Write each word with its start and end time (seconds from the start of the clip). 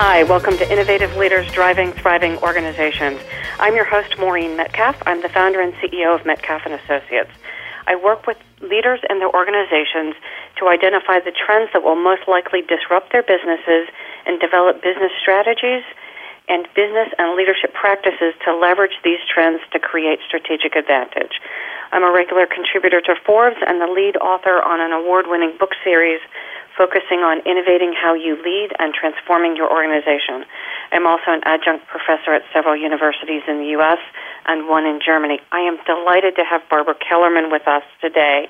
Hi, 0.00 0.24
welcome 0.24 0.56
to 0.56 0.64
Innovative 0.72 1.12
Leaders 1.20 1.44
Driving 1.52 1.92
Thriving 1.92 2.38
Organizations. 2.40 3.20
I'm 3.60 3.76
your 3.76 3.84
host, 3.84 4.16
Maureen 4.18 4.56
Metcalf. 4.56 4.96
I'm 5.04 5.20
the 5.20 5.28
founder 5.28 5.60
and 5.60 5.74
CEO 5.84 6.18
of 6.18 6.24
Metcalf 6.24 6.62
and 6.64 6.72
Associates. 6.72 7.28
I 7.86 7.96
work 7.96 8.26
with 8.26 8.38
leaders 8.62 9.00
and 9.12 9.20
their 9.20 9.28
organizations 9.28 10.16
to 10.56 10.72
identify 10.72 11.20
the 11.20 11.36
trends 11.36 11.68
that 11.76 11.84
will 11.84 12.00
most 12.00 12.24
likely 12.26 12.64
disrupt 12.64 13.12
their 13.12 13.22
businesses 13.22 13.92
and 14.24 14.40
develop 14.40 14.80
business 14.80 15.12
strategies 15.20 15.84
and 16.48 16.64
business 16.72 17.12
and 17.20 17.36
leadership 17.36 17.76
practices 17.76 18.32
to 18.48 18.56
leverage 18.56 18.96
these 19.04 19.20
trends 19.28 19.60
to 19.72 19.78
create 19.78 20.24
strategic 20.24 20.72
advantage. 20.72 21.36
I'm 21.92 22.02
a 22.02 22.10
regular 22.10 22.48
contributor 22.48 23.04
to 23.04 23.14
Forbes 23.28 23.60
and 23.60 23.76
the 23.76 23.92
lead 23.92 24.16
author 24.16 24.64
on 24.64 24.80
an 24.80 24.96
award 24.96 25.28
winning 25.28 25.52
book 25.60 25.76
series 25.84 26.24
focusing 26.76 27.20
on 27.20 27.40
innovating 27.44 27.92
how 27.92 28.14
you 28.14 28.36
lead 28.42 28.72
and 28.78 28.94
transforming 28.94 29.56
your 29.56 29.70
organization. 29.70 30.44
I'm 30.92 31.06
also 31.06 31.32
an 31.32 31.40
adjunct 31.44 31.86
professor 31.88 32.32
at 32.32 32.42
several 32.52 32.76
universities 32.76 33.42
in 33.48 33.58
the 33.58 33.76
U.S. 33.80 34.00
and 34.46 34.68
one 34.68 34.86
in 34.86 35.00
Germany. 35.04 35.40
I 35.52 35.60
am 35.60 35.78
delighted 35.84 36.36
to 36.36 36.44
have 36.44 36.62
Barbara 36.68 36.94
Kellerman 36.96 37.50
with 37.50 37.66
us 37.68 37.84
today. 38.00 38.48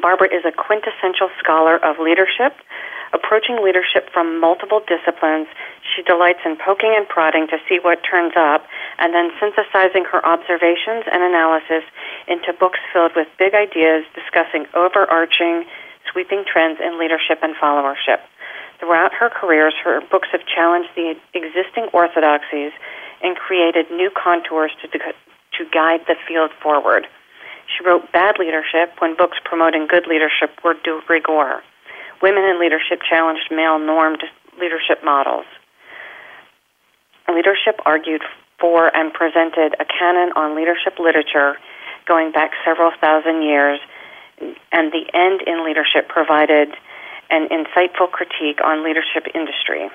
Barbara 0.00 0.28
is 0.28 0.44
a 0.44 0.52
quintessential 0.52 1.30
scholar 1.38 1.76
of 1.76 1.98
leadership. 1.98 2.52
Approaching 3.12 3.62
leadership 3.62 4.10
from 4.12 4.40
multiple 4.40 4.82
disciplines, 4.82 5.46
she 5.94 6.02
delights 6.02 6.40
in 6.44 6.56
poking 6.56 6.92
and 6.96 7.08
prodding 7.08 7.46
to 7.48 7.58
see 7.68 7.78
what 7.80 8.02
turns 8.02 8.34
up, 8.36 8.66
and 8.98 9.14
then 9.14 9.30
synthesizing 9.38 10.04
her 10.10 10.24
observations 10.26 11.06
and 11.06 11.22
analysis 11.22 11.86
into 12.26 12.52
books 12.58 12.80
filled 12.92 13.12
with 13.14 13.28
big 13.38 13.54
ideas 13.54 14.04
discussing 14.12 14.66
overarching 14.74 15.64
sweeping 16.10 16.44
trends 16.46 16.78
in 16.80 16.98
leadership 16.98 17.38
and 17.42 17.54
followership. 17.56 18.20
Throughout 18.78 19.12
her 19.14 19.30
careers, 19.30 19.74
her 19.84 20.00
books 20.10 20.28
have 20.32 20.42
challenged 20.46 20.90
the 20.94 21.14
existing 21.34 21.88
orthodoxies 21.92 22.72
and 23.22 23.36
created 23.36 23.90
new 23.90 24.10
contours 24.10 24.72
to, 24.82 24.88
to 24.88 25.62
guide 25.72 26.00
the 26.06 26.16
field 26.28 26.50
forward. 26.62 27.06
She 27.66 27.84
wrote 27.84 28.12
Bad 28.12 28.38
Leadership 28.38 28.94
when 28.98 29.16
books 29.16 29.38
promoting 29.44 29.86
good 29.88 30.06
leadership 30.06 30.50
were 30.62 30.74
de 30.74 31.00
rigueur. 31.08 31.62
Women 32.22 32.44
in 32.44 32.60
Leadership 32.60 33.00
challenged 33.08 33.50
male 33.50 33.78
normed 33.78 34.22
leadership 34.60 35.04
models. 35.04 35.46
Leadership 37.28 37.80
argued 37.84 38.22
for 38.60 38.94
and 38.96 39.12
presented 39.12 39.74
a 39.80 39.84
canon 39.84 40.32
on 40.36 40.56
leadership 40.56 40.98
literature 40.98 41.56
going 42.06 42.32
back 42.32 42.52
several 42.64 42.92
thousand 43.00 43.42
years 43.42 43.80
and 44.40 44.92
The 44.92 45.06
End 45.14 45.42
in 45.46 45.64
Leadership 45.64 46.08
provided 46.08 46.74
an 47.30 47.48
insightful 47.48 48.10
critique 48.10 48.60
on 48.64 48.84
leadership 48.84 49.26
industry. 49.34 49.88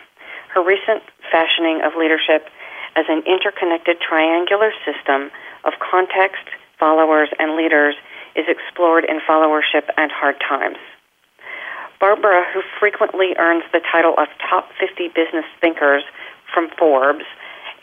Her 0.53 0.63
recent 0.63 1.03
fashioning 1.31 1.81
of 1.85 1.93
leadership 1.97 2.49
as 2.95 3.05
an 3.07 3.23
interconnected 3.25 3.97
triangular 4.01 4.71
system 4.83 5.31
of 5.63 5.73
context, 5.79 6.43
followers, 6.77 7.29
and 7.39 7.55
leaders 7.55 7.95
is 8.35 8.45
explored 8.47 9.05
in 9.05 9.19
Followership 9.27 9.87
and 9.97 10.11
Hard 10.11 10.35
Times. 10.39 10.77
Barbara, 11.99 12.43
who 12.51 12.61
frequently 12.79 13.35
earns 13.37 13.63
the 13.71 13.79
title 13.91 14.15
of 14.17 14.27
Top 14.49 14.69
50 14.79 15.09
Business 15.09 15.45
Thinkers 15.61 16.03
from 16.53 16.69
Forbes 16.77 17.25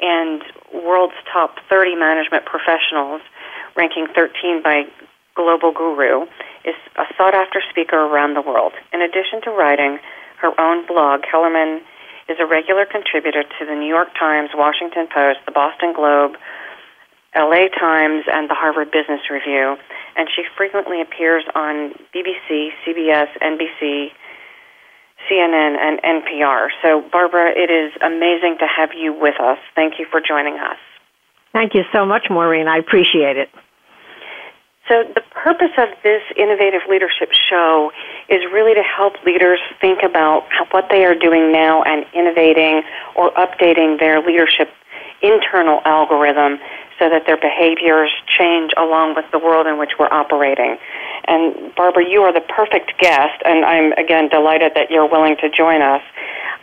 and 0.00 0.42
World's 0.74 1.14
Top 1.32 1.56
30 1.70 1.94
Management 1.94 2.44
Professionals, 2.44 3.22
ranking 3.76 4.06
13 4.14 4.62
by 4.62 4.84
Global 5.38 5.70
Guru, 5.70 6.26
is 6.66 6.74
a 6.98 7.06
sought 7.14 7.34
after 7.34 7.62
speaker 7.70 7.94
around 7.94 8.34
the 8.34 8.42
world. 8.42 8.74
In 8.92 9.00
addition 9.00 9.38
to 9.46 9.54
writing 9.54 10.02
her 10.42 10.50
own 10.58 10.82
blog, 10.90 11.22
Kellerman 11.22 11.80
is 12.28 12.36
a 12.42 12.46
regular 12.46 12.84
contributor 12.84 13.46
to 13.46 13.62
the 13.62 13.78
New 13.78 13.86
York 13.86 14.08
Times, 14.18 14.50
Washington 14.54 15.06
Post, 15.06 15.38
the 15.46 15.54
Boston 15.54 15.94
Globe, 15.94 16.34
LA 17.38 17.70
Times, 17.70 18.24
and 18.26 18.50
the 18.50 18.58
Harvard 18.58 18.90
Business 18.90 19.20
Review, 19.30 19.76
and 20.16 20.28
she 20.34 20.42
frequently 20.56 21.00
appears 21.00 21.44
on 21.54 21.94
BBC, 22.10 22.74
CBS, 22.82 23.28
NBC, 23.38 24.10
CNN, 25.30 25.76
and 25.78 26.00
NPR. 26.02 26.68
So, 26.82 27.02
Barbara, 27.12 27.52
it 27.54 27.70
is 27.70 27.92
amazing 28.02 28.56
to 28.60 28.66
have 28.66 28.90
you 28.96 29.12
with 29.12 29.38
us. 29.40 29.58
Thank 29.74 29.98
you 29.98 30.06
for 30.10 30.20
joining 30.20 30.58
us. 30.58 30.78
Thank 31.52 31.74
you 31.74 31.82
so 31.92 32.04
much, 32.04 32.26
Maureen. 32.30 32.68
I 32.68 32.78
appreciate 32.78 33.36
it. 33.36 33.48
So, 34.88 35.04
the 35.14 35.22
purpose 35.48 35.72
of 35.78 35.88
this 36.02 36.20
innovative 36.36 36.82
leadership 36.90 37.32
show 37.32 37.90
is 38.28 38.44
really 38.52 38.74
to 38.74 38.82
help 38.82 39.14
leaders 39.24 39.58
think 39.80 40.02
about 40.02 40.44
what 40.72 40.88
they 40.90 41.06
are 41.06 41.14
doing 41.14 41.50
now 41.50 41.82
and 41.84 42.04
innovating 42.12 42.82
or 43.16 43.30
updating 43.32 43.98
their 43.98 44.20
leadership 44.20 44.68
internal 45.22 45.80
algorithm 45.86 46.58
so 46.98 47.08
that 47.08 47.24
their 47.24 47.38
behaviors 47.38 48.10
change 48.26 48.72
along 48.76 49.14
with 49.16 49.24
the 49.32 49.38
world 49.38 49.66
in 49.66 49.78
which 49.78 49.92
we're 49.98 50.12
operating. 50.12 50.76
And 51.24 51.74
Barbara, 51.74 52.04
you 52.06 52.20
are 52.22 52.32
the 52.32 52.44
perfect 52.44 52.98
guest, 53.00 53.40
and 53.46 53.64
I'm 53.64 53.92
again 53.92 54.28
delighted 54.28 54.72
that 54.74 54.90
you're 54.90 55.08
willing 55.08 55.36
to 55.40 55.48
join 55.48 55.80
us. 55.80 56.02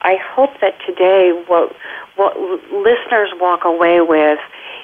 I 0.04 0.18
hope 0.22 0.52
that 0.62 0.78
today 0.86 1.32
what 1.48 1.76
what 2.18 2.40
listeners 2.70 3.32
walk 3.42 3.66
away 3.66 4.02
with 4.02 4.38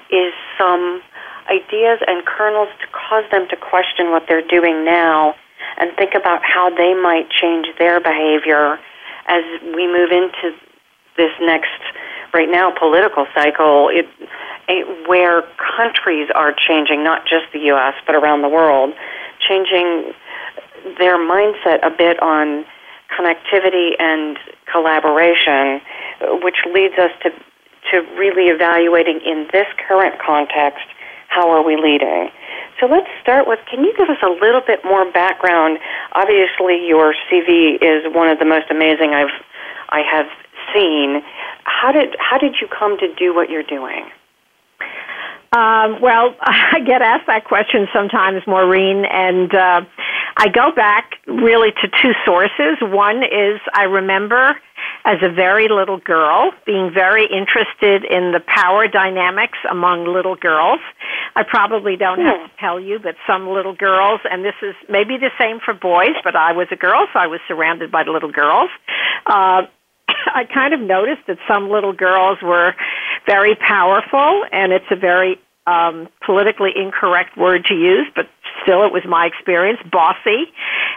is 0.10 0.34
some 0.58 1.04
ideas 1.50 2.00
and 2.08 2.26
kernels 2.26 2.70
to 2.80 2.88
cause 2.88 3.24
them 3.32 3.48
to 3.50 3.56
question 3.56 4.12
what 4.12 4.26
they're 4.28 4.46
doing 4.46 4.86
now 4.86 5.36
and 5.78 5.96
think 5.98 6.14
about 6.16 6.42
how 6.44 6.70
they 6.70 6.94
might 6.94 7.30
change 7.30 7.68
their 7.78 8.00
behavior 8.00 8.80
as 9.28 9.44
we 9.76 9.88
move 9.88 10.12
into 10.12 10.56
this 11.18 11.32
next 11.42 11.82
right 12.34 12.50
now 12.50 12.72
political 12.72 13.26
cycle 13.34 13.90
it, 13.90 14.08
it, 14.68 15.08
where 15.08 15.44
countries 15.78 16.30
are 16.36 16.54
changing 16.54 17.04
not 17.04 17.24
just 17.24 17.46
the 17.54 17.60
US 17.72 17.94
but 18.06 18.16
around 18.16 18.42
the 18.42 18.50
world 18.50 18.94
changing 19.40 20.14
their 20.98 21.18
mindset 21.18 21.86
a 21.86 21.90
bit 21.90 22.22
on 22.22 22.66
connectivity 23.12 23.92
and 24.00 24.38
collaboration 24.72 25.82
which 26.42 26.58
leads 26.74 26.98
us 26.98 27.12
to 27.24 27.30
to 27.92 28.02
really 28.16 28.48
evaluating 28.48 29.20
in 29.26 29.48
this 29.52 29.68
current 29.88 30.20
context 30.20 30.86
how 31.32 31.50
are 31.50 31.64
we 31.64 31.78
leading? 31.78 32.30
So 32.80 32.88
let's 32.88 33.08
start 33.22 33.48
with 33.48 33.60
can 33.70 33.84
you 33.84 33.94
give 33.98 34.10
us 34.10 34.18
a 34.22 34.30
little 34.30 34.62
bit 34.62 34.84
more 34.84 35.10
background? 35.12 35.80
Obviously, 36.12 36.86
your 36.86 37.16
CV 37.32 37.80
is 37.82 38.14
one 38.14 38.28
of 38.28 38.38
the 38.40 38.46
most 38.46 38.70
amazing 38.70 39.14
I've 39.14 39.32
I 39.90 40.02
have 40.12 40.28
seen. 40.76 41.24
How 41.64 41.92
did 41.94 42.16
how 42.20 42.38
did 42.38 42.56
you 42.60 42.68
come 42.68 42.98
to 43.00 43.14
do 43.16 43.34
what 43.34 43.50
you're 43.50 43.64
doing? 43.64 44.12
Um, 45.54 46.02
well, 46.02 46.36
I 46.42 46.82
get 46.86 47.02
asked 47.02 47.28
that 47.28 47.46
question 47.46 47.88
sometimes, 47.94 48.44
Maureen, 48.46 49.06
and 49.06 49.56
uh, 49.56 49.82
I 50.36 50.50
go 50.50 50.72
back 50.72 51.16
really 51.28 51.72
to 51.72 51.88
two 52.02 52.12
sources. 52.26 52.78
One 52.82 53.24
is 53.24 53.60
I 53.74 53.84
remember 53.84 54.58
as 55.06 55.18
a 55.22 55.30
very 55.30 55.68
little 55.68 56.00
girl, 56.00 56.52
being 56.66 56.92
very 56.94 57.24
interested 57.26 58.04
in 58.04 58.32
the 58.32 58.42
power 58.46 58.88
dynamics 58.88 59.58
among 59.70 60.06
little 60.06 60.36
girls. 60.36 60.80
I 61.36 61.44
probably 61.44 61.96
don't 61.96 62.20
have 62.20 62.40
hmm. 62.40 62.48
to 62.48 62.52
tell 62.60 62.80
you 62.80 63.00
that 63.00 63.16
some 63.26 63.50
little 63.50 63.76
girls, 63.76 64.22
and 64.30 64.46
this 64.46 64.56
is 64.62 64.76
maybe 64.90 65.18
the 65.18 65.32
same 65.40 65.60
for 65.64 65.74
boys, 65.74 66.16
but 66.24 66.36
I 66.36 66.52
was 66.52 66.68
a 66.72 66.76
girl, 66.76 67.08
so 67.14 67.20
I 67.20 67.28
was 67.28 67.40
surrounded 67.48 67.92
by 67.92 68.04
the 68.04 68.12
little 68.12 68.32
girls. 68.32 68.70
Uh, 69.26 69.64
I 70.08 70.46
kind 70.54 70.74
of 70.74 70.80
noticed 70.80 71.26
that 71.28 71.38
some 71.48 71.70
little 71.70 71.94
girls 71.94 72.38
were 72.42 72.76
very 73.26 73.56
powerful, 73.56 74.46
and 74.52 74.72
it's 74.72 74.86
a 74.92 74.96
very 74.96 75.40
um, 75.68 76.10
politically 76.26 76.72
incorrect 76.76 77.38
word 77.38 77.66
to 77.66 77.76
use, 77.76 78.08
but 78.16 78.28
still 78.64 78.84
it 78.86 78.92
was 78.92 79.04
my 79.08 79.26
experience, 79.26 79.80
bossy, 79.92 80.46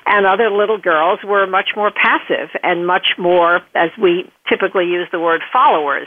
and 0.07 0.27
other 0.27 0.51
little 0.51 0.79
girls 0.79 1.21
were 1.25 1.47
much 1.47 1.71
more 1.77 1.91
passive 1.91 2.51
and 2.63 2.87
much 2.87 3.15
more, 3.19 3.61
as 3.75 3.91
we 4.01 4.31
typically 4.49 4.87
use 4.87 5.09
the 5.13 5.21
word 5.21 5.43
followers. 5.53 6.07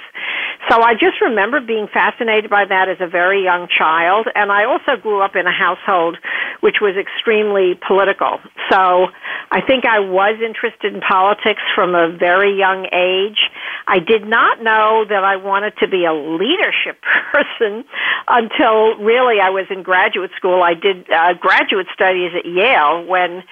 So 0.69 0.81
I 0.81 0.93
just 0.93 1.21
remember 1.21 1.61
being 1.61 1.87
fascinated 1.87 2.49
by 2.49 2.65
that 2.65 2.89
as 2.89 2.97
a 2.99 3.07
very 3.07 3.43
young 3.43 3.67
child, 3.69 4.27
and 4.35 4.51
I 4.51 4.65
also 4.65 5.01
grew 5.01 5.21
up 5.21 5.35
in 5.35 5.47
a 5.47 5.51
household 5.51 6.17
which 6.61 6.77
was 6.81 6.95
extremely 6.97 7.79
political. 7.87 8.39
So 8.69 9.07
I 9.51 9.61
think 9.61 9.85
I 9.85 9.99
was 9.99 10.41
interested 10.43 10.93
in 10.93 11.01
politics 11.01 11.61
from 11.75 11.95
a 11.95 12.09
very 12.09 12.57
young 12.57 12.87
age. 12.91 13.49
I 13.87 13.99
did 13.99 14.25
not 14.25 14.61
know 14.61 15.05
that 15.07 15.23
I 15.23 15.37
wanted 15.37 15.77
to 15.77 15.87
be 15.87 16.05
a 16.05 16.13
leadership 16.13 16.99
person 17.31 17.85
until 18.27 18.97
really 18.97 19.39
I 19.39 19.49
was 19.49 19.65
in 19.69 19.83
graduate 19.83 20.31
school. 20.35 20.63
I 20.63 20.73
did 20.73 21.09
uh, 21.11 21.33
graduate 21.35 21.87
studies 21.93 22.31
at 22.35 22.45
Yale 22.45 23.05
when 23.05 23.43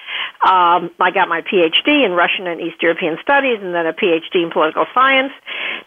um, 0.44 0.90
I 1.00 1.10
got 1.14 1.28
my 1.28 1.42
PhD 1.42 2.04
in 2.04 2.12
Russian 2.12 2.46
and 2.46 2.60
East 2.60 2.82
European 2.82 3.16
studies 3.22 3.58
and 3.62 3.74
then 3.74 3.86
a 3.86 3.92
PhD 3.92 4.42
in 4.42 4.50
political 4.50 4.86
science. 4.92 5.32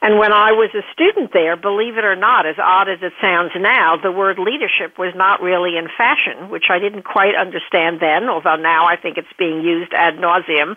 And 0.01 0.17
when 0.17 0.31
I 0.31 0.53
was 0.53 0.69
a 0.73 0.81
student 0.93 1.18
there, 1.33 1.55
believe 1.55 1.97
it 1.97 2.05
or 2.05 2.15
not, 2.15 2.45
as 2.45 2.55
odd 2.57 2.89
as 2.89 2.99
it 3.01 3.13
sounds 3.21 3.51
now, 3.55 3.97
the 3.97 4.11
word 4.11 4.39
leadership 4.39 4.97
was 4.97 5.13
not 5.15 5.41
really 5.41 5.77
in 5.77 5.87
fashion, 5.97 6.49
which 6.49 6.65
I 6.69 6.79
didn't 6.79 7.03
quite 7.03 7.35
understand 7.35 7.99
then, 7.99 8.29
although 8.29 8.55
now 8.55 8.85
I 8.85 8.95
think 8.95 9.17
it's 9.17 9.33
being 9.37 9.61
used 9.61 9.93
ad 9.93 10.15
nauseum. 10.15 10.75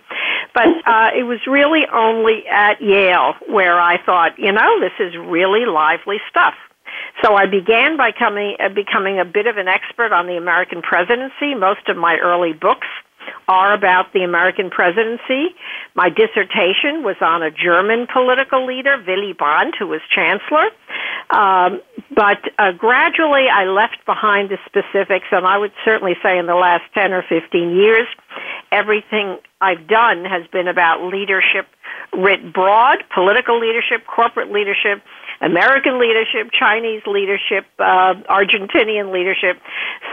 But 0.55 0.69
uh, 0.87 1.11
it 1.17 1.25
was 1.25 1.39
really 1.47 1.87
only 1.93 2.47
at 2.47 2.81
Yale 2.81 3.35
where 3.49 3.81
I 3.81 4.03
thought, 4.05 4.39
you 4.39 4.53
know, 4.53 4.81
this 4.81 4.93
is 4.99 5.17
really 5.17 5.67
lively 5.67 6.19
stuff. 6.29 6.55
So 7.23 7.35
I 7.35 7.47
began 7.47 7.97
by 7.97 8.13
coming, 8.13 8.57
uh, 8.59 8.69
becoming 8.69 9.19
a 9.19 9.25
bit 9.25 9.47
of 9.47 9.57
an 9.57 9.69
expert 9.69 10.13
on 10.13 10.27
the 10.27 10.37
American 10.37 10.83
presidency. 10.83 11.55
Most 11.55 11.89
of 11.89 11.97
my 11.97 12.17
early 12.19 12.53
books 12.53 12.89
are 13.49 13.73
about 13.73 14.13
the 14.13 14.23
American 14.23 14.71
presidency. 14.71 15.55
My 15.95 16.09
dissertation 16.09 17.03
was 17.03 17.17
on 17.21 17.43
a 17.43 17.51
German 17.51 18.07
political 18.13 18.67
leader, 18.67 19.03
Willy 19.07 19.33
Brandt, 19.33 19.75
who 19.79 19.89
was 19.89 20.01
chancellor. 20.11 20.69
Um, 21.31 21.81
but 22.15 22.41
uh, 22.59 22.73
gradually 22.73 23.49
I 23.49 23.65
left 23.65 24.05
behind 24.07 24.51
the 24.51 24.59
specifics, 24.67 25.27
and 25.33 25.47
I 25.47 25.59
would 25.59 25.73
certainly 25.85 26.15
say 26.23 26.39
in 26.39 26.47
the 26.47 26.55
last 26.55 26.85
10 26.95 27.13
or 27.13 27.23
15 27.29 27.77
years, 27.77 28.07
everything 28.71 29.39
I've 29.61 29.87
done 29.87 30.25
has 30.25 30.47
been 30.53 30.69
about 30.69 31.05
leadership 31.05 31.67
writ 32.13 32.53
broad, 32.53 33.05
political 33.15 33.59
leadership, 33.59 34.07
corporate 34.07 34.51
leadership, 34.53 35.03
American 35.43 35.99
leadership, 35.99 36.53
Chinese 36.53 37.03
leadership, 37.07 37.67
uh, 37.79 38.15
Argentinian 38.31 39.13
leadership. 39.13 39.61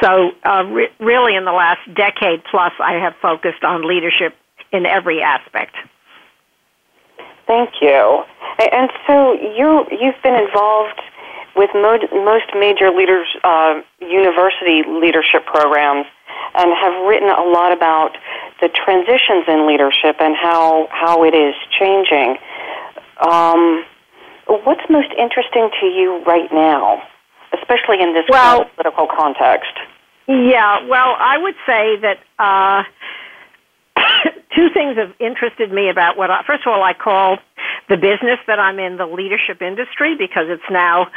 So, 0.01 0.31
uh, 0.43 0.65
re- 0.65 0.89
really, 0.99 1.35
in 1.35 1.45
the 1.45 1.51
last 1.51 1.81
decade 1.93 2.43
plus, 2.49 2.73
I 2.79 2.93
have 2.93 3.13
focused 3.21 3.63
on 3.63 3.87
leadership 3.87 4.35
in 4.71 4.85
every 4.85 5.21
aspect. 5.21 5.75
Thank 7.45 7.81
you. 7.81 8.23
And 8.71 8.89
so, 9.07 9.33
you 9.33 9.85
you've 9.91 10.21
been 10.23 10.35
involved 10.35 10.99
with 11.55 11.69
mo- 11.73 12.23
most 12.23 12.45
major 12.55 12.89
leaders 12.89 13.27
uh, 13.43 13.81
university 13.99 14.83
leadership 14.87 15.45
programs 15.45 16.07
and 16.55 16.71
have 16.73 17.05
written 17.05 17.29
a 17.29 17.43
lot 17.43 17.71
about 17.71 18.17
the 18.61 18.69
transitions 18.69 19.45
in 19.47 19.67
leadership 19.67 20.15
and 20.19 20.35
how 20.35 20.87
how 20.91 21.23
it 21.23 21.35
is 21.35 21.53
changing. 21.77 22.37
Um, 23.19 23.85
what's 24.49 24.81
most 24.89 25.11
interesting 25.17 25.69
to 25.79 25.85
you 25.85 26.23
right 26.25 26.51
now, 26.51 27.01
especially 27.53 28.01
in 28.01 28.13
this 28.13 28.25
well, 28.29 28.65
political 28.75 29.07
context? 29.07 29.73
Yeah, 30.27 30.87
well, 30.87 31.15
I 31.17 31.37
would 31.37 31.55
say 31.65 31.97
that 32.01 32.19
uh, 32.37 32.83
two 34.55 34.69
things 34.73 34.97
have 34.97 35.13
interested 35.19 35.71
me 35.71 35.89
about 35.89 36.17
what. 36.17 36.31
I, 36.31 36.43
first 36.45 36.65
of 36.65 36.73
all, 36.73 36.83
I 36.83 36.93
call 36.93 37.37
the 37.89 37.97
business 37.97 38.39
that 38.47 38.59
I'm 38.59 38.79
in 38.79 38.97
the 38.97 39.05
leadership 39.05 39.61
industry 39.61 40.15
because 40.15 40.45
it's 40.47 40.69
now 40.69 41.07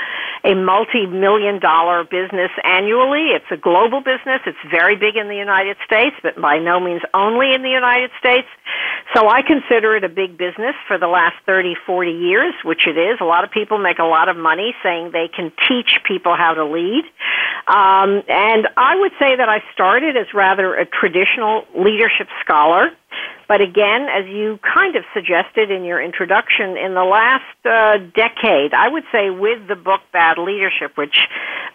a 0.45 0.55
multi-million 0.55 1.61
dollar 1.61 2.05
business 2.05 2.51
annually. 2.65 3.31
It's 3.31 3.51
a 3.51 3.57
global 3.57 4.01
business. 4.01 4.41
It's 4.47 4.59
very 4.71 4.97
big 4.97 5.17
in 5.17 5.29
the 5.29 5.37
United 5.37 5.77
States, 5.85 6.17
but 6.23 6.41
by 6.41 6.59
no 6.59 6.81
means 6.81 7.03
only 7.15 7.55
in 7.55 7.63
the 7.63 7.71
United 7.71 8.11
States. 8.19 8.49
So 9.15 9.29
I 9.29 9.43
consider 9.43 9.95
it 9.95 10.05
a 10.05 10.09
big 10.09 10.37
business 10.37 10.75
for 10.89 10.99
the 10.99 11.07
last 11.07 11.37
30, 11.47 11.75
40 11.87 12.11
years, 12.11 12.55
which 12.65 12.87
it 12.87 12.97
is. 12.97 13.19
A 13.21 13.25
lot 13.25 13.45
of 13.45 13.51
people 13.51 13.79
make 13.79 13.99
a 13.99 14.05
lot 14.05 14.29
of 14.29 14.37
money 14.37 14.75
saying 14.83 15.11
they 15.13 15.29
can 15.29 15.53
teach 15.69 16.01
people 16.05 16.35
how 16.35 16.55
to 16.55 16.65
lead. 16.65 17.05
Um, 17.69 18.23
and 18.29 18.69
I 18.77 18.97
would 18.97 19.13
say 19.19 19.37
that 19.37 19.49
I 19.49 19.63
started 19.73 20.17
as 20.17 20.27
rather 20.35 20.75
a 20.75 20.87
traditional 20.87 21.65
leadership 21.77 22.29
scholar. 22.45 22.91
But 23.49 23.61
again, 23.61 24.09
as 24.09 24.27
you 24.27 24.59
kind 24.63 24.97
of 24.97 25.05
suggested 25.13 25.71
in 25.71 25.85
your 25.85 26.01
introduction, 26.01 26.77
in 26.77 26.95
the 26.95 27.05
last 27.05 27.45
uh, 27.65 27.99
decade, 28.15 28.73
I 28.75 28.89
would 28.89 29.05
say 29.13 29.31
with 29.31 29.69
the 29.69 29.77
book 29.77 30.01
Bad 30.13 30.39
Leadership, 30.39 30.97
which 30.97 31.17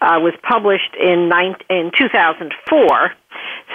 uh, 0.00 0.18
was 0.20 0.34
published 0.42 0.94
in, 1.00 1.30
in 1.70 1.90
2004, 1.96 3.12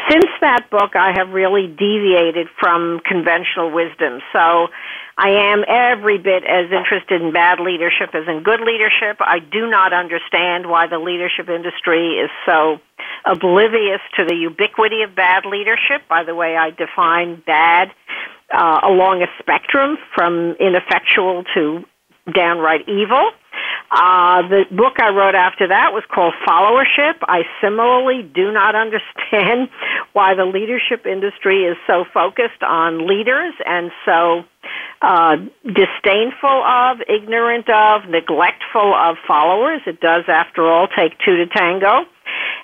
since 0.10 0.26
that 0.42 0.70
book, 0.70 0.96
I 0.96 1.14
have 1.16 1.30
really 1.30 1.68
deviated 1.68 2.48
from 2.60 3.02
conventional 3.06 3.72
wisdom. 3.72 4.20
So 4.32 4.68
I 5.18 5.30
am 5.30 5.64
every 5.68 6.18
bit 6.18 6.44
as 6.44 6.72
interested 6.72 7.22
in 7.22 7.32
bad 7.32 7.60
leadership 7.60 8.14
as 8.14 8.28
in 8.28 8.44
good 8.44 8.62
leadership. 8.62 9.18
I 9.20 9.40
do 9.40 9.70
not 9.70 9.94
understand 9.94 10.70
why 10.70 10.88
the 10.88 10.98
leadership 10.98 11.50
industry 11.50 12.18
is 12.18 12.32
so 12.46 12.80
oblivious 13.26 14.02
to 14.18 14.26
the 14.26 14.36
ubiquity 14.36 15.04
of 15.04 15.16
bad 15.16 15.46
leadership. 15.46 16.08
By 16.10 16.24
the 16.24 16.36
way, 16.36 16.58
I 16.58 16.72
define 16.72 17.42
bad 17.46 17.92
uh, 18.52 18.80
along 18.84 19.22
a 19.22 19.28
spectrum 19.40 19.98
from 20.16 20.56
ineffectual 20.60 21.44
to 21.54 21.86
downright 22.34 22.88
evil. 22.88 23.32
Uh, 23.92 24.48
the 24.48 24.64
book 24.72 25.00
I 25.00 25.10
wrote 25.10 25.36
after 25.36 25.68
that 25.68 25.94
was 25.94 26.04
called 26.14 26.34
Followership. 26.48 27.16
I 27.22 27.44
similarly 27.62 28.24
do 28.24 28.52
not 28.52 28.76
understand 28.84 29.70
why 30.14 30.36
the 30.36 30.46
leadership 30.46 31.06
industry 31.06 31.64
is 31.64 31.78
so 31.88 32.06
focused 32.14 32.64
on 32.64 33.08
leaders 33.08 33.54
and 33.66 33.92
so 34.06 34.44
uh, 35.02 35.36
disdainful 35.66 36.64
of, 36.64 36.98
ignorant 37.08 37.70
of, 37.70 38.10
neglectful 38.10 38.94
of 38.96 39.18
followers. 39.28 39.82
It 39.86 40.00
does, 40.00 40.24
after 40.28 40.66
all, 40.66 40.88
take 40.88 41.14
two 41.20 41.38
to 41.38 41.48
tango. 41.48 42.06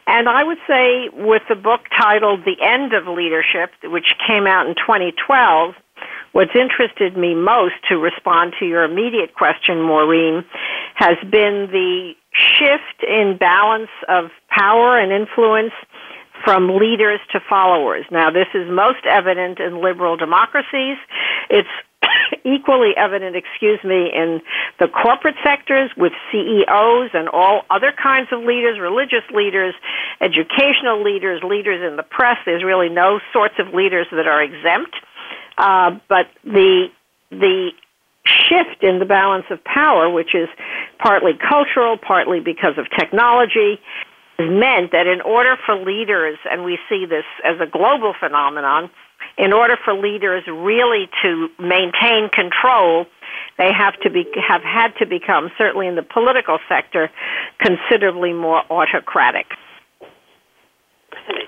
And 0.07 0.27
I 0.27 0.43
would 0.43 0.57
say 0.67 1.09
with 1.13 1.43
the 1.49 1.55
book 1.55 1.81
titled 1.95 2.41
The 2.45 2.55
End 2.63 2.93
of 2.93 3.07
Leadership, 3.07 3.71
which 3.83 4.15
came 4.25 4.47
out 4.47 4.67
in 4.67 4.75
2012, 4.75 5.75
What's 6.31 6.55
interested 6.55 7.17
me 7.17 7.35
most 7.35 7.75
to 7.89 7.97
respond 7.97 8.53
to 8.59 8.65
your 8.65 8.83
immediate 8.83 9.33
question, 9.33 9.81
Maureen, 9.81 10.45
has 10.95 11.17
been 11.29 11.67
the 11.71 12.13
shift 12.31 13.03
in 13.07 13.37
balance 13.37 13.89
of 14.07 14.29
power 14.49 14.97
and 14.97 15.11
influence 15.11 15.73
from 16.43 16.77
leaders 16.77 17.19
to 17.31 17.39
followers. 17.49 18.05
Now, 18.11 18.29
this 18.31 18.47
is 18.53 18.69
most 18.69 19.05
evident 19.09 19.59
in 19.59 19.81
liberal 19.81 20.15
democracies. 20.15 20.97
It's 21.49 21.69
equally 22.45 22.95
evident, 22.95 23.35
excuse 23.35 23.79
me, 23.83 24.09
in 24.13 24.41
the 24.79 24.87
corporate 24.87 25.35
sectors 25.43 25.91
with 25.97 26.13
CEOs 26.31 27.09
and 27.13 27.27
all 27.29 27.63
other 27.69 27.91
kinds 27.91 28.29
of 28.31 28.43
leaders, 28.43 28.79
religious 28.79 29.23
leaders, 29.33 29.73
educational 30.21 31.03
leaders, 31.03 31.41
leaders 31.43 31.81
in 31.85 31.97
the 31.97 32.03
press. 32.03 32.37
There's 32.45 32.63
really 32.63 32.89
no 32.89 33.19
sorts 33.33 33.55
of 33.59 33.73
leaders 33.73 34.07
that 34.11 34.27
are 34.27 34.41
exempt. 34.41 34.95
Uh, 35.59 35.99
but 36.07 36.27
the 36.45 36.87
the 37.31 37.71
shift 38.25 38.81
in 38.81 38.99
the 38.99 39.05
balance 39.05 39.45
of 39.51 39.63
power, 39.63 40.09
which 40.09 40.33
is 40.33 40.47
partly 40.99 41.33
cultural, 41.33 41.97
partly 41.97 42.39
because 42.39 42.77
of 42.77 42.85
technology, 42.97 43.79
has 44.37 44.49
meant 44.49 44.91
that 44.93 45.05
in 45.05 45.21
order 45.21 45.57
for 45.65 45.75
leaders, 45.75 46.37
and 46.49 46.63
we 46.63 46.79
see 46.87 47.05
this 47.05 47.25
as 47.43 47.59
a 47.59 47.67
global 47.67 48.13
phenomenon, 48.17 48.89
in 49.37 49.51
order 49.51 49.77
for 49.83 49.93
leaders 49.93 50.43
really 50.47 51.09
to 51.21 51.49
maintain 51.59 52.29
control, 52.29 53.05
they 53.57 53.71
have 53.73 53.99
to 53.99 54.09
be 54.09 54.25
have 54.47 54.63
had 54.63 54.95
to 54.99 55.05
become 55.05 55.51
certainly 55.57 55.87
in 55.87 55.95
the 55.95 56.03
political 56.03 56.57
sector 56.69 57.11
considerably 57.59 58.31
more 58.31 58.63
autocratic. 58.71 59.47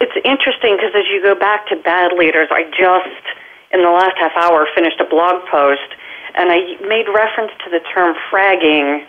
It's 0.01 0.17
interesting 0.25 0.75
because 0.75 0.91
as 0.95 1.05
you 1.09 1.23
go 1.23 1.33
back 1.33 1.67
to 1.69 1.75
bad 1.77 2.11
leaders, 2.17 2.49
I 2.51 2.63
just 2.77 3.40
in 3.73 3.81
the 3.81 3.89
last 3.89 4.17
half 4.19 4.35
hour 4.35 4.67
finished 4.75 4.99
a 4.99 5.05
blog 5.05 5.45
post 5.49 5.95
and 6.35 6.51
I 6.51 6.79
made 6.87 7.07
reference 7.11 7.51
to 7.65 7.69
the 7.69 7.79
term 7.93 8.15
fragging, 8.31 9.03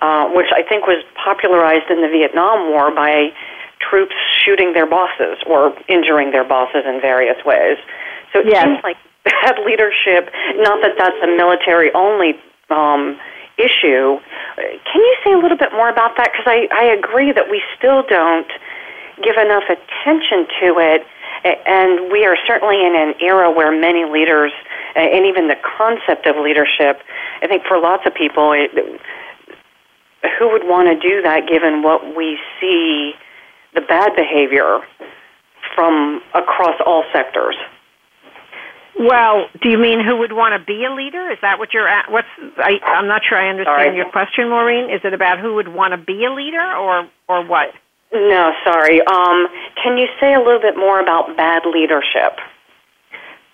uh, 0.00 0.28
which 0.30 0.48
I 0.54 0.62
think 0.62 0.86
was 0.86 1.02
popularized 1.18 1.90
in 1.90 2.02
the 2.02 2.08
Vietnam 2.08 2.70
War 2.70 2.94
by 2.94 3.32
troops 3.80 4.14
shooting 4.44 4.72
their 4.72 4.86
bosses 4.86 5.38
or 5.46 5.74
injuring 5.88 6.30
their 6.30 6.44
bosses 6.44 6.82
in 6.86 7.00
various 7.00 7.38
ways. 7.44 7.78
So 8.32 8.40
it 8.40 8.46
yes. 8.46 8.64
seems 8.64 8.78
like 8.82 8.96
bad 9.24 9.58
leadership, 9.64 10.30
not 10.56 10.82
that 10.82 10.94
that's 10.98 11.18
a 11.22 11.26
military 11.26 11.92
only 11.94 12.34
um, 12.70 13.18
issue. 13.58 14.18
Can 14.56 15.00
you 15.02 15.16
say 15.24 15.32
a 15.32 15.38
little 15.38 15.58
bit 15.58 15.72
more 15.72 15.88
about 15.88 16.16
that? 16.16 16.30
Because 16.32 16.46
I, 16.46 16.68
I 16.70 16.84
agree 16.94 17.32
that 17.32 17.50
we 17.50 17.62
still 17.76 18.02
don't 18.08 18.50
give 19.22 19.36
enough 19.36 19.64
attention 19.66 20.46
to 20.62 20.78
it, 20.78 21.02
and 21.66 22.12
we 22.12 22.24
are 22.24 22.36
certainly 22.46 22.80
in 22.84 22.94
an 22.96 23.14
era 23.20 23.50
where 23.50 23.72
many 23.72 24.04
leaders, 24.04 24.52
and 24.94 25.26
even 25.26 25.48
the 25.48 25.56
concept 25.78 26.26
of 26.26 26.36
leadership, 26.36 27.00
I 27.42 27.46
think 27.46 27.64
for 27.64 27.78
lots 27.78 28.04
of 28.06 28.14
people, 28.14 28.52
it, 28.52 28.70
who 30.38 30.50
would 30.50 30.64
want 30.64 30.88
to 30.88 31.08
do 31.08 31.22
that 31.22 31.48
given 31.48 31.82
what 31.82 32.16
we 32.16 32.38
see 32.60 33.12
the 33.74 33.80
bad 33.80 34.14
behavior 34.16 34.80
from 35.74 36.20
across 36.34 36.80
all 36.84 37.04
sectors? 37.12 37.56
Well, 38.98 39.46
do 39.62 39.68
you 39.70 39.78
mean 39.78 40.04
who 40.04 40.16
would 40.16 40.32
want 40.32 40.60
to 40.60 40.64
be 40.64 40.84
a 40.84 40.92
leader? 40.92 41.30
Is 41.30 41.38
that 41.42 41.60
what 41.60 41.72
you're 41.72 41.86
at? 41.86 42.10
What's 42.10 42.26
I, 42.56 42.80
I'm 42.84 43.06
not 43.06 43.22
sure 43.28 43.38
I 43.38 43.48
understand 43.48 43.94
sorry. 43.94 43.96
your 43.96 44.10
question, 44.10 44.48
Maureen. 44.48 44.90
Is 44.90 45.02
it 45.04 45.14
about 45.14 45.38
who 45.38 45.54
would 45.54 45.68
want 45.68 45.92
to 45.92 45.98
be 45.98 46.24
a 46.24 46.32
leader, 46.32 46.74
or 46.74 47.08
or 47.28 47.46
what? 47.46 47.68
No, 48.12 48.52
sorry. 48.64 49.00
Um, 49.02 49.48
can 49.82 49.98
you 49.98 50.06
say 50.20 50.34
a 50.34 50.38
little 50.38 50.60
bit 50.60 50.76
more 50.76 51.00
about 51.00 51.36
bad 51.36 51.62
leadership? 51.66 52.38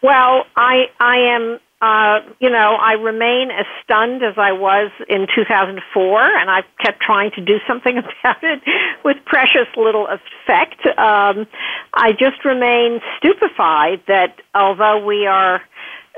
Well, 0.03 0.45
I 0.57 0.91
I 1.01 1.17
am 1.35 1.61
uh, 1.85 2.21
you 2.41 2.49
know, 2.49 2.77
I 2.81 2.93
remain 2.93 3.51
as 3.51 3.67
stunned 3.83 4.23
as 4.23 4.39
I 4.39 4.53
was 4.53 4.91
in 5.07 5.27
2004, 5.35 6.23
and 6.23 6.51
I've 6.51 6.65
kept 6.83 7.03
trying 7.03 7.31
to 7.33 7.43
do 7.45 7.59
something 7.67 7.99
about 7.99 8.43
it 8.43 8.63
with 9.05 9.19
precious 9.27 9.69
little 9.77 10.07
effect. 10.07 10.87
Um, 10.87 11.47
I 11.93 12.13
just 12.13 12.43
remain 12.43 13.01
stupefied 13.19 14.01
that 14.09 14.41
although 14.55 15.05
we 15.05 15.27
are 15.27 15.61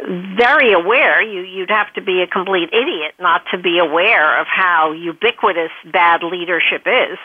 very 0.04 0.72
aware. 0.72 1.22
You, 1.22 1.40
you'd 1.42 1.70
have 1.70 1.92
to 1.94 2.02
be 2.02 2.22
a 2.22 2.26
complete 2.26 2.68
idiot 2.72 3.14
not 3.18 3.42
to 3.52 3.58
be 3.58 3.78
aware 3.78 4.40
of 4.40 4.46
how 4.46 4.92
ubiquitous 4.92 5.70
bad 5.90 6.22
leadership 6.22 6.82
is. 6.86 7.18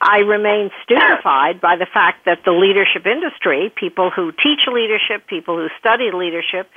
I 0.00 0.18
remain 0.18 0.70
stupefied 0.82 1.60
by 1.60 1.76
the 1.76 1.86
fact 1.86 2.24
that 2.24 2.40
the 2.44 2.52
leadership 2.52 3.06
industry, 3.06 3.72
people 3.74 4.10
who 4.10 4.32
teach 4.32 4.66
leadership, 4.66 5.26
people 5.26 5.56
who 5.56 5.68
study 5.78 6.10
leadership, 6.12 6.70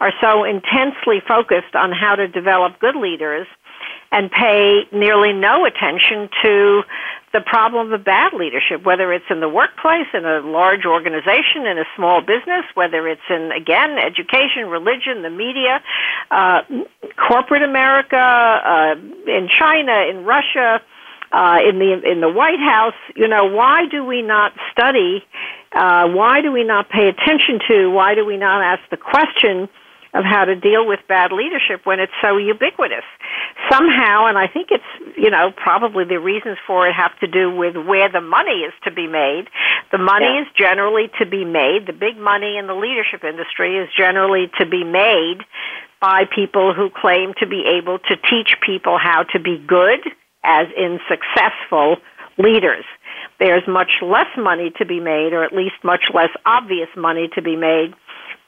are 0.00 0.12
so 0.20 0.44
intensely 0.44 1.22
focused 1.26 1.74
on 1.74 1.92
how 1.92 2.14
to 2.14 2.28
develop 2.28 2.78
good 2.78 2.96
leaders 2.96 3.46
and 4.10 4.30
pay 4.30 4.82
nearly 4.92 5.32
no 5.32 5.64
attention 5.64 6.28
to 6.42 6.82
the 7.32 7.40
problem 7.40 7.92
of 7.92 8.04
bad 8.04 8.32
leadership, 8.34 8.84
whether 8.84 9.12
it's 9.12 9.24
in 9.30 9.40
the 9.40 9.48
workplace, 9.48 10.06
in 10.12 10.24
a 10.24 10.40
large 10.40 10.84
organization, 10.84 11.66
in 11.66 11.78
a 11.78 11.84
small 11.96 12.20
business, 12.20 12.64
whether 12.74 13.08
it's 13.08 13.22
in, 13.30 13.50
again, 13.52 13.98
education, 13.98 14.68
religion, 14.68 15.22
the 15.22 15.30
media, 15.30 15.82
uh, 16.30 16.60
corporate 17.16 17.62
America, 17.62 18.16
uh, 18.16 18.94
in 19.26 19.48
China, 19.48 19.92
in 20.10 20.24
Russia, 20.24 20.82
uh, 21.32 21.58
in 21.66 21.78
the 21.78 22.00
in 22.04 22.20
the 22.20 22.28
White 22.28 22.60
House. 22.60 22.94
You 23.16 23.28
know, 23.28 23.46
why 23.46 23.86
do 23.90 24.04
we 24.04 24.20
not 24.20 24.52
study? 24.70 25.24
Uh, 25.72 26.08
why 26.08 26.42
do 26.42 26.52
we 26.52 26.64
not 26.64 26.90
pay 26.90 27.08
attention 27.08 27.58
to? 27.68 27.90
Why 27.90 28.14
do 28.14 28.26
we 28.26 28.36
not 28.36 28.62
ask 28.62 28.82
the 28.90 28.98
question? 28.98 29.68
Of 30.14 30.24
how 30.24 30.44
to 30.44 30.54
deal 30.54 30.86
with 30.86 31.00
bad 31.08 31.32
leadership 31.32 31.84
when 31.84 31.98
it's 31.98 32.12
so 32.20 32.36
ubiquitous. 32.36 33.04
Somehow, 33.70 34.26
and 34.26 34.36
I 34.36 34.46
think 34.46 34.68
it's, 34.70 35.16
you 35.16 35.30
know, 35.30 35.52
probably 35.56 36.04
the 36.04 36.20
reasons 36.20 36.58
for 36.66 36.86
it 36.86 36.92
have 36.92 37.18
to 37.20 37.26
do 37.26 37.54
with 37.54 37.76
where 37.76 38.10
the 38.10 38.20
money 38.20 38.60
is 38.68 38.74
to 38.84 38.90
be 38.90 39.06
made. 39.06 39.48
The 39.90 39.98
money 39.98 40.26
yeah. 40.26 40.42
is 40.42 40.48
generally 40.56 41.10
to 41.18 41.26
be 41.26 41.44
made, 41.44 41.86
the 41.86 41.92
big 41.92 42.18
money 42.18 42.58
in 42.58 42.66
the 42.66 42.74
leadership 42.74 43.24
industry 43.24 43.78
is 43.78 43.88
generally 43.96 44.50
to 44.58 44.66
be 44.66 44.84
made 44.84 45.38
by 46.00 46.24
people 46.34 46.74
who 46.74 46.90
claim 46.90 47.32
to 47.38 47.46
be 47.46 47.64
able 47.78 47.98
to 47.98 48.16
teach 48.16 48.56
people 48.60 48.98
how 48.98 49.22
to 49.32 49.38
be 49.38 49.56
good, 49.66 50.00
as 50.44 50.66
in 50.76 50.98
successful 51.08 51.96
leaders. 52.38 52.84
There's 53.38 53.62
much 53.66 54.02
less 54.02 54.26
money 54.36 54.72
to 54.78 54.84
be 54.84 55.00
made, 55.00 55.32
or 55.32 55.44
at 55.44 55.52
least 55.52 55.76
much 55.84 56.04
less 56.12 56.30
obvious 56.44 56.88
money 56.96 57.28
to 57.34 57.42
be 57.42 57.56
made 57.56 57.94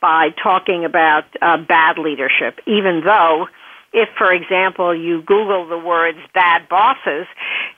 by 0.04 0.28
talking 0.42 0.84
about 0.84 1.24
uh, 1.40 1.56
bad 1.56 1.96
leadership, 1.96 2.60
even 2.66 3.00
though 3.06 3.46
if, 3.94 4.06
for 4.18 4.34
example, 4.34 4.94
you 4.94 5.22
Google 5.22 5.66
the 5.66 5.78
words 5.78 6.18
"bad 6.34 6.68
bosses," 6.68 7.26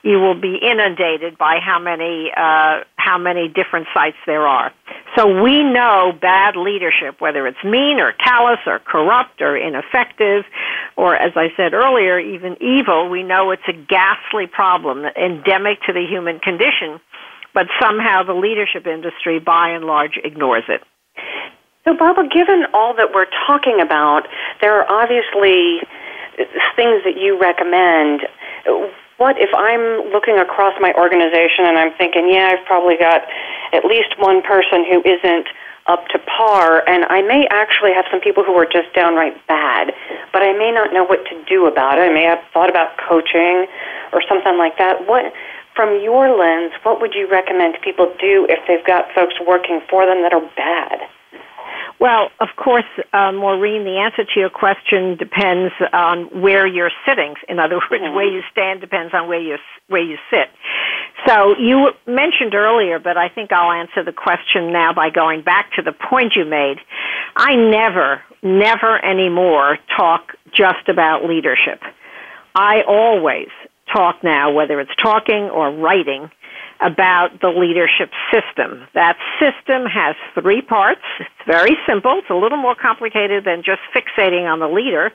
you 0.03 0.19
will 0.19 0.35
be 0.35 0.57
inundated 0.61 1.37
by 1.37 1.59
how 1.63 1.79
many 1.79 2.29
uh, 2.35 2.83
how 2.97 3.17
many 3.17 3.47
different 3.47 3.87
sites 3.93 4.17
there 4.25 4.45
are. 4.45 4.73
So 5.15 5.41
we 5.41 5.63
know 5.63 6.11
bad 6.19 6.57
leadership, 6.57 7.21
whether 7.21 7.47
it's 7.47 7.63
mean 7.63 8.01
or 8.01 8.11
callous 8.11 8.59
or 8.65 8.79
corrupt 8.79 9.41
or 9.41 9.55
ineffective, 9.55 10.43
or 10.97 11.15
as 11.15 11.31
I 11.37 11.47
said 11.55 11.73
earlier, 11.73 12.19
even 12.19 12.57
evil. 12.61 13.07
We 13.07 13.23
know 13.23 13.51
it's 13.51 13.69
a 13.69 13.73
ghastly 13.73 14.47
problem, 14.47 15.05
endemic 15.15 15.81
to 15.83 15.93
the 15.93 16.05
human 16.05 16.39
condition, 16.39 16.99
but 17.53 17.67
somehow 17.81 18.23
the 18.23 18.33
leadership 18.33 18.85
industry, 18.85 19.39
by 19.39 19.69
and 19.69 19.85
large, 19.85 20.19
ignores 20.21 20.65
it. 20.67 20.81
So, 21.87 21.95
Barbara, 21.95 22.27
given 22.27 22.67
all 22.73 22.93
that 22.99 23.15
we're 23.15 23.31
talking 23.47 23.79
about, 23.79 24.27
there 24.59 24.75
are 24.75 24.83
obviously 24.91 25.79
things 26.75 26.99
that 27.07 27.15
you 27.15 27.39
recommend. 27.39 28.27
What 29.15 29.39
if 29.39 29.47
I'm 29.55 30.11
looking 30.11 30.35
across 30.35 30.75
my 30.83 30.91
organization 30.99 31.63
and 31.63 31.79
I'm 31.79 31.95
thinking, 31.95 32.27
yeah, 32.27 32.51
I've 32.51 32.65
probably 32.67 32.99
got 32.99 33.23
at 33.71 33.85
least 33.87 34.19
one 34.19 34.43
person 34.43 34.83
who 34.83 34.99
isn't 35.07 35.47
up 35.87 36.11
to 36.11 36.19
par, 36.27 36.83
and 36.91 37.05
I 37.07 37.21
may 37.21 37.47
actually 37.55 37.93
have 37.95 38.03
some 38.11 38.19
people 38.19 38.43
who 38.43 38.59
are 38.59 38.67
just 38.67 38.91
downright 38.91 39.39
bad, 39.47 39.95
but 40.33 40.43
I 40.43 40.51
may 40.51 40.75
not 40.75 40.91
know 40.91 41.05
what 41.05 41.23
to 41.31 41.39
do 41.47 41.71
about 41.71 41.99
it. 41.99 42.11
I 42.11 42.13
may 42.13 42.27
have 42.27 42.43
thought 42.51 42.69
about 42.69 42.99
coaching 42.99 43.63
or 44.11 44.19
something 44.27 44.59
like 44.59 44.77
that. 44.77 45.07
What, 45.07 45.31
from 45.73 46.03
your 46.03 46.35
lens, 46.35 46.73
what 46.83 46.99
would 46.99 47.15
you 47.15 47.31
recommend 47.31 47.79
people 47.79 48.11
do 48.19 48.45
if 48.51 48.59
they've 48.67 48.83
got 48.83 49.07
folks 49.15 49.35
working 49.47 49.79
for 49.89 50.05
them 50.05 50.21
that 50.23 50.33
are 50.33 50.43
bad? 50.59 51.07
Well, 51.99 52.29
of 52.39 52.49
course, 52.55 52.85
uh, 53.11 53.31
Maureen, 53.31 53.83
the 53.83 53.97
answer 53.97 54.23
to 54.23 54.39
your 54.39 54.51
question 54.51 55.17
depends 55.17 55.73
on 55.91 56.41
where 56.41 56.67
you're 56.67 56.91
sitting. 57.07 57.33
In 57.49 57.57
other 57.59 57.75
words, 57.75 58.03
mm-hmm. 58.03 58.13
where 58.13 58.27
you 58.27 58.41
stand 58.51 58.81
depends 58.81 59.13
on 59.13 59.27
where 59.27 59.39
you 59.39 59.57
where 59.87 60.03
you 60.03 60.17
sit. 60.29 60.49
So 61.25 61.55
you 61.57 61.89
mentioned 62.05 62.53
earlier, 62.53 62.99
but 62.99 63.17
I 63.17 63.29
think 63.29 63.51
I'll 63.51 63.71
answer 63.71 64.03
the 64.03 64.11
question 64.11 64.71
now 64.71 64.93
by 64.93 65.09
going 65.09 65.41
back 65.41 65.71
to 65.73 65.81
the 65.81 65.91
point 65.91 66.35
you 66.35 66.45
made. 66.45 66.77
I 67.35 67.55
never, 67.55 68.21
never 68.43 69.03
anymore 69.03 69.77
talk 69.95 70.33
just 70.53 70.87
about 70.89 71.25
leadership. 71.25 71.81
I 72.53 72.83
always 72.87 73.47
talk 73.91 74.23
now, 74.23 74.51
whether 74.51 74.79
it's 74.79 74.95
talking 75.01 75.49
or 75.49 75.71
writing, 75.71 76.29
about 76.81 77.39
the 77.41 77.49
leadership 77.49 78.11
system. 78.31 78.87
That 78.93 79.17
system 79.39 79.85
has 79.85 80.15
three 80.33 80.61
parts. 80.61 81.01
It's 81.19 81.45
very 81.45 81.75
simple. 81.87 82.19
It's 82.19 82.29
a 82.29 82.35
little 82.35 82.57
more 82.57 82.75
complicated 82.75 83.45
than 83.45 83.63
just 83.63 83.81
fixating 83.95 84.45
on 84.45 84.59
the 84.59 84.67
leader, 84.67 85.11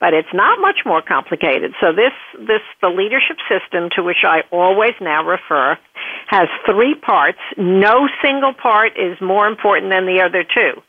but 0.00 0.14
it's 0.14 0.32
not 0.34 0.60
much 0.60 0.80
more 0.84 1.02
complicated. 1.02 1.72
So 1.80 1.92
this, 1.92 2.12
this, 2.38 2.62
the 2.82 2.88
leadership 2.88 3.36
system 3.48 3.88
to 3.96 4.02
which 4.02 4.24
I 4.24 4.42
always 4.50 4.94
now 5.00 5.24
refer 5.24 5.78
has 6.28 6.48
three 6.66 6.94
parts. 6.94 7.38
No 7.56 8.08
single 8.22 8.52
part 8.52 8.92
is 8.96 9.16
more 9.20 9.46
important 9.46 9.92
than 9.92 10.06
the 10.06 10.20
other 10.22 10.44
two. 10.44 10.82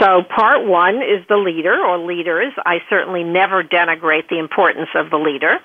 So 0.00 0.22
part 0.34 0.66
one 0.66 0.96
is 0.96 1.24
the 1.28 1.36
leader 1.36 1.78
or 1.78 1.98
leaders. 1.98 2.52
I 2.64 2.78
certainly 2.88 3.22
never 3.24 3.62
denigrate 3.62 4.28
the 4.28 4.38
importance 4.38 4.88
of 4.94 5.10
the 5.10 5.18
leader. 5.18 5.58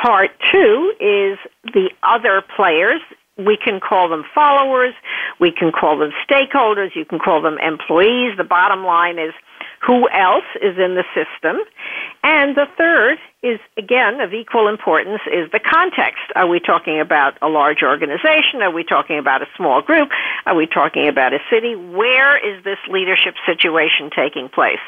Part 0.00 0.30
two 0.52 0.92
is 1.00 1.38
the 1.74 1.90
other 2.02 2.42
players. 2.56 3.00
We 3.36 3.56
can 3.56 3.80
call 3.80 4.08
them 4.08 4.24
followers. 4.34 4.94
We 5.40 5.52
can 5.52 5.72
call 5.72 5.98
them 5.98 6.10
stakeholders. 6.28 6.94
You 6.94 7.04
can 7.04 7.18
call 7.18 7.42
them 7.42 7.58
employees. 7.58 8.36
The 8.36 8.44
bottom 8.44 8.84
line 8.84 9.18
is 9.18 9.32
who 9.86 10.08
else 10.10 10.44
is 10.62 10.76
in 10.76 10.94
the 10.94 11.04
system. 11.14 11.58
And 12.22 12.56
the 12.56 12.66
third 12.76 13.18
is, 13.42 13.60
again, 13.76 14.20
of 14.20 14.34
equal 14.34 14.68
importance 14.68 15.20
is 15.32 15.50
the 15.52 15.60
context. 15.60 16.22
Are 16.34 16.48
we 16.48 16.58
talking 16.58 17.00
about 17.00 17.38
a 17.40 17.48
large 17.48 17.82
organization? 17.82 18.60
Are 18.60 18.72
we 18.72 18.82
talking 18.82 19.18
about 19.18 19.42
a 19.42 19.46
small 19.56 19.82
group? 19.82 20.10
Are 20.44 20.56
we 20.56 20.66
talking 20.66 21.06
about 21.06 21.32
a 21.32 21.38
city? 21.50 21.76
Where 21.76 22.36
is 22.36 22.64
this 22.64 22.78
leadership 22.90 23.34
situation 23.46 24.10
taking 24.14 24.48
place? 24.48 24.82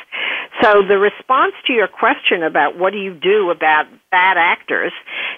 So 0.60 0.82
the 0.82 0.98
response 0.98 1.54
to 1.66 1.72
your 1.72 1.88
question 1.88 2.42
about 2.42 2.76
what 2.76 2.92
do 2.92 2.98
you 2.98 3.14
do 3.14 3.50
about 3.50 3.86
bad 4.10 4.36
actors 4.36 4.92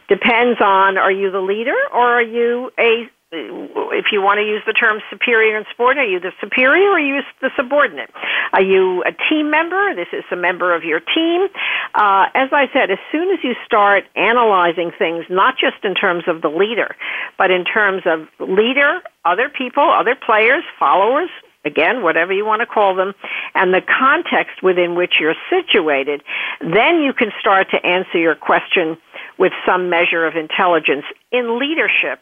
depends 0.08 0.60
on 0.60 0.96
are 0.96 1.12
you 1.12 1.30
the 1.30 1.40
leader 1.40 1.76
or 1.92 2.18
are 2.18 2.22
you 2.22 2.70
a 2.78 3.08
if 3.32 4.06
you 4.12 4.20
want 4.20 4.38
to 4.38 4.44
use 4.44 4.62
the 4.66 4.74
term 4.74 5.00
superior 5.10 5.56
and 5.56 5.64
subordinate, 5.70 6.04
are 6.04 6.10
you 6.10 6.20
the 6.20 6.32
superior 6.40 6.90
or 6.90 6.96
are 6.96 7.00
you 7.00 7.22
the 7.40 7.50
subordinate? 7.56 8.10
Are 8.52 8.62
you 8.62 9.02
a 9.04 9.12
team 9.30 9.50
member? 9.50 9.94
This 9.94 10.08
is 10.12 10.24
a 10.30 10.36
member 10.36 10.74
of 10.74 10.84
your 10.84 11.00
team. 11.00 11.48
Uh, 11.94 12.26
as 12.34 12.50
I 12.52 12.68
said, 12.72 12.90
as 12.90 12.98
soon 13.10 13.30
as 13.32 13.38
you 13.42 13.54
start 13.64 14.04
analyzing 14.16 14.92
things, 14.98 15.24
not 15.30 15.56
just 15.56 15.82
in 15.82 15.94
terms 15.94 16.24
of 16.26 16.42
the 16.42 16.48
leader, 16.48 16.94
but 17.38 17.50
in 17.50 17.64
terms 17.64 18.02
of 18.04 18.28
leader, 18.38 19.00
other 19.24 19.48
people, 19.48 19.82
other 19.82 20.14
players, 20.14 20.64
followers, 20.78 21.30
again, 21.64 22.02
whatever 22.02 22.32
you 22.32 22.44
want 22.44 22.60
to 22.60 22.66
call 22.66 22.94
them, 22.94 23.14
and 23.54 23.72
the 23.72 23.80
context 23.80 24.62
within 24.62 24.94
which 24.94 25.14
you're 25.20 25.36
situated, 25.48 26.22
then 26.60 27.00
you 27.00 27.12
can 27.12 27.30
start 27.40 27.68
to 27.70 27.86
answer 27.86 28.18
your 28.18 28.34
question 28.34 28.98
with 29.38 29.52
some 29.64 29.88
measure 29.88 30.26
of 30.26 30.36
intelligence. 30.36 31.04
In 31.30 31.58
leadership, 31.58 32.20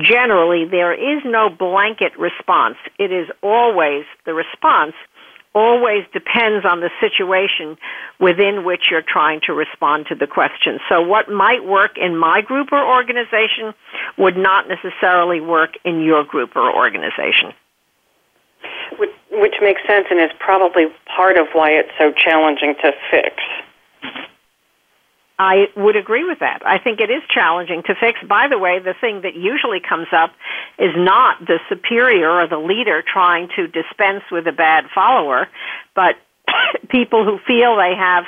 generally, 0.00 0.64
there 0.64 0.92
is 0.92 1.22
no 1.24 1.48
blanket 1.48 2.18
response. 2.18 2.76
It 2.98 3.12
is 3.12 3.28
always 3.42 4.04
the 4.24 4.34
response 4.34 4.94
always 5.54 6.04
depends 6.12 6.64
on 6.64 6.80
the 6.80 6.90
situation 7.00 7.76
within 8.20 8.64
which 8.64 8.90
you're 8.90 9.02
trying 9.02 9.40
to 9.44 9.52
respond 9.52 10.06
to 10.06 10.14
the 10.14 10.26
question. 10.26 10.78
So 10.88 11.00
what 11.00 11.30
might 11.30 11.64
work 11.64 11.96
in 11.96 12.16
my 12.16 12.42
group 12.42 12.68
or 12.70 12.86
organization 12.86 13.74
would 14.18 14.36
not 14.36 14.68
necessarily 14.68 15.40
work 15.40 15.70
in 15.84 16.02
your 16.02 16.22
group 16.22 16.54
or 16.54 16.72
organization 16.72 17.54
which, 18.98 19.10
which 19.30 19.54
makes 19.60 19.80
sense 19.86 20.06
and 20.10 20.20
is 20.20 20.30
probably 20.38 20.86
part 21.16 21.36
of 21.36 21.46
why 21.52 21.70
it's 21.70 21.90
so 21.98 22.12
challenging 22.12 22.74
to 22.82 22.92
fix. 23.10 23.34
I 25.38 25.68
would 25.76 25.94
agree 25.94 26.24
with 26.24 26.40
that. 26.40 26.62
I 26.66 26.78
think 26.78 27.00
it 27.00 27.10
is 27.10 27.22
challenging 27.30 27.82
to 27.86 27.94
fix. 27.94 28.18
By 28.28 28.48
the 28.48 28.58
way, 28.58 28.80
the 28.80 28.94
thing 29.00 29.22
that 29.22 29.36
usually 29.36 29.78
comes 29.80 30.08
up 30.10 30.32
is 30.78 30.90
not 30.96 31.38
the 31.46 31.60
superior 31.68 32.30
or 32.30 32.48
the 32.48 32.58
leader 32.58 33.04
trying 33.06 33.48
to 33.54 33.68
dispense 33.68 34.24
with 34.32 34.48
a 34.48 34.52
bad 34.52 34.86
follower, 34.92 35.48
but 35.94 36.16
people 36.88 37.24
who 37.24 37.38
feel 37.46 37.76
they 37.76 37.94
have 37.96 38.24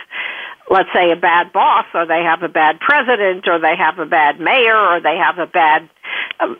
let's 0.70 0.88
say 0.94 1.10
a 1.10 1.16
bad 1.16 1.52
boss 1.52 1.84
or 1.94 2.06
they 2.06 2.22
have 2.22 2.44
a 2.44 2.48
bad 2.48 2.78
president 2.78 3.48
or 3.48 3.58
they 3.58 3.74
have 3.76 3.98
a 3.98 4.06
bad 4.06 4.38
mayor 4.38 4.78
or 4.78 5.00
they 5.00 5.16
have 5.16 5.36
a 5.38 5.46
bad 5.46 5.90
um, 6.38 6.56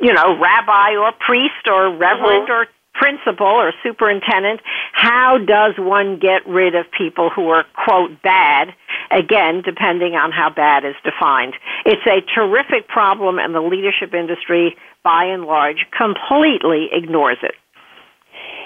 you 0.00 0.14
know 0.14 0.40
rabbi 0.40 0.96
or 0.96 1.12
priest 1.12 1.68
or 1.68 1.90
reverend 1.94 2.48
mm-hmm. 2.48 2.52
or 2.52 2.66
principal 2.94 3.46
or 3.46 3.72
superintendent, 3.82 4.60
how 4.92 5.38
does 5.38 5.74
one 5.76 6.18
get 6.18 6.46
rid 6.46 6.74
of 6.74 6.86
people 6.96 7.28
who 7.28 7.48
are, 7.48 7.64
quote, 7.84 8.22
bad? 8.22 8.68
Again, 9.10 9.62
depending 9.62 10.14
on 10.14 10.32
how 10.32 10.50
bad 10.50 10.84
is 10.84 10.94
defined. 11.04 11.54
It's 11.84 12.06
a 12.06 12.20
terrific 12.34 12.88
problem, 12.88 13.38
and 13.38 13.54
the 13.54 13.60
leadership 13.60 14.14
industry, 14.14 14.76
by 15.02 15.24
and 15.24 15.44
large, 15.44 15.86
completely 15.96 16.88
ignores 16.92 17.38
it. 17.42 17.54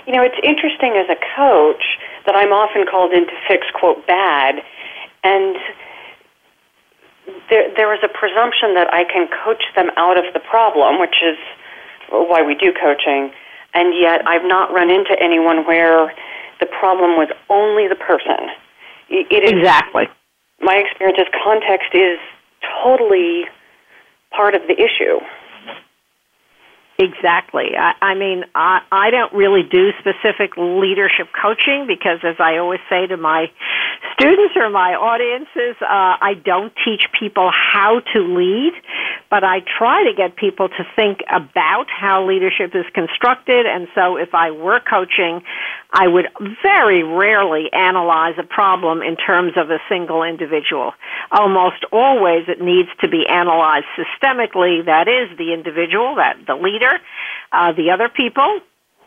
You 0.07 0.15
know, 0.15 0.23
it's 0.23 0.39
interesting 0.43 0.97
as 0.97 1.09
a 1.11 1.19
coach 1.37 1.99
that 2.27 2.35
I'm 2.35 2.53
often 2.53 2.87
called 2.87 3.13
in 3.13 3.27
to 3.27 3.37
fix, 3.47 3.67
quote, 3.75 4.07
bad, 4.07 4.63
and 5.25 5.57
there, 7.51 7.69
there 7.77 7.93
is 7.93 8.01
a 8.03 8.09
presumption 8.09 8.75
that 8.75 8.93
I 8.93 9.05
can 9.05 9.29
coach 9.45 9.63
them 9.77 9.91
out 9.97 10.17
of 10.17 10.33
the 10.33 10.41
problem, 10.41 10.99
which 10.99 11.17
is 11.23 11.37
why 12.11 12.43
we 12.43 12.55
do 12.55 12.73
coaching 12.73 13.33
and 13.75 13.95
yet 13.95 14.27
I've 14.27 14.45
not 14.45 14.73
run 14.73 14.91
into 14.91 15.15
anyone 15.21 15.67
where 15.67 16.13
the 16.61 16.67
problem 16.67 17.17
was 17.17 17.29
only 17.49 17.89
the 17.89 17.95
person. 17.95 18.51
It 19.09 19.45
is, 19.45 19.53
exactly. 19.53 20.09
My 20.61 20.77
experience 20.77 21.19
is 21.21 21.29
context 21.45 21.95
is 21.95 22.19
totally 22.83 23.45
part 24.31 24.55
of 24.55 24.63
the 24.67 24.75
issue. 24.75 25.21
Exactly. 27.01 27.77
I, 27.79 27.95
I 28.03 28.15
mean, 28.15 28.43
I, 28.57 28.81
I 28.91 29.11
don't 29.11 29.33
really 29.33 29.63
do 29.63 29.93
specific 30.01 30.57
leadership 30.57 31.29
coaching 31.31 31.87
because, 31.87 32.19
as 32.25 32.35
I 32.41 32.59
always 32.59 32.81
say 32.91 33.07
to 33.07 33.17
my 33.17 33.53
students 34.15 34.55
or 34.57 34.69
my 34.69 34.95
audiences, 34.95 35.77
uh, 35.81 35.87
I 36.19 36.35
don't 36.45 36.73
teach 36.85 37.03
people 37.17 37.53
how 37.55 38.01
to 38.15 38.19
lead, 38.19 38.73
but 39.31 39.45
I 39.45 39.61
try 39.79 40.11
to 40.11 40.13
get 40.17 40.35
people 40.35 40.69
to 40.69 40.85
think 40.97 41.21
about 41.31 41.87
how 41.89 42.27
leadership 42.27 42.75
is 42.75 42.85
constructed. 42.95 43.65
And 43.65 43.87
so, 43.95 44.17
if 44.17 44.35
I 44.35 44.51
were 44.51 44.81
coaching, 44.81 45.43
I 45.93 46.09
would 46.09 46.27
very 46.63 47.05
rarely 47.05 47.73
analyze 47.73 48.35
a 48.39 48.43
problem 48.43 49.03
in 49.03 49.15
terms 49.15 49.53
of 49.57 49.71
a 49.71 49.79
single 49.89 50.25
individual. 50.25 50.95
Almost 51.31 51.85
always, 51.93 52.49
it 52.49 52.61
needs 52.61 52.89
to 53.03 53.09
be 53.09 53.25
analyzed 53.29 53.87
systemically. 53.97 54.85
That 54.85 55.07
is, 55.07 55.39
the 55.39 55.55
individual, 55.55 56.17
that 56.17 56.39
the 56.45 56.57
leader 56.57 56.88
leader, 56.89 57.05
uh, 57.53 57.73
the 57.73 57.91
other 57.91 58.09
people, 58.09 58.61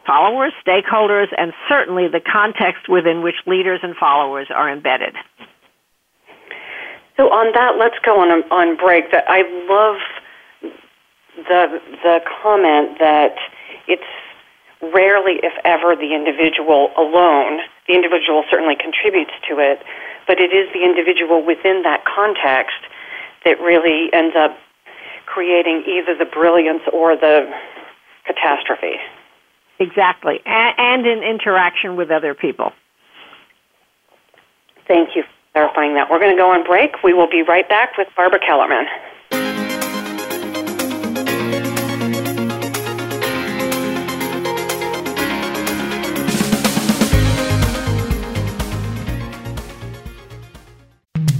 followers, 0.06 0.54
stakeholders, 0.66 1.28
and 1.38 1.54
certainly 1.70 2.08
the 2.08 2.20
context 2.22 2.90
within 2.90 3.22
which 3.22 3.36
leaders 3.46 3.80
and 3.84 3.96
followers 3.96 4.48
are 4.54 4.72
embedded. 4.72 5.16
So 7.18 7.30
on 7.30 7.54
that, 7.54 7.78
let's 7.78 8.00
go 8.04 8.20
on 8.20 8.30
on 8.52 8.78
break. 8.78 9.12
That 9.12 9.26
I 9.28 9.44
love 9.70 9.98
the 11.38 11.82
the 12.04 12.20
comment 12.42 12.98
that 13.00 13.36
it's 13.88 14.04
rarely, 14.82 15.38
if 15.44 15.54
ever, 15.64 15.96
the 15.96 16.16
individual 16.16 16.90
alone. 16.98 17.60
The 17.88 17.94
individual 17.94 18.44
certainly 18.50 18.76
contributes 18.76 19.34
to 19.50 19.60
it, 19.60 19.84
but 20.26 20.40
it 20.40 20.54
is 20.54 20.72
the 20.74 20.84
individual 20.84 21.46
within 21.46 21.84
that 21.84 22.06
context 22.06 22.80
that 23.46 23.60
really 23.60 24.10
ends 24.14 24.36
up 24.36 24.58
creating 25.34 25.84
either 25.88 26.18
the 26.18 26.26
brilliance 26.26 26.84
or 26.92 27.16
the 27.16 27.50
catastrophe. 28.26 28.98
Exactly, 29.80 30.40
and, 30.46 31.08
in 31.08 31.24
interaction 31.24 31.96
with 31.96 32.12
other 32.12 32.34
people. 32.34 32.72
Thank 34.88 35.16
you 35.16 35.24
for 35.24 35.30
clarifying 35.54 35.96
that. 35.96 36.10
We're 36.10 36.20
going 36.20 36.36
to 36.36 36.40
go 36.40 36.52
on 36.52 36.64
break. 36.64 37.02
We 37.04 37.14
will 37.14 37.30
be 37.30 37.42
right 37.42 37.68
back 37.68 37.98
with 37.98 38.08
Barbara 38.16 38.40
Kellerman. 38.46 38.86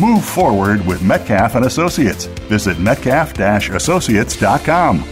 Move 0.00 0.24
forward 0.24 0.84
with 0.84 1.02
Metcalf 1.02 1.54
and 1.54 1.66
Associates. 1.66 2.24
Visit 2.48 2.80
metcalf-associates.com. 2.80 5.04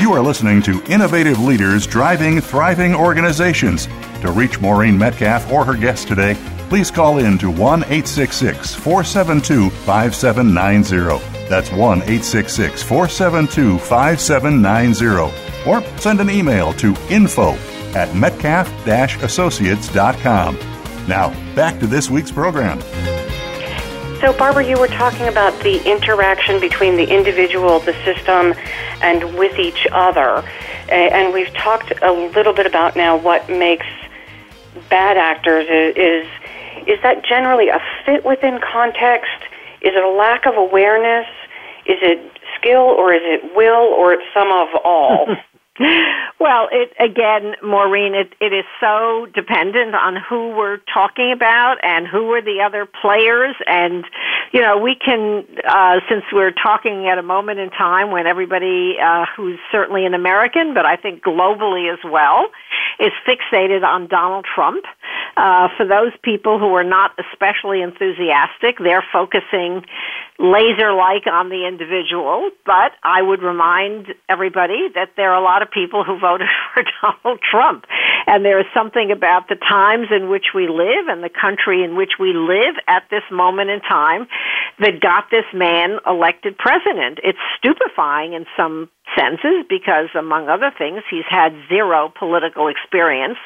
You 0.00 0.12
are 0.12 0.20
listening 0.20 0.60
to 0.62 0.82
Innovative 0.86 1.40
Leaders 1.40 1.86
Driving 1.86 2.40
Thriving 2.40 2.96
Organizations. 2.96 3.86
To 4.22 4.32
reach 4.32 4.60
Maureen 4.60 4.98
Metcalf 4.98 5.52
or 5.52 5.64
her 5.64 5.76
guest 5.76 6.08
today, 6.08 6.34
please 6.68 6.90
call 6.90 7.18
in 7.18 7.38
to 7.38 7.48
1 7.50 7.84
866 7.84 8.74
472 8.74 9.70
5790. 9.70 11.24
That's 11.48 11.70
1 11.70 12.02
866 12.02 12.82
472 12.82 13.78
5790 13.78 15.49
or 15.66 15.82
send 15.98 16.20
an 16.20 16.30
email 16.30 16.72
to 16.74 16.94
info 17.08 17.56
at 17.94 18.14
metcalf-associates.com. 18.14 20.58
Now, 21.08 21.54
back 21.54 21.80
to 21.80 21.86
this 21.86 22.10
week's 22.10 22.30
program. 22.30 22.80
So, 24.20 24.34
Barbara, 24.34 24.68
you 24.68 24.78
were 24.78 24.86
talking 24.86 25.28
about 25.28 25.58
the 25.62 25.82
interaction 25.90 26.60
between 26.60 26.96
the 26.96 27.04
individual, 27.04 27.80
the 27.80 27.94
system, 28.04 28.52
and 29.00 29.38
with 29.38 29.58
each 29.58 29.86
other. 29.92 30.44
and 30.88 31.32
we've 31.32 31.52
talked 31.54 31.92
a 32.02 32.12
little 32.12 32.52
bit 32.52 32.66
about 32.66 32.96
now 32.96 33.16
what 33.16 33.48
makes 33.48 33.86
bad 34.88 35.16
actors 35.16 35.66
is 35.96 36.26
is 36.86 36.98
that 37.02 37.24
generally 37.24 37.68
a 37.68 37.80
fit 38.04 38.24
within 38.24 38.60
context? 38.60 39.30
Is 39.82 39.92
it 39.94 40.02
a 40.02 40.08
lack 40.08 40.46
of 40.46 40.56
awareness? 40.56 41.26
Is 41.86 41.98
it 42.02 42.32
skill 42.58 42.82
or 42.82 43.12
is 43.12 43.22
it 43.22 43.54
will 43.54 43.94
or 43.96 44.12
it's 44.12 44.24
some 44.34 44.50
of 44.50 44.68
all? 44.84 45.36
well, 46.38 46.68
it 46.70 46.92
again, 46.98 47.54
Maureen, 47.62 48.14
it, 48.14 48.34
it 48.40 48.52
is 48.52 48.64
so 48.80 49.26
dependent 49.34 49.94
on 49.94 50.16
who 50.16 50.50
we're 50.50 50.78
talking 50.92 51.32
about 51.32 51.76
and 51.82 52.06
who 52.06 52.30
are 52.32 52.42
the 52.42 52.60
other 52.64 52.86
players. 52.86 53.56
And, 53.66 54.04
you 54.52 54.60
know, 54.60 54.78
we 54.78 54.94
can, 54.94 55.46
uh, 55.66 56.00
since 56.08 56.24
we're 56.32 56.52
talking 56.52 57.08
at 57.08 57.18
a 57.18 57.22
moment 57.22 57.60
in 57.60 57.70
time 57.70 58.10
when 58.10 58.26
everybody 58.26 58.96
uh, 59.02 59.24
who's 59.36 59.58
certainly 59.72 60.04
an 60.04 60.14
American, 60.14 60.74
but 60.74 60.84
I 60.84 60.96
think 60.96 61.22
globally 61.22 61.92
as 61.92 62.00
well, 62.04 62.50
is 62.98 63.12
fixated 63.26 63.82
on 63.82 64.06
Donald 64.08 64.44
Trump. 64.54 64.84
Uh, 65.36 65.68
for 65.76 65.86
those 65.86 66.12
people 66.22 66.58
who 66.58 66.74
are 66.74 66.84
not 66.84 67.12
especially 67.18 67.80
enthusiastic, 67.80 68.76
they're 68.78 69.04
focusing 69.12 69.84
laser 70.40 70.92
like 70.92 71.28
on 71.28 71.50
the 71.50 71.68
individual. 71.68 72.50
But 72.64 72.92
I 73.04 73.20
would 73.20 73.42
remind 73.42 74.14
everybody 74.28 74.88
that 74.94 75.12
there 75.16 75.32
are 75.32 75.40
a 75.40 75.44
lot 75.44 75.60
of 75.62 75.70
people 75.70 76.02
who 76.02 76.18
voted 76.18 76.48
for 76.74 76.82
Donald 77.02 77.40
Trump. 77.44 77.84
And 78.26 78.44
there 78.44 78.58
is 78.58 78.66
something 78.74 79.12
about 79.12 79.48
the 79.48 79.56
times 79.56 80.08
in 80.10 80.30
which 80.30 80.52
we 80.54 80.68
live 80.68 81.08
and 81.08 81.22
the 81.22 81.30
country 81.30 81.84
in 81.84 81.96
which 81.96 82.12
we 82.18 82.32
live 82.32 82.74
at 82.88 83.04
this 83.10 83.24
moment 83.30 83.70
in 83.70 83.80
time 83.80 84.26
that 84.78 85.00
got 85.00 85.30
this 85.30 85.44
man 85.52 85.98
elected 86.06 86.56
president. 86.56 87.20
It's 87.22 87.38
stupefying 87.58 88.32
in 88.32 88.46
some 88.56 88.88
senses 89.16 89.66
because, 89.68 90.08
among 90.16 90.48
other 90.48 90.70
things, 90.76 91.02
he's 91.10 91.26
had 91.28 91.52
zero 91.68 92.12
political 92.16 92.68
experience. 92.68 93.38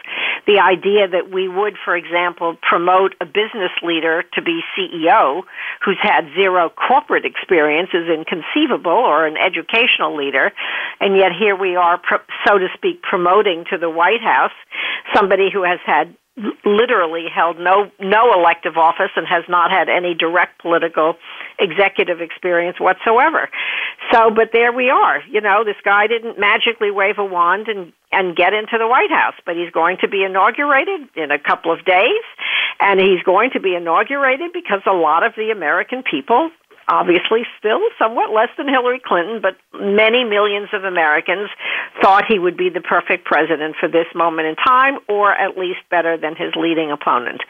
The 0.46 0.60
idea 0.60 1.08
that 1.08 1.30
we 1.32 1.48
would, 1.48 1.74
for 1.84 1.96
example, 1.96 2.56
promote 2.60 3.14
a 3.20 3.24
business 3.24 3.72
leader 3.82 4.24
to 4.34 4.42
be 4.42 4.60
CEO 4.76 5.42
who's 5.84 5.98
had 6.00 6.28
zero 6.34 6.70
corporate 6.86 7.24
experience 7.24 7.90
is 7.94 8.08
inconceivable, 8.08 8.92
or 8.92 9.26
an 9.26 9.36
educational 9.36 10.16
leader, 10.16 10.52
and 11.00 11.16
yet 11.16 11.32
here 11.38 11.56
we 11.56 11.76
are, 11.76 12.00
so 12.46 12.58
to 12.58 12.68
speak, 12.74 13.02
promoting 13.02 13.64
to 13.70 13.78
the 13.78 13.90
White 13.90 14.22
House 14.22 14.52
somebody 15.14 15.50
who 15.52 15.62
has 15.62 15.78
had 15.84 16.14
literally 16.64 17.26
held 17.32 17.60
no 17.60 17.90
no 18.00 18.32
elective 18.34 18.76
office 18.76 19.10
and 19.14 19.26
has 19.26 19.44
not 19.48 19.70
had 19.70 19.88
any 19.88 20.14
direct 20.14 20.60
political 20.60 21.14
executive 21.60 22.20
experience 22.20 22.80
whatsoever. 22.80 23.48
So, 24.12 24.30
but 24.34 24.50
there 24.52 24.72
we 24.72 24.90
are. 24.90 25.22
You 25.30 25.40
know, 25.40 25.62
this 25.64 25.76
guy 25.84 26.08
didn't 26.08 26.38
magically 26.38 26.90
wave 26.90 27.18
a 27.18 27.24
wand 27.24 27.68
and 27.68 27.92
and 28.10 28.36
get 28.36 28.52
into 28.52 28.78
the 28.78 28.86
White 28.86 29.10
House, 29.10 29.34
but 29.46 29.54
he's 29.54 29.70
going 29.70 29.98
to 30.00 30.08
be 30.08 30.24
inaugurated 30.24 31.08
in 31.14 31.30
a 31.30 31.38
couple 31.38 31.72
of 31.72 31.84
days, 31.84 32.22
and 32.80 32.98
he's 32.98 33.22
going 33.24 33.50
to 33.52 33.60
be 33.60 33.74
inaugurated 33.74 34.52
because 34.52 34.80
a 34.86 34.92
lot 34.92 35.24
of 35.24 35.34
the 35.36 35.50
American 35.50 36.02
people 36.02 36.50
obviously 36.88 37.42
still 37.58 37.80
somewhat 37.98 38.30
less 38.30 38.48
than 38.56 38.68
Hillary 38.68 39.00
Clinton, 39.04 39.40
but 39.40 39.56
many 39.72 40.24
millions 40.24 40.68
of 40.72 40.84
Americans 40.84 41.50
thought 42.02 42.24
he 42.28 42.38
would 42.38 42.56
be 42.56 42.68
the 42.68 42.80
perfect 42.80 43.24
president 43.24 43.76
for 43.78 43.88
this 43.88 44.06
moment 44.14 44.48
in 44.48 44.56
time, 44.56 44.98
or 45.08 45.32
at 45.32 45.56
least 45.56 45.80
better 45.90 46.16
than 46.16 46.36
his 46.36 46.52
leading 46.56 46.90
opponent. 46.90 47.42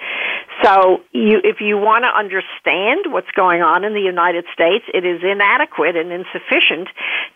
So, 0.62 1.02
you, 1.12 1.40
if 1.42 1.60
you 1.60 1.76
want 1.76 2.04
to 2.04 2.12
understand 2.14 3.12
what's 3.12 3.30
going 3.34 3.62
on 3.62 3.84
in 3.84 3.92
the 3.92 4.00
United 4.00 4.44
States, 4.52 4.84
it 4.94 5.04
is 5.04 5.20
inadequate 5.22 5.96
and 5.96 6.12
insufficient 6.12 6.88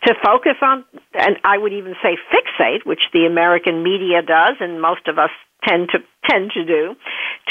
to 0.04 0.14
focus 0.22 0.54
on, 0.62 0.84
and 1.14 1.36
I 1.42 1.58
would 1.58 1.72
even 1.72 1.94
say 2.02 2.16
fixate, 2.30 2.86
which 2.86 3.02
the 3.12 3.26
American 3.26 3.82
media 3.82 4.22
does, 4.22 4.56
and 4.60 4.80
most 4.80 5.08
of 5.08 5.18
us 5.18 5.30
tend 5.66 5.88
to 5.90 5.98
tend 6.28 6.50
to 6.52 6.64
do 6.64 6.94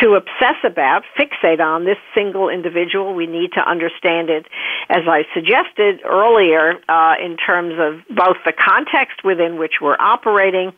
to 0.02 0.14
obsess 0.14 0.56
about 0.64 1.04
fixate 1.18 1.60
on 1.60 1.86
this 1.86 1.98
single 2.14 2.50
individual. 2.50 3.16
We 3.16 3.26
need 3.26 3.54
to 3.54 3.62
understand 3.62 4.30
it 4.30 4.46
as 4.90 5.04
i 5.08 5.24
suggested 5.34 6.00
earlier 6.06 6.76
uh, 6.88 7.16
in 7.24 7.38
terms 7.38 7.76
of 7.80 8.16
both 8.16 8.38
the 8.46 8.54
context 8.54 9.24
within 9.24 9.58
which 9.58 9.76
we're 9.82 10.00
operating 10.00 10.72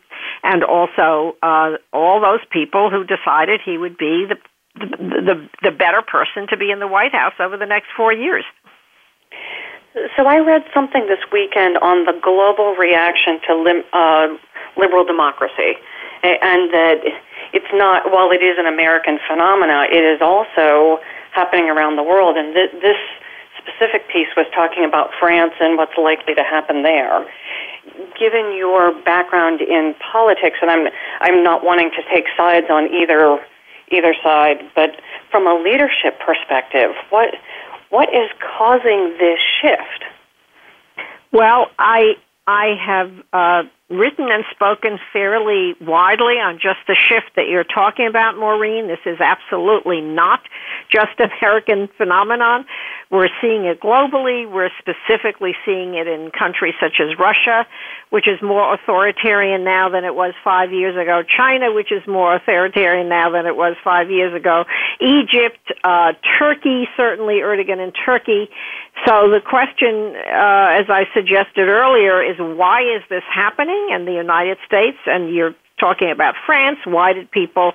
and 0.44 0.64
also 0.64 1.36
uh, 1.44 1.72
all 1.94 2.22
those 2.22 2.40
people 2.52 2.90
who 2.90 3.04
decided 3.04 3.62
he 3.64 3.78
would 3.78 3.98
be 3.98 4.26
the, 4.28 4.38
the 4.80 4.88
the 5.22 5.50
the 5.64 5.72
better 5.72 6.02
person 6.02 6.48
to 6.50 6.58
be 6.58 6.72
in 6.72 6.80
the 6.80 6.88
white 6.88 7.12
house 7.12 7.34
over 7.40 7.58
the 7.58 7.66
next 7.66 7.88
4 7.96 8.14
years. 8.14 8.46
So 10.16 10.26
I 10.26 10.38
read 10.38 10.64
something 10.74 11.08
this 11.08 11.20
weekend 11.32 11.78
on 11.80 12.06
the 12.06 12.14
global 12.22 12.76
reaction 12.76 13.40
to 13.48 13.56
lim- 13.56 13.90
uh, 13.92 14.28
liberal 14.78 15.04
democracy 15.04 15.76
and 16.24 16.72
that 16.74 17.02
it's 17.54 17.72
not, 17.74 18.12
while 18.12 18.32
it 18.32 18.44
is 18.44 18.58
an 18.58 18.66
American 18.66 19.20
phenomena, 19.28 19.86
it 19.92 20.04
is 20.04 20.22
also 20.22 21.00
happening 21.32 21.70
around 21.70 21.96
the 21.96 22.04
world. 22.04 22.38
And 22.38 22.54
th- 22.54 22.72
this 22.82 22.98
specific 23.58 24.08
piece 24.10 24.28
was 24.36 24.46
talking 24.54 24.86
about 24.86 25.12
France 25.20 25.54
and 25.60 25.78
what's 25.78 25.98
likely 25.98 26.36
to 26.36 26.44
happen 26.44 26.84
there. 26.84 27.26
Given 28.20 28.56
your 28.56 28.94
background 29.04 29.62
in 29.62 29.96
politics, 30.12 30.58
and 30.62 30.70
I'm 30.70 30.88
I'm 31.22 31.44
not 31.44 31.64
wanting 31.64 31.92
to 31.92 32.04
take 32.14 32.26
sides 32.38 32.68
on 32.70 32.94
either 32.94 33.40
either 33.92 34.16
side, 34.24 34.60
but 34.76 35.02
from 35.32 35.48
a 35.48 35.56
leadership 35.56 36.20
perspective, 36.20 36.92
what 37.10 37.36
what 37.90 38.10
is 38.10 38.30
causing 38.58 39.16
this 39.20 39.40
shift? 39.62 40.06
Well, 41.32 41.68
I 41.80 42.16
I 42.48 42.76
have 42.86 43.12
uh, 43.34 43.64
written 43.90 44.30
and 44.32 44.44
spoken 44.52 45.00
fairly 45.12 45.76
widely 45.82 46.36
on 46.36 46.60
just 46.62 46.80
the 46.88 46.96
shift 46.96 47.32
that 47.36 47.48
you're 47.48 47.64
talking 47.64 48.08
about, 48.08 48.38
Maureen. 48.38 48.88
This 48.88 49.00
is 49.06 49.20
absolutely 49.20 50.02
not 50.02 50.42
just 50.90 51.20
an 51.20 51.30
American 51.42 51.90
phenomenon. 51.98 52.66
We're 53.12 53.30
seeing 53.42 53.66
it 53.66 53.82
globally. 53.82 54.50
We're 54.50 54.70
specifically 54.78 55.56
seeing 55.66 55.96
it 55.96 56.06
in 56.08 56.30
countries 56.30 56.76
such 56.80 57.02
as 57.02 57.18
Russia, 57.18 57.66
which 58.12 58.28
is 58.28 58.40
more 58.42 58.72
authoritarian 58.72 59.64
now 59.64 59.90
than 59.90 60.06
it 60.06 60.14
was 60.14 60.36
five 60.44 60.72
years 60.72 60.96
ago. 60.96 61.24
China, 61.24 61.74
which 61.74 61.92
is 61.92 62.06
more 62.06 62.36
authoritarian 62.36 63.10
now 63.10 63.32
than 63.32 63.48
it 63.48 63.56
was 63.56 63.76
five 63.84 64.12
years 64.12 64.36
ago. 64.36 64.66
Egypt, 65.02 65.72
uh, 65.84 66.14
Turkey, 66.38 66.88
certainly 66.96 67.42
Erdogan 67.42 67.84
in 67.84 67.92
Turkey. 67.94 68.48
So 69.08 69.30
the 69.32 69.42
question, 69.42 70.14
uh, 70.16 70.78
as 70.78 70.86
I 70.90 71.08
suggested 71.12 71.68
earlier, 71.68 72.22
is 72.22 72.38
why 72.38 72.82
is 72.82 73.02
this 73.10 73.24
happening 73.34 73.90
in 73.92 74.06
the 74.06 74.14
United 74.14 74.60
States? 74.68 74.98
And 75.08 75.34
you're 75.34 75.56
talking 75.80 76.12
about 76.12 76.36
France. 76.46 76.80
Why 76.86 77.14
did 77.14 77.32
people, 77.32 77.74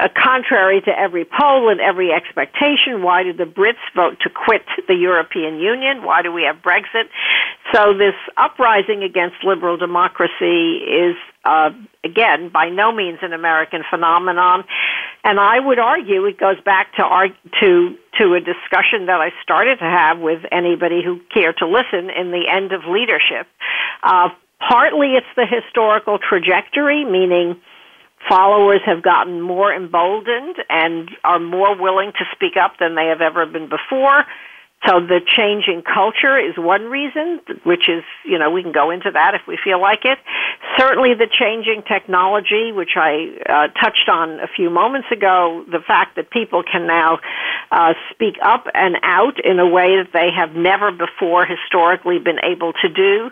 uh, 0.00 0.08
contrary 0.16 0.80
to 0.82 0.98
every 0.98 1.24
poll 1.24 1.68
and 1.68 1.80
every 1.80 2.12
expectation, 2.12 3.02
why 3.02 3.22
did 3.22 3.38
the 3.38 3.44
Brits 3.44 3.82
vote 3.94 4.18
to 4.22 4.30
quit 4.30 4.62
the 4.88 4.94
European 4.94 5.58
Union? 5.58 6.02
Why 6.02 6.22
do 6.22 6.32
we 6.32 6.44
have 6.44 6.56
Brexit? 6.56 7.08
So 7.72 7.94
this 7.96 8.14
uprising 8.36 9.02
against 9.02 9.36
liberal 9.44 9.76
democracy 9.76 10.78
is, 10.78 11.16
uh, 11.44 11.70
again, 12.04 12.48
by 12.48 12.68
no 12.68 12.92
means 12.92 13.18
an 13.22 13.32
American 13.32 13.82
phenomenon. 13.88 14.64
And 15.24 15.38
I 15.38 15.60
would 15.60 15.78
argue 15.78 16.24
it 16.26 16.38
goes 16.38 16.60
back 16.64 16.96
to 16.96 17.02
our, 17.02 17.28
to 17.60 17.96
to 18.18 18.34
a 18.34 18.40
discussion 18.40 19.06
that 19.06 19.20
I 19.20 19.30
started 19.42 19.78
to 19.78 19.84
have 19.84 20.18
with 20.18 20.42
anybody 20.52 21.02
who 21.02 21.20
cared 21.32 21.56
to 21.58 21.66
listen 21.66 22.10
in 22.10 22.30
the 22.30 22.44
end 22.46 22.72
of 22.72 22.82
leadership. 22.86 23.46
Uh, 24.02 24.28
partly 24.68 25.14
it's 25.14 25.26
the 25.36 25.46
historical 25.46 26.18
trajectory, 26.18 27.04
meaning 27.04 27.60
followers 28.28 28.80
have 28.86 29.02
gotten 29.02 29.40
more 29.40 29.72
emboldened 29.72 30.56
and 30.68 31.10
are 31.24 31.40
more 31.40 31.76
willing 31.76 32.12
to 32.12 32.24
speak 32.32 32.56
up 32.56 32.78
than 32.78 32.94
they 32.94 33.06
have 33.06 33.20
ever 33.20 33.46
been 33.46 33.68
before. 33.68 34.24
So 34.88 34.98
the 34.98 35.20
changing 35.24 35.82
culture 35.82 36.36
is 36.38 36.58
one 36.58 36.90
reason, 36.90 37.40
which 37.62 37.88
is, 37.88 38.02
you 38.24 38.36
know, 38.36 38.50
we 38.50 38.64
can 38.64 38.72
go 38.72 38.90
into 38.90 39.12
that 39.12 39.34
if 39.34 39.42
we 39.46 39.56
feel 39.62 39.80
like 39.80 40.04
it. 40.04 40.18
Certainly 40.76 41.14
the 41.14 41.28
changing 41.30 41.84
technology, 41.86 42.72
which 42.72 42.96
I 42.96 43.30
uh, 43.48 43.68
touched 43.80 44.08
on 44.08 44.40
a 44.40 44.48
few 44.48 44.70
moments 44.70 45.06
ago, 45.12 45.64
the 45.70 45.78
fact 45.86 46.16
that 46.16 46.30
people 46.30 46.64
can 46.64 46.88
now 46.88 47.20
uh, 47.70 47.94
speak 48.10 48.34
up 48.42 48.66
and 48.74 48.96
out 49.04 49.38
in 49.44 49.60
a 49.60 49.68
way 49.68 50.02
that 50.02 50.10
they 50.12 50.30
have 50.34 50.56
never 50.56 50.90
before 50.90 51.46
historically 51.46 52.18
been 52.18 52.40
able 52.42 52.72
to 52.82 52.88
do. 52.88 53.30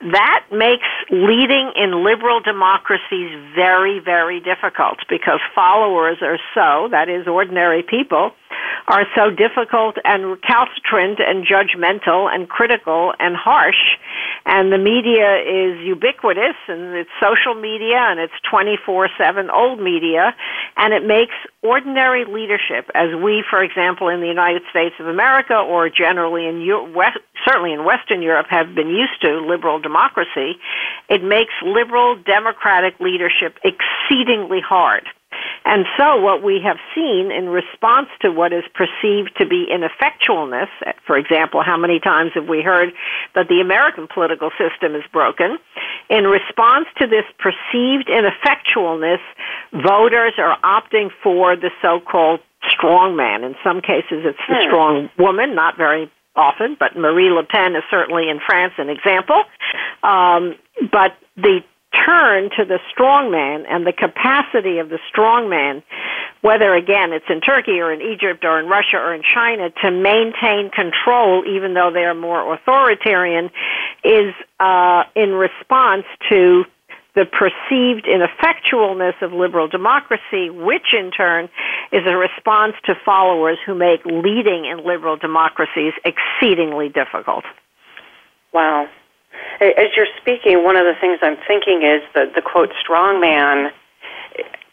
That 0.00 0.44
makes 0.52 0.86
leading 1.10 1.72
in 1.74 2.04
liberal 2.04 2.40
democracies 2.40 3.32
very, 3.54 3.98
very 3.98 4.40
difficult 4.40 4.98
because 5.08 5.40
followers 5.54 6.18
are 6.20 6.38
so, 6.54 6.88
that 6.90 7.08
is 7.08 7.26
ordinary 7.26 7.82
people, 7.82 8.32
are 8.88 9.06
so 9.14 9.30
difficult 9.30 9.96
and 10.04 10.26
recalcitrant 10.26 11.18
and 11.18 11.46
judgmental 11.46 12.28
and 12.32 12.48
critical 12.48 13.14
and 13.18 13.36
harsh. 13.36 13.96
And 14.46 14.72
the 14.72 14.78
media 14.78 15.42
is 15.42 15.84
ubiquitous 15.84 16.54
and 16.68 16.94
it's 16.94 17.10
social 17.20 17.60
media 17.60 17.98
and 17.98 18.20
it's 18.20 18.32
24-7 18.50 19.52
old 19.52 19.80
media 19.80 20.36
and 20.76 20.94
it 20.94 21.04
makes 21.04 21.34
ordinary 21.62 22.24
leadership 22.24 22.88
as 22.94 23.10
we, 23.20 23.42
for 23.50 23.60
example, 23.60 24.06
in 24.06 24.20
the 24.20 24.28
United 24.28 24.62
States 24.70 24.94
of 25.00 25.08
America 25.08 25.54
or 25.54 25.90
generally 25.90 26.46
in 26.46 26.62
West, 26.94 27.18
certainly 27.44 27.72
in 27.72 27.84
Western 27.84 28.22
Europe 28.22 28.46
have 28.48 28.72
been 28.72 28.88
used 28.88 29.20
to 29.22 29.40
liberal 29.40 29.80
democracy, 29.80 30.54
it 31.08 31.24
makes 31.24 31.52
liberal 31.64 32.14
democratic 32.14 33.00
leadership 33.00 33.58
exceedingly 33.64 34.60
hard. 34.60 35.02
And 35.66 35.84
so 35.98 36.16
what 36.20 36.44
we 36.44 36.60
have 36.64 36.76
seen 36.94 37.32
in 37.32 37.48
response 37.48 38.06
to 38.20 38.30
what 38.30 38.52
is 38.52 38.62
perceived 38.72 39.36
to 39.38 39.46
be 39.46 39.66
ineffectualness, 39.66 40.68
for 41.04 41.18
example, 41.18 41.60
how 41.60 41.76
many 41.76 41.98
times 41.98 42.30
have 42.34 42.46
we 42.48 42.62
heard 42.62 42.92
that 43.34 43.48
the 43.48 43.60
American 43.60 44.06
political 44.06 44.50
system 44.56 44.94
is 44.94 45.02
broken? 45.12 45.58
In 46.08 46.24
response 46.24 46.86
to 46.98 47.08
this 47.08 47.24
perceived 47.40 48.06
ineffectualness, 48.06 49.18
voters 49.72 50.34
are 50.38 50.56
opting 50.62 51.10
for 51.20 51.56
the 51.56 51.70
so-called 51.82 52.38
strong 52.70 53.16
man. 53.16 53.42
In 53.42 53.56
some 53.64 53.80
cases, 53.80 54.22
it's 54.24 54.38
the 54.48 54.54
hmm. 54.54 54.68
strong 54.68 55.10
woman, 55.18 55.56
not 55.56 55.76
very 55.76 56.10
often, 56.36 56.76
but 56.78 56.96
Marine 56.96 57.32
Le 57.32 57.42
Pen 57.42 57.74
is 57.74 57.82
certainly 57.90 58.28
in 58.28 58.38
France 58.44 58.74
an 58.78 58.88
example. 58.88 59.42
Um, 60.04 60.54
but 60.92 61.16
the 61.36 61.60
turn 62.04 62.50
to 62.56 62.64
the 62.64 62.78
strongman 62.92 63.64
and 63.68 63.86
the 63.86 63.92
capacity 63.92 64.78
of 64.78 64.88
the 64.88 64.98
strongman, 65.12 65.82
whether 66.40 66.74
again 66.74 67.12
it's 67.12 67.26
in 67.28 67.40
Turkey 67.40 67.80
or 67.80 67.92
in 67.92 68.00
Egypt 68.00 68.44
or 68.44 68.58
in 68.60 68.66
Russia 68.66 68.96
or 68.96 69.14
in 69.14 69.22
China, 69.22 69.70
to 69.82 69.90
maintain 69.90 70.70
control, 70.70 71.44
even 71.46 71.74
though 71.74 71.90
they 71.92 72.04
are 72.04 72.14
more 72.14 72.54
authoritarian, 72.54 73.50
is 74.04 74.34
uh, 74.60 75.04
in 75.14 75.30
response 75.30 76.04
to 76.28 76.64
the 77.16 77.24
perceived 77.24 78.06
ineffectualness 78.06 79.20
of 79.22 79.32
liberal 79.32 79.66
democracy, 79.66 80.50
which 80.50 80.92
in 80.92 81.10
turn 81.10 81.48
is 81.90 82.02
a 82.06 82.14
response 82.14 82.74
to 82.84 82.94
followers 83.04 83.56
who 83.64 83.74
make 83.74 84.04
leading 84.04 84.66
in 84.66 84.84
liberal 84.86 85.16
democracies 85.16 85.94
exceedingly 86.04 86.90
difficult. 86.90 87.44
Wow. 88.52 88.88
As 89.60 89.88
you're 89.96 90.10
speaking, 90.20 90.64
one 90.64 90.76
of 90.76 90.84
the 90.84 90.94
things 91.00 91.18
I'm 91.22 91.38
thinking 91.48 91.82
is 91.82 92.02
that 92.14 92.34
the 92.34 92.42
quote 92.42 92.72
strong 92.80 93.20
man 93.20 93.72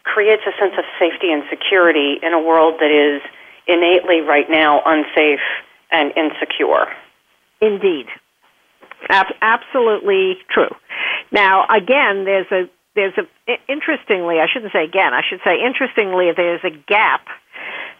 creates 0.02 0.42
a 0.46 0.52
sense 0.60 0.74
of 0.76 0.84
safety 0.98 1.32
and 1.32 1.42
security 1.48 2.18
in 2.22 2.32
a 2.32 2.40
world 2.40 2.74
that 2.80 2.92
is 2.92 3.22
innately 3.66 4.20
right 4.20 4.48
now 4.48 4.82
unsafe 4.84 5.40
and 5.90 6.12
insecure. 6.16 6.86
Indeed. 7.60 8.06
Ab- 9.08 9.34
absolutely 9.40 10.38
true. 10.50 10.74
Now, 11.32 11.64
again, 11.66 12.24
there's 12.24 12.50
a 12.50 12.68
there's 12.94 13.14
a 13.18 13.26
interestingly, 13.68 14.38
I 14.38 14.46
shouldn't 14.52 14.72
say 14.72 14.84
again, 14.84 15.12
I 15.14 15.22
should 15.28 15.40
say 15.44 15.58
interestingly, 15.64 16.30
there's 16.36 16.62
a 16.62 16.70
gap 16.70 17.26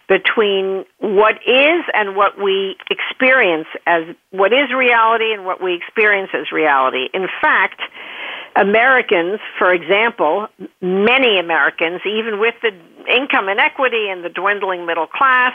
between 0.09 0.85
what 0.99 1.37
is 1.47 1.85
and 1.95 2.17
what 2.17 2.39
we 2.43 2.77
experience 2.91 3.67
as 3.87 4.03
what 4.31 4.53
is 4.53 4.73
reality 4.77 5.33
and 5.33 5.45
what 5.45 5.63
we 5.63 5.75
experience 5.75 6.31
as 6.35 6.53
reality. 6.53 7.09
In 7.15 7.27
fact, 7.41 7.81
Americans, 8.57 9.41
for 9.59 9.73
example, 9.73 10.47
many 10.81 11.39
Americans, 11.39 12.01
even 12.07 12.39
with 12.39 12.55
the 12.63 12.71
income 13.13 13.49
inequity 13.49 14.09
and 14.09 14.25
the 14.25 14.29
dwindling 14.29 14.87
middle 14.87 15.07
class, 15.07 15.55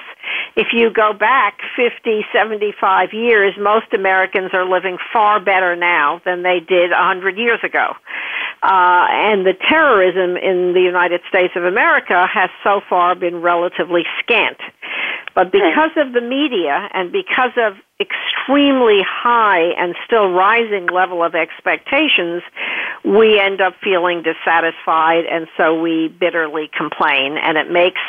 if 0.56 0.68
you 0.74 0.92
go 0.92 1.14
back 1.14 1.60
50, 1.76 2.26
75 2.34 3.14
years, 3.14 3.54
most 3.58 3.94
Americans 3.94 4.52
are 4.54 4.70
living 4.70 4.98
far 5.14 5.40
better 5.40 5.76
now 5.76 6.22
than 6.26 6.44
they 6.44 6.60
did 6.60 6.92
100 6.92 7.38
years 7.38 7.60
ago. 7.64 7.94
Uh, 8.62 9.08
and 9.10 9.46
the 9.46 9.54
terrorism 9.70 10.36
in 10.36 10.74
the 10.74 10.82
United 10.82 11.22
States 11.30 11.54
of 11.56 11.64
America 11.64 12.28
has 12.28 12.50
so 12.64 12.82
far 12.90 13.16
been 13.16 13.42
relatively 13.42 14.04
scant. 14.22 14.58
But 15.34 15.52
because 15.52 15.92
of 15.96 16.12
the 16.12 16.22
media 16.22 16.90
and 16.94 17.12
because 17.12 17.52
of 17.56 17.78
extremely 18.02 19.00
high 19.08 19.72
and 19.78 19.96
still 20.06 20.32
rising 20.32 20.88
level 20.88 21.24
of 21.24 21.36
expectations, 21.36 22.42
we 23.06 23.40
end 23.40 23.62
up 23.62 23.76
feeling 23.82 24.24
dissatisfied 24.24 25.26
and 25.26 25.48
so 25.56 25.80
we 25.80 26.10
bitterly 26.20 26.70
complain 26.76 27.38
and 27.38 27.58
it 27.58 27.72
makes 27.72 28.02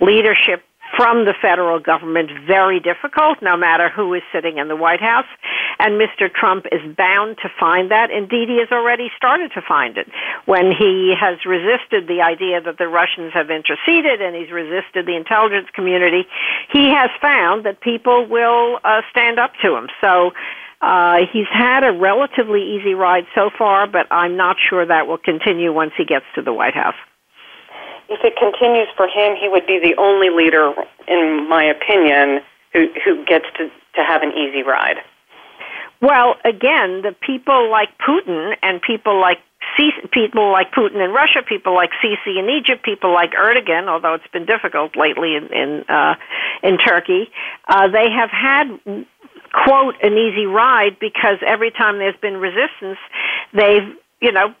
leadership 0.00 0.62
from 0.96 1.24
the 1.24 1.34
federal 1.40 1.78
government 1.78 2.30
very 2.46 2.80
difficult, 2.80 3.38
no 3.42 3.56
matter 3.56 3.88
who 3.88 4.14
is 4.14 4.22
sitting 4.32 4.58
in 4.58 4.68
the 4.68 4.76
White 4.76 5.00
House. 5.00 5.28
And 5.78 6.00
Mr. 6.00 6.32
Trump 6.32 6.66
is 6.72 6.80
bound 6.96 7.38
to 7.42 7.48
find 7.58 7.90
that. 7.90 8.10
Indeed, 8.10 8.48
he 8.48 8.58
has 8.58 8.68
already 8.70 9.10
started 9.16 9.52
to 9.54 9.62
find 9.66 9.96
it 9.96 10.08
when 10.46 10.72
he 10.72 11.14
has 11.18 11.38
resisted 11.46 12.08
the 12.08 12.22
idea 12.22 12.60
that 12.60 12.78
the 12.78 12.88
Russians 12.88 13.32
have 13.34 13.50
interceded 13.50 14.20
and 14.20 14.36
he's 14.36 14.50
resisted 14.50 15.06
the 15.06 15.16
intelligence 15.16 15.68
community. 15.74 16.26
He 16.72 16.90
has 16.90 17.10
found 17.20 17.64
that 17.64 17.80
people 17.80 18.26
will 18.26 18.78
uh, 18.84 19.02
stand 19.10 19.38
up 19.38 19.52
to 19.62 19.76
him. 19.76 19.88
So, 20.00 20.32
uh, 20.82 21.26
he's 21.30 21.48
had 21.52 21.84
a 21.84 21.92
relatively 21.92 22.76
easy 22.76 22.94
ride 22.94 23.26
so 23.34 23.50
far, 23.58 23.86
but 23.86 24.06
I'm 24.10 24.38
not 24.38 24.56
sure 24.66 24.86
that 24.86 25.06
will 25.06 25.18
continue 25.18 25.74
once 25.74 25.92
he 25.98 26.06
gets 26.06 26.24
to 26.36 26.42
the 26.42 26.54
White 26.54 26.74
House 26.74 26.94
if 28.10 28.24
it 28.24 28.36
continues 28.36 28.88
for 28.96 29.06
him, 29.06 29.36
he 29.40 29.48
would 29.48 29.66
be 29.66 29.78
the 29.78 29.94
only 29.96 30.30
leader, 30.30 30.74
in 31.06 31.48
my 31.48 31.64
opinion, 31.64 32.40
who 32.72 32.88
who 33.04 33.24
gets 33.24 33.46
to 33.56 33.70
to 33.94 34.04
have 34.04 34.22
an 34.22 34.32
easy 34.32 34.62
ride. 34.62 34.98
Well, 36.02 36.36
again, 36.44 37.02
the 37.02 37.14
people 37.20 37.70
like 37.70 37.90
Putin 37.98 38.56
and 38.62 38.82
people 38.82 39.20
like 39.20 39.38
people 40.12 40.50
like 40.50 40.72
Putin 40.72 41.04
in 41.04 41.12
Russia, 41.12 41.42
people 41.46 41.74
like 41.74 41.90
Sisi 42.02 42.38
in 42.38 42.48
Egypt, 42.48 42.84
people 42.84 43.12
like 43.12 43.32
Erdogan, 43.32 43.88
although 43.88 44.14
it's 44.14 44.26
been 44.32 44.46
difficult 44.46 44.96
lately 44.96 45.36
in 45.36 45.46
in, 45.52 45.84
uh, 45.88 46.14
in 46.62 46.78
Turkey, 46.78 47.30
uh, 47.68 47.88
they 47.88 48.10
have 48.10 48.30
had 48.30 48.78
quote 49.52 49.94
an 50.02 50.14
easy 50.14 50.46
ride 50.46 50.98
because 50.98 51.38
every 51.46 51.70
time 51.70 51.98
there's 51.98 52.16
been 52.20 52.38
resistance, 52.38 52.98
they've 53.52 53.94
you 54.20 54.32
know 54.32 54.54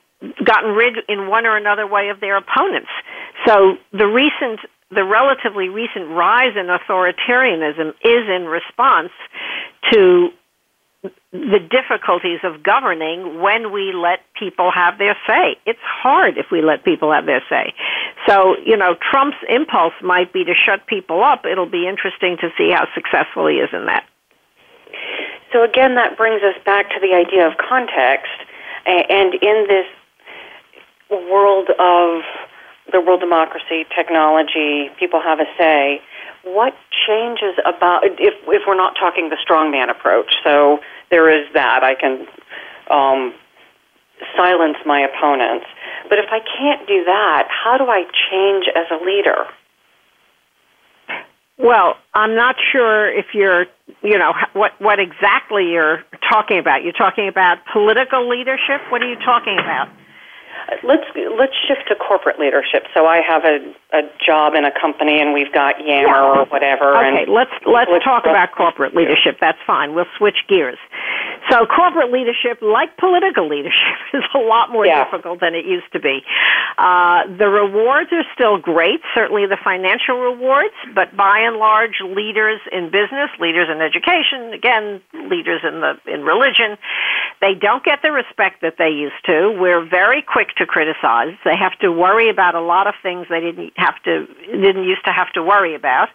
gotten 0.44 0.70
rid 0.72 0.96
in 1.08 1.28
one 1.28 1.46
or 1.46 1.56
another 1.56 1.86
way 1.86 2.08
of 2.10 2.20
their 2.20 2.36
opponents. 2.36 2.90
So 3.46 3.76
the 3.92 4.06
recent, 4.06 4.60
the 4.90 5.04
relatively 5.04 5.68
recent 5.68 6.08
rise 6.10 6.56
in 6.56 6.66
authoritarianism 6.66 7.90
is 8.04 8.28
in 8.28 8.46
response 8.46 9.10
to 9.92 10.30
the 11.32 11.58
difficulties 11.70 12.40
of 12.44 12.62
governing 12.62 13.40
when 13.40 13.72
we 13.72 13.92
let 13.92 14.20
people 14.38 14.70
have 14.70 14.98
their 14.98 15.16
say. 15.26 15.56
It's 15.64 15.80
hard 15.82 16.36
if 16.36 16.46
we 16.52 16.60
let 16.60 16.84
people 16.84 17.10
have 17.12 17.24
their 17.24 17.42
say. 17.48 17.72
So, 18.26 18.56
you 18.66 18.76
know, 18.76 18.96
Trump's 19.10 19.38
impulse 19.48 19.94
might 20.02 20.32
be 20.32 20.44
to 20.44 20.54
shut 20.54 20.86
people 20.86 21.24
up. 21.24 21.46
It'll 21.46 21.70
be 21.70 21.88
interesting 21.88 22.36
to 22.42 22.50
see 22.58 22.70
how 22.70 22.86
successful 22.94 23.46
he 23.46 23.56
is 23.56 23.70
in 23.72 23.86
that. 23.86 24.04
So 25.52 25.64
again, 25.64 25.94
that 25.94 26.18
brings 26.18 26.42
us 26.42 26.60
back 26.66 26.90
to 26.90 27.00
the 27.00 27.14
idea 27.14 27.46
of 27.46 27.56
context. 27.56 28.30
And 28.84 29.34
in 29.34 29.66
this 29.68 29.86
world 31.16 31.68
of 31.78 32.22
the 32.92 33.00
world 33.00 33.20
democracy, 33.20 33.86
technology, 33.94 34.90
people 34.98 35.20
have 35.20 35.40
a 35.40 35.46
say. 35.58 36.00
What 36.42 36.74
changes 37.06 37.54
about 37.66 38.04
if 38.04 38.34
if 38.46 38.62
we're 38.66 38.76
not 38.76 38.94
talking 38.98 39.28
the 39.28 39.36
strongman 39.36 39.90
approach? 39.90 40.32
So 40.42 40.80
there 41.10 41.28
is 41.28 41.46
that 41.54 41.84
I 41.84 41.94
can 41.94 42.26
um, 42.90 43.34
silence 44.36 44.78
my 44.86 45.00
opponents. 45.00 45.66
But 46.08 46.18
if 46.18 46.26
I 46.30 46.40
can't 46.40 46.86
do 46.88 47.04
that, 47.04 47.48
how 47.50 47.78
do 47.78 47.84
I 47.84 48.04
change 48.30 48.66
as 48.74 48.86
a 48.90 49.04
leader? 49.04 49.46
Well, 51.58 51.96
I'm 52.14 52.34
not 52.34 52.56
sure 52.72 53.12
if 53.12 53.26
you're, 53.34 53.66
you 54.02 54.18
know, 54.18 54.32
what 54.54 54.72
what 54.80 54.98
exactly 54.98 55.70
you're 55.70 56.02
talking 56.30 56.58
about. 56.58 56.82
You're 56.82 56.92
talking 56.92 57.28
about 57.28 57.58
political 57.70 58.28
leadership. 58.28 58.80
What 58.88 59.02
are 59.02 59.08
you 59.08 59.16
talking 59.16 59.58
about? 59.58 59.88
Let's 60.82 61.04
let's 61.38 61.54
shift 61.66 61.88
to 61.88 61.96
corporate 61.96 62.38
leadership. 62.38 62.86
So 62.94 63.06
I 63.06 63.20
have 63.20 63.44
a, 63.44 63.58
a 63.92 64.02
job 64.24 64.54
in 64.54 64.64
a 64.64 64.72
company, 64.72 65.20
and 65.20 65.32
we've 65.32 65.52
got 65.52 65.80
Yammer 65.80 66.08
yeah. 66.08 66.40
or 66.40 66.44
whatever. 66.46 66.96
Okay, 66.96 67.22
and 67.24 67.32
let's 67.32 67.50
let's, 67.66 67.90
let's 67.90 68.04
talk 68.04 68.24
about 68.24 68.52
corporate 68.52 68.94
leadership. 68.94 69.38
That's 69.40 69.58
fine. 69.66 69.94
We'll 69.94 70.10
switch 70.16 70.46
gears. 70.48 70.78
So 71.50 71.66
corporate 71.66 72.12
leadership, 72.12 72.62
like 72.62 72.96
political 72.96 73.48
leadership, 73.48 73.98
is 74.14 74.22
a 74.34 74.38
lot 74.38 74.70
more 74.70 74.86
yeah. 74.86 75.04
difficult 75.04 75.40
than 75.40 75.54
it 75.54 75.66
used 75.66 75.92
to 75.92 76.00
be. 76.00 76.22
Uh, 76.78 77.26
the 77.26 77.48
rewards 77.48 78.10
are 78.12 78.24
still 78.34 78.58
great, 78.58 79.00
certainly 79.14 79.46
the 79.46 79.58
financial 79.62 80.18
rewards, 80.18 80.74
but 80.94 81.16
by 81.16 81.40
and 81.40 81.56
large, 81.56 82.00
leaders 82.00 82.60
in 82.70 82.86
business, 82.86 83.30
leaders 83.40 83.68
in 83.70 83.82
education, 83.82 84.52
again, 84.54 85.00
leaders 85.28 85.60
in 85.64 85.80
the 85.80 85.98
in 86.06 86.22
religion, 86.22 86.78
they 87.40 87.54
don't 87.54 87.84
get 87.84 88.00
the 88.02 88.12
respect 88.12 88.62
that 88.62 88.74
they 88.78 88.90
used 88.90 89.24
to. 89.24 89.56
We're 89.58 89.84
very 89.84 90.22
quick 90.22 90.54
to 90.56 90.66
criticize. 90.66 91.34
They 91.44 91.56
have 91.56 91.78
to 91.80 91.90
worry 91.90 92.30
about 92.30 92.54
a 92.54 92.60
lot 92.60 92.86
of 92.86 92.94
things 93.02 93.26
they 93.28 93.40
didn't 93.40 93.72
have 93.76 94.00
to 94.04 94.26
didn't 94.50 94.84
used 94.84 95.04
to 95.06 95.12
have 95.12 95.32
to 95.32 95.42
worry 95.42 95.74
about. 95.74 96.08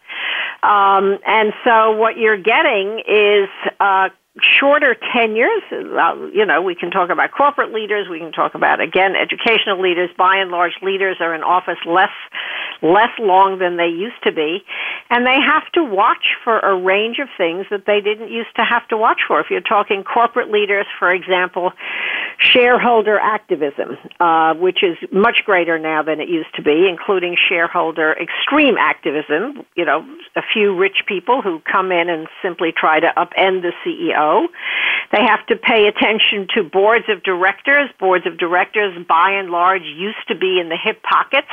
Um, 0.64 1.20
and 1.26 1.54
so 1.64 1.92
what 1.92 2.18
you're 2.18 2.42
getting 2.42 3.02
is 3.08 3.50
uh, 3.80 4.10
shorter 4.42 4.96
tenures. 5.14 5.64
Uh, 5.72 6.28
you 6.34 6.46
know, 6.46 6.62
we 6.62 6.76
can 6.76 6.92
talk 6.92 7.10
about 7.10 7.32
corporate 7.32 7.74
leaders. 7.74 8.08
We 8.10 8.20
can 8.20 8.32
talk 8.32 8.54
about 8.54 8.82
again 8.82 9.16
educational 9.16 9.82
leaders. 9.82 10.10
By 10.18 10.38
and 10.38 10.52
large, 10.52 10.74
leaders 10.82 11.18
are 11.20 11.34
in 11.34 11.44
office 11.44 11.80
less 11.86 12.12
less 12.82 13.12
long 13.20 13.60
than 13.60 13.78
they 13.78 13.88
used 13.88 14.22
to 14.24 14.32
be, 14.32 14.64
and 15.10 15.26
they 15.26 15.40
have 15.40 15.64
to 15.74 15.84
watch 15.84 16.36
for 16.44 16.60
a 16.60 16.76
range 16.76 17.20
of 17.20 17.30
things 17.38 17.66
that 17.72 17.86
they 17.86 18.02
didn't 18.02 18.30
used 18.30 18.54
to 18.58 18.64
have 18.64 18.88
to 18.90 18.98
watch 18.98 19.22
for. 19.28 19.40
If 19.40 19.48
you're 19.50 19.62
talking 19.62 20.04
corporate 20.04 20.52
leaders, 20.52 20.86
for 21.00 21.14
example, 21.14 21.72
shareholder 22.54 23.20
activism, 23.20 23.98
uh, 24.20 24.54
which 24.56 24.84
is 24.84 24.98
much 25.12 25.44
greater 25.46 25.80
now 25.80 26.04
than 26.04 26.20
it 26.20 26.30
used 26.30 26.54
to 26.56 26.62
be, 26.62 26.88
including 26.90 27.36
shareholder 27.50 28.14
extreme 28.14 28.76
activism. 28.78 29.66
You 29.76 29.86
know, 29.86 30.06
a 30.36 30.42
few 30.54 30.76
rich 30.76 31.04
people 31.08 31.42
who 31.42 31.60
come 31.60 31.92
in 31.92 32.10
and 32.10 32.28
simply 32.42 32.72
try 32.72 33.00
to 33.00 33.12
upend 33.18 33.62
the 33.62 33.74
CEO. 33.84 34.48
They 35.12 35.24
have 35.24 35.46
to 35.48 35.56
pay 35.56 35.88
attention 35.88 36.48
to 36.56 36.64
boards 36.64 37.06
of 37.10 37.24
directors. 37.24 37.90
Boards 38.00 38.26
of 38.26 38.38
directors, 38.38 38.94
by 39.08 39.32
and 39.32 39.50
large, 39.50 39.84
used 39.84 40.28
to 40.28 40.36
be 40.36 40.60
in 40.60 40.70
the 40.70 40.78
hip 40.82 41.02
pockets 41.04 41.48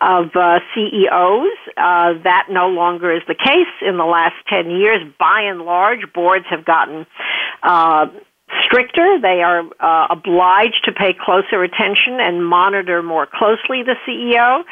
of 0.00 0.34
uh, 0.34 0.60
CEOs. 0.74 1.56
Uh, 1.76 2.14
that 2.24 2.46
no 2.50 2.68
longer 2.68 3.14
is 3.14 3.22
the 3.26 3.34
case. 3.34 3.72
In 3.80 3.96
the 3.96 4.04
last 4.04 4.34
10 4.48 4.70
years, 4.70 5.00
by 5.18 5.42
and 5.42 5.62
large, 5.62 6.00
boards 6.14 6.44
have 6.50 6.64
gotten 6.64 7.06
uh, 7.62 8.06
stricter. 8.64 9.18
They 9.20 9.42
are 9.42 9.62
uh, 9.80 10.06
obliged 10.10 10.82
to 10.84 10.92
pay 10.92 11.14
closer 11.14 11.62
attention 11.62 12.20
and 12.20 12.44
monitor 12.44 13.02
more 13.02 13.26
closely 13.26 13.82
the 13.82 13.96
CEO. 14.06 14.64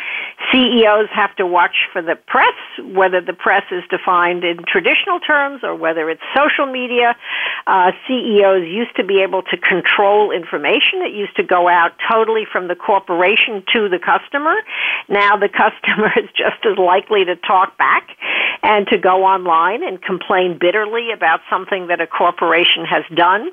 CEOs 0.53 1.09
have 1.13 1.35
to 1.37 1.47
watch 1.47 1.89
for 1.93 2.03
the 2.03 2.17
press, 2.17 2.55
whether 2.83 3.21
the 3.21 3.33
press 3.33 3.65
is 3.71 3.83
defined 3.91 4.45
in 4.45 4.59
traditional 4.67 5.21
terms 5.21 5.63
or 5.63 5.75
whether 5.75 6.11
it's 6.11 6.23
social 6.35 6.67
media. 6.67 7.17
Uh, 7.67 7.93
CEOs 8.07 8.67
used 8.67 8.95
to 8.97 9.05
be 9.05 9.23
able 9.23 9.43
to 9.43 9.57
control 9.57 10.31
information. 10.31 11.03
It 11.03 11.15
used 11.15 11.37
to 11.37 11.43
go 11.43 11.69
out 11.69 11.93
totally 12.11 12.47
from 12.51 12.69
the 12.69 12.75
corporation 12.75 13.63
to 13.75 13.89
the 13.89 13.99
customer. 13.99 14.57
Now 15.09 15.37
the 15.37 15.49
customer 15.63 16.13
is 16.17 16.29
just 16.37 16.65
as 16.65 16.79
likely 16.79 17.25
to 17.25 17.37
talk 17.37 17.77
back 17.79 18.09
and 18.63 18.87
to 18.89 18.99
go 18.99 19.25
online 19.25 19.83
and 19.83 20.01
complain 20.03 20.59
bitterly 20.59 21.13
about 21.13 21.41
something 21.49 21.87
that 21.89 22.01
a 22.01 22.07
corporation 22.07 22.85
has 22.85 23.05
done. 23.15 23.51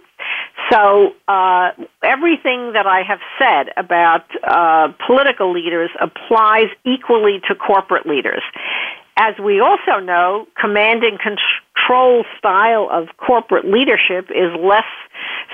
So 0.71 1.13
uh, 1.27 1.71
everything 2.03 2.73
that 2.73 2.85
I 2.87 3.03
have 3.03 3.19
said 3.39 3.73
about 3.77 4.25
uh, 4.43 4.91
political 5.05 5.53
leaders 5.53 5.89
applies 6.01 6.67
equally 6.85 7.39
to 7.47 7.55
corporate 7.55 8.05
leaders. 8.05 8.41
As 9.17 9.33
we 9.39 9.59
also 9.59 9.99
know, 9.99 10.47
command 10.59 11.03
and 11.03 11.19
control 11.87 12.23
style 12.37 12.89
of 12.91 13.07
corporate 13.17 13.65
leadership 13.65 14.29
is 14.29 14.51
less 14.61 14.83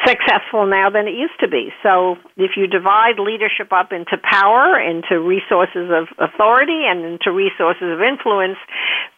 successful 0.05 0.65
now 0.65 0.89
than 0.89 1.07
it 1.07 1.13
used 1.13 1.39
to 1.39 1.47
be. 1.47 1.69
So 1.81 2.17
if 2.35 2.51
you 2.57 2.67
divide 2.67 3.19
leadership 3.19 3.71
up 3.71 3.91
into 3.91 4.17
power, 4.17 4.79
into 4.79 5.19
resources 5.19 5.89
of 5.91 6.07
authority, 6.17 6.83
and 6.85 7.05
into 7.05 7.31
resources 7.31 7.93
of 7.93 8.01
influence, 8.01 8.57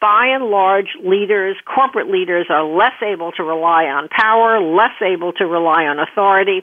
by 0.02 0.28
and 0.28 0.46
large, 0.46 0.90
leaders, 1.04 1.56
corporate 1.66 2.12
leaders, 2.12 2.48
are 2.50 2.64
less 2.64 2.96
able 3.02 3.32
to 3.34 3.44
rely 3.44 3.86
on 3.86 4.10
power, 4.10 4.60
less 4.60 4.96
able 5.02 5.32
to 5.34 5.46
rely 5.46 5.86
on 5.86 6.00
authority, 6.00 6.62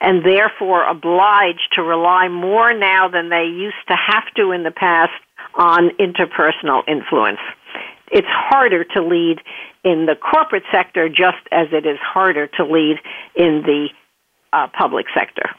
and 0.00 0.24
therefore 0.24 0.88
obliged 0.88 1.68
to 1.74 1.82
rely 1.82 2.28
more 2.28 2.72
now 2.74 3.08
than 3.08 3.28
they 3.28 3.44
used 3.44 3.84
to 3.88 3.94
have 3.94 4.24
to 4.36 4.50
in 4.50 4.64
the 4.64 4.70
past 4.70 5.12
on 5.54 5.90
interpersonal 6.00 6.82
influence. 6.88 7.40
It's 8.10 8.26
harder 8.28 8.84
to 8.84 9.02
lead 9.02 9.40
in 9.84 10.06
the 10.06 10.16
corporate 10.16 10.64
sector 10.72 11.08
just 11.08 11.38
as 11.52 11.68
it 11.72 11.86
is 11.86 11.98
harder 12.00 12.46
to 12.48 12.64
lead 12.64 12.98
in 13.34 13.62
the 13.62 13.88
uh, 14.52 14.66
public 14.76 15.06
sector. 15.14 15.50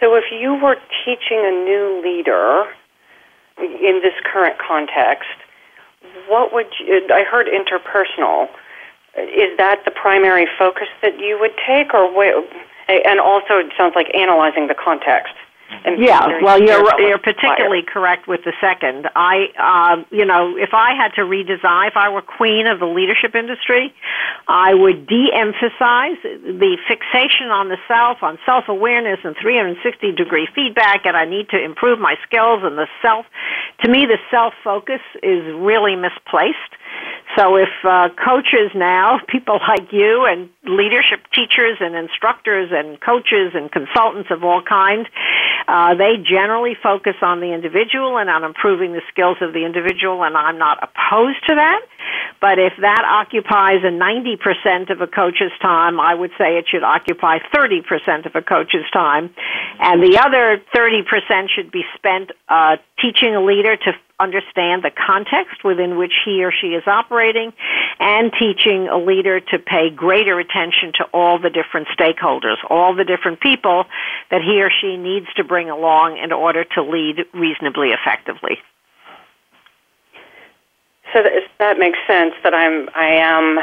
So, 0.00 0.14
if 0.14 0.24
you 0.30 0.54
were 0.54 0.76
teaching 1.04 1.40
a 1.40 1.50
new 1.50 2.02
leader 2.04 2.64
in 3.58 4.00
this 4.02 4.14
current 4.24 4.56
context, 4.58 5.28
what 6.28 6.52
would 6.52 6.66
you, 6.80 7.06
I 7.10 7.24
heard 7.24 7.46
interpersonal? 7.46 8.48
Is 9.16 9.56
that 9.56 9.82
the 9.84 9.90
primary 9.90 10.46
focus 10.58 10.88
that 11.00 11.18
you 11.18 11.38
would 11.40 11.54
take, 11.66 11.94
or 11.94 12.04
and 12.88 13.18
also 13.20 13.54
it 13.54 13.72
sounds 13.76 13.94
like 13.96 14.14
analyzing 14.14 14.66
the 14.66 14.74
context? 14.74 15.32
And 15.84 16.02
yeah, 16.02 16.42
well, 16.42 16.60
you're 16.60 17.00
you're 17.00 17.18
particularly 17.18 17.82
correct 17.82 18.28
with 18.28 18.40
the 18.44 18.52
second. 18.60 19.08
I, 19.14 19.50
uh, 19.58 20.04
you 20.10 20.24
know, 20.24 20.56
if 20.56 20.70
I 20.72 20.94
had 20.94 21.10
to 21.14 21.22
redesign, 21.22 21.88
if 21.88 21.96
I 21.96 22.08
were 22.08 22.22
queen 22.22 22.66
of 22.66 22.78
the 22.78 22.86
leadership 22.86 23.34
industry, 23.34 23.92
I 24.48 24.74
would 24.74 25.06
de-emphasize 25.06 26.22
the 26.22 26.78
fixation 26.86 27.50
on 27.50 27.68
the 27.68 27.78
self, 27.88 28.22
on 28.22 28.38
self-awareness, 28.46 29.20
and 29.24 29.34
360 29.40 30.12
degree 30.12 30.48
feedback, 30.54 31.04
and 31.04 31.16
I 31.16 31.24
need 31.24 31.48
to 31.50 31.62
improve 31.62 31.98
my 31.98 32.14
skills 32.26 32.62
and 32.62 32.78
the 32.78 32.86
self. 33.02 33.26
To 33.84 33.90
me, 33.90 34.06
the 34.06 34.18
self 34.30 34.54
focus 34.62 35.02
is 35.22 35.42
really 35.54 35.96
misplaced. 35.96 36.74
So 37.36 37.56
if 37.56 37.68
uh, 37.84 38.08
coaches 38.16 38.72
now, 38.74 39.20
people 39.28 39.58
like 39.68 39.92
you 39.92 40.24
and 40.24 40.48
leadership 40.64 41.20
teachers 41.34 41.78
and 41.80 41.94
instructors 41.94 42.70
and 42.72 43.00
coaches 43.00 43.52
and 43.54 43.70
consultants 43.70 44.30
of 44.30 44.42
all 44.42 44.62
kinds, 44.62 45.08
uh, 45.68 45.94
they 45.94 46.16
generally 46.22 46.76
focus 46.80 47.16
on 47.22 47.40
the 47.40 47.52
individual 47.52 48.18
and 48.18 48.30
on 48.30 48.44
improving 48.44 48.92
the 48.92 49.02
skills 49.10 49.36
of 49.40 49.52
the 49.52 49.64
individual, 49.64 50.22
and 50.22 50.36
I'm 50.36 50.58
not 50.58 50.78
opposed 50.78 51.44
to 51.48 51.54
that. 51.56 51.80
But 52.40 52.58
if 52.58 52.72
that 52.80 53.02
occupies 53.04 53.82
a 53.82 53.90
90% 53.90 54.90
of 54.90 55.00
a 55.00 55.06
coach's 55.06 55.52
time, 55.60 55.98
I 55.98 56.14
would 56.14 56.30
say 56.38 56.58
it 56.58 56.66
should 56.70 56.84
occupy 56.84 57.38
30% 57.54 58.26
of 58.26 58.34
a 58.34 58.42
coach's 58.42 58.84
time. 58.92 59.34
And 59.80 60.02
the 60.02 60.18
other 60.18 60.62
30% 60.74 61.48
should 61.54 61.72
be 61.72 61.82
spent 61.96 62.30
uh, 62.48 62.76
teaching 63.00 63.34
a 63.34 63.42
leader 63.42 63.76
to 63.76 63.92
understand 64.18 64.82
the 64.82 64.90
context 64.90 65.62
within 65.62 65.98
which 65.98 66.12
he 66.24 66.42
or 66.42 66.50
she 66.50 66.68
is 66.68 66.82
operating 66.86 67.52
and 68.00 68.32
teaching 68.38 68.88
a 68.88 68.96
leader 68.96 69.40
to 69.40 69.58
pay 69.58 69.90
greater 69.90 70.38
attention 70.40 70.92
to 70.94 71.04
all 71.12 71.38
the 71.38 71.50
different 71.50 71.88
stakeholders, 71.88 72.56
all 72.70 72.94
the 72.94 73.04
different 73.04 73.40
people 73.40 73.84
that 74.30 74.40
he 74.40 74.62
or 74.62 74.70
she 74.70 74.96
needs 74.96 75.26
to 75.36 75.44
bring 75.44 75.68
along 75.68 76.16
in 76.16 76.32
order 76.32 76.64
to 76.64 76.82
lead 76.82 77.24
reasonably 77.34 77.90
effectively. 77.90 78.58
So 81.12 81.22
that 81.58 81.78
makes 81.78 81.98
sense 82.06 82.34
that 82.42 82.52
I'm 82.52 82.88
I 82.94 83.06
am 83.06 83.58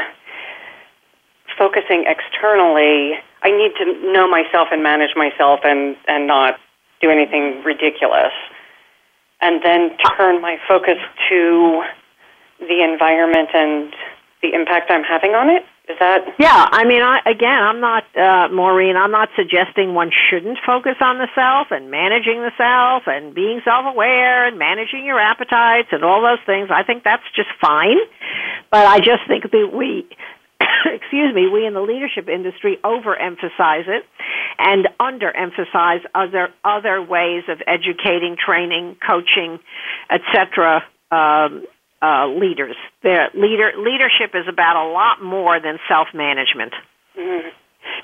focusing 1.58 2.04
externally. 2.06 3.12
I 3.42 3.50
need 3.50 3.72
to 3.78 4.12
know 4.12 4.28
myself 4.28 4.68
and 4.72 4.82
manage 4.82 5.14
myself 5.14 5.60
and 5.64 5.96
and 6.08 6.26
not 6.26 6.58
do 7.00 7.10
anything 7.10 7.62
ridiculous 7.64 8.32
and 9.44 9.62
then 9.62 9.90
turn 10.16 10.40
my 10.40 10.56
focus 10.66 10.96
to 11.28 11.84
the 12.60 12.82
environment 12.82 13.50
and 13.52 13.92
the 14.42 14.54
impact 14.54 14.90
I'm 14.90 15.04
having 15.04 15.32
on 15.32 15.50
it? 15.50 15.62
Is 15.86 15.98
that? 16.00 16.24
Yeah, 16.38 16.66
I 16.72 16.84
mean, 16.84 17.02
I, 17.02 17.20
again, 17.26 17.60
I'm 17.60 17.78
not, 17.78 18.04
uh, 18.16 18.48
Maureen, 18.48 18.96
I'm 18.96 19.10
not 19.10 19.28
suggesting 19.36 19.92
one 19.92 20.10
shouldn't 20.10 20.56
focus 20.64 20.96
on 21.02 21.18
the 21.18 21.28
self 21.34 21.68
and 21.70 21.90
managing 21.90 22.40
the 22.40 22.52
self 22.56 23.02
and 23.06 23.34
being 23.34 23.60
self 23.66 23.84
aware 23.84 24.48
and 24.48 24.58
managing 24.58 25.04
your 25.04 25.20
appetites 25.20 25.88
and 25.92 26.02
all 26.02 26.22
those 26.22 26.40
things. 26.46 26.70
I 26.72 26.84
think 26.84 27.04
that's 27.04 27.28
just 27.36 27.50
fine. 27.60 27.98
But 28.70 28.86
I 28.86 28.96
just 28.98 29.28
think 29.28 29.50
that 29.50 29.70
we 29.76 30.08
excuse 30.86 31.34
me, 31.34 31.48
we 31.48 31.66
in 31.66 31.74
the 31.74 31.80
leadership 31.80 32.28
industry 32.28 32.78
overemphasize 32.84 33.88
it 33.88 34.04
and 34.58 34.88
underemphasize 35.00 36.02
other 36.14 36.48
other 36.64 37.02
ways 37.02 37.44
of 37.48 37.60
educating, 37.66 38.36
training, 38.36 38.96
coaching, 39.06 39.58
etc. 40.10 40.84
Um, 41.10 41.66
uh, 42.02 42.28
leaders. 42.28 42.76
Their 43.02 43.30
leader 43.34 43.72
leadership 43.78 44.34
is 44.34 44.46
about 44.48 44.76
a 44.76 44.88
lot 44.92 45.22
more 45.22 45.60
than 45.60 45.78
self 45.88 46.08
management. 46.12 46.74
Mm-hmm. 47.18 47.48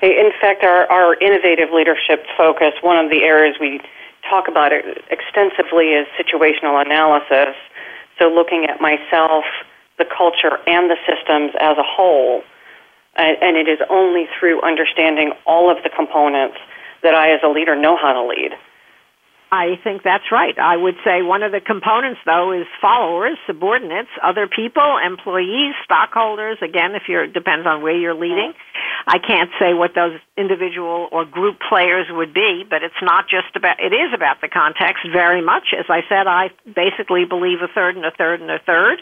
In 0.01 0.31
fact, 0.39 0.63
our, 0.63 0.89
our 0.91 1.13
innovative 1.15 1.69
leadership 1.73 2.25
focus, 2.37 2.73
one 2.81 3.03
of 3.03 3.11
the 3.11 3.23
areas 3.23 3.57
we 3.59 3.79
talk 4.29 4.47
about 4.47 4.71
extensively 5.09 5.93
is 5.93 6.07
situational 6.17 6.81
analysis. 6.83 7.55
So, 8.17 8.29
looking 8.29 8.65
at 8.65 8.81
myself, 8.81 9.45
the 9.97 10.05
culture, 10.05 10.57
and 10.67 10.89
the 10.89 10.97
systems 11.05 11.51
as 11.59 11.77
a 11.77 11.83
whole 11.83 12.43
Uh, 13.17 13.21
and 13.41 13.57
it 13.57 13.67
is 13.67 13.79
only 13.89 14.27
through 14.39 14.61
understanding 14.61 15.33
all 15.45 15.69
of 15.69 15.83
the 15.83 15.89
components 15.89 16.57
that 17.03 17.13
I, 17.13 17.33
as 17.33 17.41
a 17.43 17.49
leader, 17.49 17.75
know 17.75 17.97
how 17.97 18.13
to 18.13 18.23
lead. 18.23 18.51
I 19.53 19.75
think 19.83 20.03
that's 20.03 20.31
right. 20.31 20.57
I 20.57 20.77
would 20.77 20.95
say 21.03 21.21
one 21.23 21.43
of 21.43 21.51
the 21.51 21.59
components, 21.59 22.21
though, 22.25 22.53
is 22.53 22.65
followers, 22.81 23.37
subordinates, 23.45 24.09
other 24.23 24.47
people, 24.47 24.97
employees, 25.05 25.73
stockholders. 25.83 26.57
Again, 26.61 26.95
if 26.95 27.03
you're 27.09 27.27
depends 27.27 27.67
on 27.67 27.81
where 27.81 27.95
you're 27.95 28.15
leading. 28.15 28.53
I 29.05 29.17
can't 29.19 29.49
say 29.59 29.73
what 29.73 29.93
those 29.93 30.17
individual 30.37 31.09
or 31.11 31.25
group 31.25 31.57
players 31.67 32.07
would 32.09 32.33
be, 32.33 32.63
but 32.69 32.81
it's 32.81 33.01
not 33.01 33.25
just 33.27 33.53
about. 33.57 33.81
It 33.81 33.91
is 33.91 34.13
about 34.13 34.39
the 34.39 34.47
context 34.47 35.03
very 35.11 35.41
much. 35.41 35.73
As 35.77 35.85
I 35.89 36.03
said, 36.07 36.27
I 36.27 36.51
basically 36.65 37.25
believe 37.25 37.57
a 37.61 37.67
third 37.67 37.97
and 37.97 38.05
a 38.05 38.11
third 38.11 38.39
and 38.39 38.49
a 38.49 38.59
third. 38.59 39.01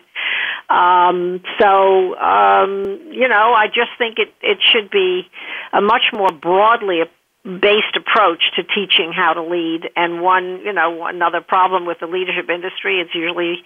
Um, 0.68 1.44
so, 1.60 2.16
um, 2.18 2.86
you 3.12 3.28
know, 3.28 3.54
I 3.54 3.68
just 3.68 3.92
think 4.00 4.18
it, 4.18 4.34
it 4.42 4.58
should 4.62 4.90
be 4.90 5.28
a 5.74 5.82
much 5.82 6.10
more 6.12 6.32
broadly 6.32 7.02
based 7.44 7.96
approach 7.96 8.44
to 8.56 8.64
teaching 8.64 9.14
how 9.16 9.34
to 9.34 9.42
lead. 9.42 9.90
And 9.96 10.22
one, 10.22 10.62
you 10.64 10.74
know, 10.74 11.06
another 11.06 11.42
problem 11.42 11.86
with 11.86 12.00
the 12.00 12.08
leadership 12.08 12.50
industry, 12.50 13.00
it's 13.00 13.16
usually 13.16 13.64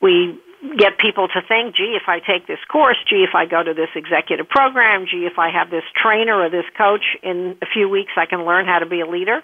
we 0.00 0.38
get 0.78 0.98
people 0.98 1.28
to 1.28 1.40
think, 1.46 1.76
gee, 1.76 1.96
if 2.00 2.08
I 2.08 2.20
take 2.20 2.46
this 2.46 2.58
course, 2.70 2.96
gee, 3.08 3.24
if 3.28 3.34
I 3.34 3.46
go 3.46 3.62
to 3.62 3.74
this 3.74 3.88
executive 3.94 4.48
program, 4.48 5.06
gee, 5.10 5.26
if 5.26 5.38
I 5.38 5.50
have 5.50 5.70
this 5.70 5.84
trainer 5.94 6.40
or 6.40 6.50
this 6.50 6.64
coach, 6.76 7.04
in 7.22 7.56
a 7.62 7.66
few 7.66 7.88
weeks 7.88 8.12
I 8.16 8.26
can 8.26 8.44
learn 8.44 8.66
how 8.66 8.78
to 8.78 8.86
be 8.86 9.00
a 9.00 9.06
leader. 9.06 9.42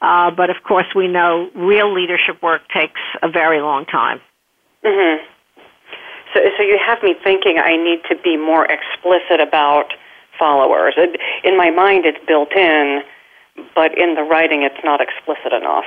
Uh, 0.00 0.30
but 0.30 0.50
of 0.50 0.56
course, 0.66 0.86
we 0.94 1.08
know 1.08 1.50
real 1.54 1.92
leadership 1.92 2.42
work 2.42 2.62
takes 2.74 3.00
a 3.22 3.28
very 3.28 3.60
long 3.60 3.84
time. 3.86 4.20
Mm-hmm. 4.84 5.24
So, 6.34 6.40
so 6.56 6.62
you 6.62 6.78
have 6.84 7.02
me 7.02 7.14
thinking 7.22 7.58
I 7.58 7.76
need 7.76 8.00
to 8.10 8.16
be 8.22 8.36
more 8.36 8.66
explicit 8.66 9.40
about 9.40 9.92
followers. 10.38 10.94
In 11.44 11.56
my 11.56 11.70
mind, 11.70 12.04
it's 12.06 12.24
built 12.26 12.52
in, 12.54 13.02
but 13.74 13.96
in 13.98 14.14
the 14.14 14.22
writing, 14.22 14.62
it's 14.62 14.82
not 14.84 15.00
explicit 15.00 15.52
enough. 15.52 15.84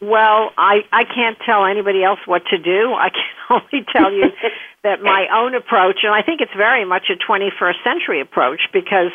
Well, 0.00 0.50
I 0.58 0.82
I 0.90 1.04
can't 1.04 1.38
tell 1.46 1.64
anybody 1.64 2.02
else 2.02 2.18
what 2.26 2.42
to 2.50 2.58
do. 2.58 2.92
I 2.92 3.10
can 3.10 3.22
only 3.62 3.86
tell 3.94 4.12
you 4.12 4.32
that 4.82 5.00
my 5.00 5.28
own 5.32 5.54
approach, 5.54 6.00
and 6.02 6.12
I 6.12 6.22
think 6.22 6.40
it's 6.40 6.54
very 6.56 6.84
much 6.84 7.06
a 7.08 7.14
21st 7.14 7.84
century 7.84 8.20
approach 8.20 8.62
because 8.72 9.12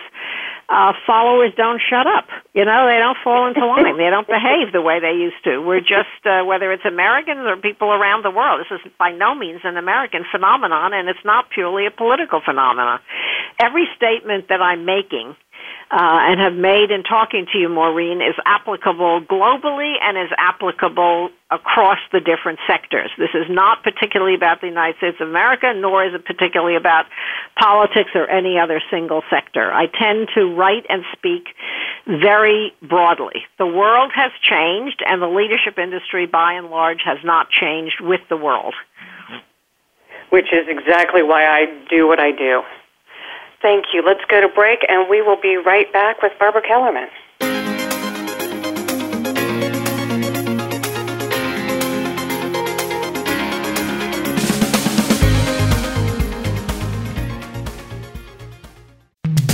uh, 0.70 0.92
followers 1.08 1.54
don't 1.56 1.80
shut 1.80 2.06
up. 2.08 2.28
You 2.54 2.66
know, 2.66 2.88
they 2.88 3.00
don't 3.00 3.18
fall 3.24 3.48
into 3.48 3.66
line. 3.66 3.98
they 3.98 4.10
don't 4.12 4.28
behave 4.28 4.72
the 4.74 4.82
way 4.82 5.00
they 5.00 5.16
used 5.16 5.40
to. 5.46 5.60
We're 5.60 5.80
just 5.80 6.20
uh, 6.26 6.44
whether 6.44 6.72
it's 6.72 6.86
Americans 6.86 7.48
or 7.48 7.56
people 7.58 7.92
around 7.92 8.24
the 8.24 8.32
world. 8.32 8.60
This 8.60 8.80
is 8.80 8.92
by 9.00 9.12
no 9.12 9.34
means 9.34 9.62
an 9.64 9.78
American 9.78 10.26
phenomenon, 10.30 10.94
and 10.94 11.08
it's 11.08 11.24
not 11.24 11.50
purely 11.50 11.88
a 11.88 11.92
political 11.92 12.42
phenomenon. 12.44 13.00
Every 13.60 13.88
statement 13.96 14.50
that 14.50 14.62
I'm 14.62 14.86
making 14.86 15.36
uh, 15.90 16.20
and 16.28 16.40
have 16.42 16.54
made 16.54 16.92
in 16.92 17.04
talking 17.04 17.48
to 17.54 17.58
you, 17.58 17.70
Maureen, 17.70 18.22
is 18.22 18.36
applicable 18.46 19.22
globally 19.22 19.96
and 20.02 20.18
is 20.18 20.30
applicable 20.38 21.30
across 21.50 22.00
the 22.12 22.20
different 22.20 22.60
sectors. 22.68 23.10
This 23.18 23.30
is 23.34 23.46
not 23.50 23.84
particularly 23.84 24.36
about 24.36 24.60
the 24.60 24.68
United 24.68 24.98
States 24.98 25.18
of 25.22 25.30
America, 25.30 25.74
nor 25.74 26.04
is 26.06 26.14
it 26.14 26.26
particularly 26.26 26.76
about 26.76 27.06
politics 27.58 28.12
or 28.16 28.30
any 28.30 28.60
other 28.60 28.82
single 28.92 29.24
sector. 29.30 29.72
I 29.72 29.86
tend 29.88 30.28
to 30.36 30.54
write 30.54 30.86
and 30.90 31.06
speak 31.14 31.56
very 32.06 32.74
broadly. 32.82 33.46
The 33.58 33.68
world 33.68 34.12
has 34.14 34.32
changed, 34.42 35.02
and 35.08 35.22
the 35.22 35.28
leadership 35.28 35.78
industry, 35.78 36.26
by 36.26 36.54
and 36.54 36.68
large, 36.68 37.00
has 37.06 37.20
not 37.24 37.50
changed 37.50 38.02
with 38.02 38.22
the 38.30 38.36
world. 38.38 38.76
Which 40.32 40.52
is 40.52 40.68
exactly 40.68 41.24
why 41.24 41.46
I 41.46 41.66
do 41.90 42.08
what 42.08 42.20
I 42.20 42.34
do. 42.34 42.64
Thank 43.62 43.86
you. 43.94 44.04
Let's 44.06 44.24
go 44.30 44.42
to 44.42 44.48
break, 44.48 44.80
and 44.88 45.10
we 45.10 45.22
will 45.22 45.40
be 45.40 45.58
right 45.58 45.92
back 45.92 46.22
with 46.22 46.34
Barbara 46.40 46.62
Kellerman. 46.62 47.10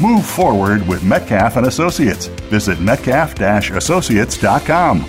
Move 0.00 0.24
forward 0.24 0.88
with 0.88 1.04
Metcalf 1.04 1.56
and 1.56 1.66
Associates. 1.66 2.26
Visit 2.26 2.80
metcalf-associates.com. 2.80 5.04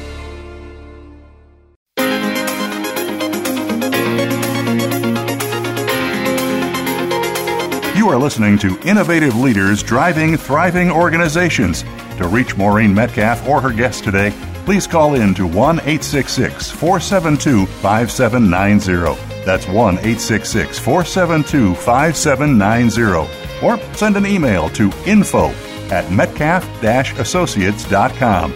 You 7.95 8.09
are 8.09 8.17
listening 8.17 8.57
to 8.59 8.77
Innovative 8.81 9.35
Leaders 9.35 9.81
Driving 9.81 10.35
Thriving 10.35 10.91
Organizations. 10.91 11.83
To 12.17 12.27
reach 12.27 12.57
Maureen 12.57 12.93
Metcalf 12.93 13.47
or 13.47 13.61
her 13.61 13.71
guest 13.71 14.03
today, 14.03 14.33
please 14.65 14.85
call 14.85 15.15
in 15.15 15.33
to 15.35 15.47
1 15.47 15.79
866 15.79 16.69
472 16.69 17.65
5790. 17.65 19.45
That's 19.45 19.65
1 19.67 19.99
866 19.99 20.79
472 20.79 21.75
5790 21.75 23.42
or 23.63 23.79
send 23.95 24.17
an 24.17 24.25
email 24.25 24.69
to 24.69 24.91
info 25.05 25.49
at 25.89 26.09
metcalf-associates.com. 26.11 28.53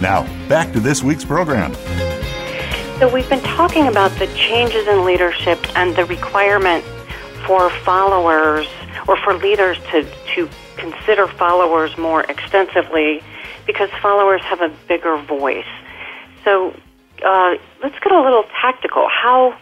Now, 0.00 0.48
back 0.48 0.72
to 0.72 0.80
this 0.80 1.02
week's 1.02 1.24
program. 1.24 1.74
So 2.98 3.12
we've 3.12 3.28
been 3.28 3.42
talking 3.42 3.86
about 3.86 4.10
the 4.18 4.26
changes 4.28 4.86
in 4.86 5.04
leadership 5.04 5.58
and 5.76 5.94
the 5.96 6.04
requirement 6.04 6.84
for 7.46 7.70
followers 7.70 8.66
or 9.08 9.16
for 9.16 9.34
leaders 9.34 9.78
to, 9.90 10.06
to 10.34 10.48
consider 10.76 11.26
followers 11.26 11.96
more 11.96 12.22
extensively 12.24 13.22
because 13.66 13.88
followers 14.02 14.42
have 14.42 14.60
a 14.60 14.68
bigger 14.88 15.16
voice. 15.16 15.64
So 16.44 16.74
uh, 17.24 17.54
let's 17.82 17.98
get 18.00 18.12
a 18.12 18.20
little 18.20 18.44
tactical. 18.60 19.08
How 19.08 19.56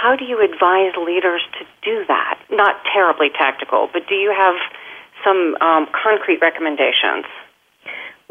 how 0.00 0.16
do 0.16 0.24
you 0.24 0.42
advise 0.42 0.92
leaders 0.96 1.42
to 1.58 1.64
do 1.84 2.04
that? 2.08 2.40
Not 2.50 2.76
terribly 2.92 3.28
tactical, 3.28 3.88
but 3.92 4.08
do 4.08 4.14
you 4.14 4.32
have 4.34 4.56
some 5.24 5.56
um, 5.60 5.86
concrete 5.92 6.38
recommendations? 6.40 7.26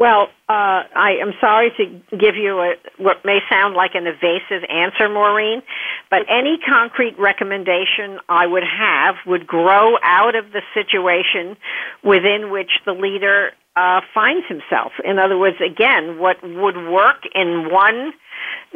Well, 0.00 0.30
uh, 0.48 0.88
I 0.96 1.18
am 1.20 1.32
sorry 1.40 1.70
to 1.76 2.16
give 2.16 2.34
you 2.34 2.58
a, 2.58 2.74
what 2.96 3.24
may 3.24 3.38
sound 3.50 3.74
like 3.74 3.94
an 3.94 4.06
evasive 4.06 4.66
answer, 4.68 5.08
Maureen, 5.08 5.62
but 6.10 6.20
any 6.28 6.58
concrete 6.58 7.18
recommendation 7.18 8.18
I 8.28 8.46
would 8.46 8.64
have 8.64 9.16
would 9.26 9.46
grow 9.46 9.96
out 10.02 10.34
of 10.34 10.52
the 10.52 10.62
situation 10.72 11.56
within 12.02 12.50
which 12.50 12.70
the 12.86 12.92
leader 12.92 13.50
uh, 13.76 14.00
finds 14.12 14.46
himself. 14.46 14.92
In 15.04 15.18
other 15.18 15.38
words, 15.38 15.56
again, 15.64 16.18
what 16.18 16.42
would 16.42 16.76
work 16.76 17.22
in 17.34 17.70
one 17.70 18.12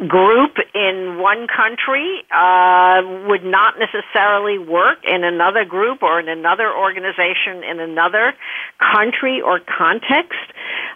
group 0.07 0.57
in 0.73 1.17
one 1.19 1.47
country 1.47 2.23
uh, 2.31 3.01
would 3.27 3.43
not 3.43 3.75
necessarily 3.79 4.57
work 4.57 4.99
in 5.05 5.23
another 5.23 5.63
group 5.63 6.03
or 6.03 6.19
in 6.19 6.27
another 6.27 6.73
organization 6.73 7.63
in 7.63 7.79
another 7.79 8.33
country 8.79 9.41
or 9.41 9.59
context. 9.59 10.39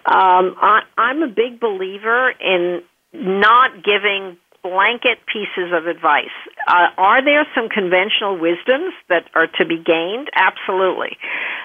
Um, 0.06 0.56
I, 0.62 0.82
I'm 0.98 1.24
a 1.24 1.28
big 1.28 1.60
believer 1.60 2.32
in 2.42 2.82
not 3.14 3.84
giving 3.84 4.38
blanket 4.62 5.20
pieces 5.32 5.72
of 5.74 5.88
advice. 5.88 6.36
Uh, 6.68 6.88
are 6.98 7.24
there 7.24 7.48
some 7.56 7.70
conventional 7.70 8.38
wisdoms 8.38 8.94
that 9.08 9.24
are 9.34 9.48
to 9.48 9.66
be 9.66 9.78
gained? 9.78 10.30
Absolutely. 10.36 11.18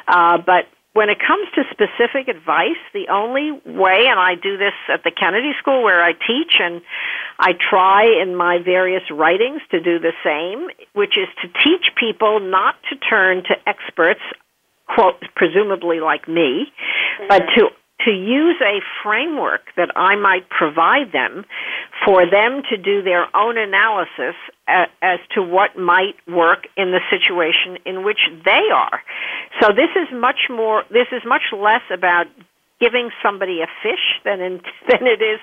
Uh, 0.07 0.39
but 0.39 0.67
when 0.95 1.11
it 1.11 1.19
comes 1.19 1.47
to 1.57 1.63
specific 1.71 2.29
advice, 2.29 2.79
the 2.93 3.09
only 3.11 3.51
way, 3.67 4.07
and 4.07 4.19
I 4.19 4.37
do 4.37 4.57
this 4.57 4.73
at 4.89 5.03
the 5.03 5.11
Kennedy 5.11 5.53
School 5.59 5.83
where 5.83 6.03
I 6.03 6.13
teach, 6.13 6.55
and 6.61 6.81
I 7.39 7.53
try 7.53 8.07
in 8.23 8.37
my 8.37 8.59
various 8.65 9.03
writings 9.11 9.61
to 9.73 9.81
do 9.81 9.99
the 9.99 10.13
same, 10.23 10.69
which 10.95 11.19
is 11.19 11.27
to 11.43 11.49
teach 11.63 11.91
people 11.99 12.39
not 12.39 12.77
to 12.91 12.97
turn 12.97 13.43
to 13.45 13.55
experts, 13.67 14.21
quote, 14.87 15.21
presumably 15.35 15.99
like 15.99 16.29
me, 16.29 16.71
mm-hmm. 16.71 17.27
but 17.29 17.43
to 17.57 17.71
to 18.05 18.11
use 18.11 18.57
a 18.61 18.81
framework 19.03 19.63
that 19.77 19.91
I 19.97 20.17
might 20.17 20.49
provide 20.49 21.13
them 21.13 21.45
for 22.05 22.29
them 22.29 22.63
to 22.71 22.77
do 22.77 23.03
their 23.03 23.35
own 23.37 23.57
analysis 23.57 24.35
as 24.67 25.19
to 25.35 25.43
what 25.43 25.77
might 25.77 26.17
work 26.29 26.67
in 26.77 26.91
the 26.91 27.01
situation 27.11 27.79
in 27.87 28.05
which 28.05 28.19
they 28.45 28.69
are. 28.75 29.01
So 29.61 29.69
this 29.69 29.91
is 29.97 30.09
much 30.13 30.49
more, 30.51 30.85
this 30.91 31.07
is 31.13 31.23
much 31.25 31.53
less 31.53 31.83
about 31.93 32.27
giving 32.85 33.11
somebody 33.23 33.61
a 33.63 33.69
fish 33.83 34.21
than 34.25 34.41
in, 34.41 34.61
than 34.89 35.07
it 35.07 35.23
is 35.23 35.41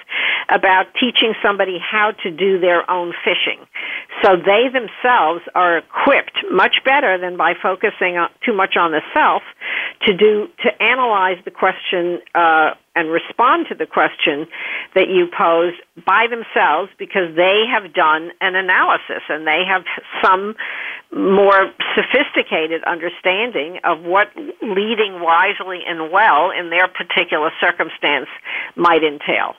about 0.50 0.86
teaching 1.00 1.34
somebody 1.42 1.78
how 1.80 2.12
to 2.24 2.30
do 2.30 2.60
their 2.60 2.90
own 2.90 3.14
fishing. 3.24 3.66
So 4.24 4.36
they 4.36 4.70
themselves 4.70 5.42
are 5.56 5.80
equipped 5.80 6.38
much 6.52 6.76
better 6.86 7.18
than 7.18 7.38
by 7.38 7.54
focusing 7.62 8.18
on, 8.18 8.30
too 8.46 8.54
much 8.54 8.76
on 8.78 8.92
the 8.92 9.02
self 9.14 9.42
to 10.06 10.16
do 10.16 10.48
to 10.64 10.70
analyze 10.82 11.38
the 11.46 11.52
question 11.52 12.20
uh, 12.36 12.72
and 12.96 13.10
respond 13.10 13.68
to 13.70 13.76
the 13.76 13.86
question 13.86 14.48
that 14.96 15.08
you 15.08 15.28
pose 15.32 15.74
by 16.06 16.28
themselves 16.30 16.92
because 17.00 17.36
they 17.36 17.64
have 17.72 17.94
done 17.94 18.32
an 18.42 18.56
analysis 18.56 19.24
and 19.30 19.48
they 19.48 19.64
have 19.66 19.84
some 20.24 20.56
more 21.14 21.72
sophisticated 21.96 22.84
understanding 22.86 23.80
of 23.84 24.02
what 24.04 24.30
leading 24.62 25.20
wisely 25.20 25.82
and 25.86 26.12
well 26.12 26.52
in 26.52 26.70
their 26.70 26.88
particular 26.88 27.52
circumstance 27.60 28.28
might 28.76 29.04
entail. 29.04 29.56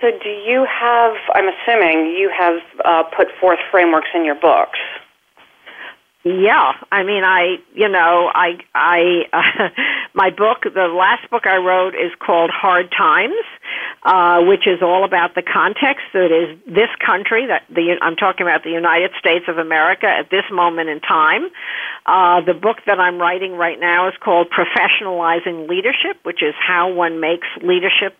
So, 0.00 0.10
do 0.22 0.28
you 0.28 0.64
have, 0.70 1.16
I'm 1.34 1.48
assuming 1.48 2.16
you 2.16 2.30
have 2.36 2.60
uh, 2.84 3.02
put 3.16 3.28
forth 3.40 3.58
frameworks 3.70 4.08
in 4.14 4.24
your 4.24 4.36
books? 4.36 4.78
Yeah, 6.24 6.72
I 6.92 7.02
mean, 7.02 7.24
I, 7.24 7.56
you 7.74 7.88
know, 7.88 8.30
I, 8.34 8.58
I, 8.74 9.24
uh, 9.32 9.68
my 10.14 10.30
book, 10.30 10.62
the 10.62 10.86
last 10.88 11.28
book 11.30 11.46
I 11.46 11.56
wrote 11.56 11.94
is 11.94 12.12
called 12.18 12.50
Hard 12.50 12.92
Times, 12.96 13.34
uh, 14.02 14.42
which 14.42 14.66
is 14.66 14.80
all 14.82 15.04
about 15.04 15.34
the 15.34 15.42
context 15.42 16.04
that 16.12 16.30
is 16.30 16.56
this 16.66 16.90
country 17.04 17.46
that 17.46 17.62
the 17.68 17.96
I'm 18.00 18.16
talking 18.16 18.46
about 18.46 18.62
the 18.62 18.70
United 18.70 19.10
States 19.18 19.46
of 19.48 19.58
America 19.58 20.06
at 20.06 20.30
this 20.30 20.44
moment 20.52 20.88
in 20.88 21.00
time. 21.00 21.50
Uh, 22.06 22.40
the 22.40 22.54
book 22.54 22.78
that 22.86 23.00
I'm 23.00 23.18
writing 23.18 23.52
right 23.52 23.78
now 23.78 24.08
is 24.08 24.14
called 24.22 24.48
Professionalizing 24.50 25.68
Leadership, 25.68 26.16
which 26.22 26.42
is 26.42 26.54
how 26.58 26.92
one 26.92 27.20
makes 27.20 27.46
leadership 27.62 28.16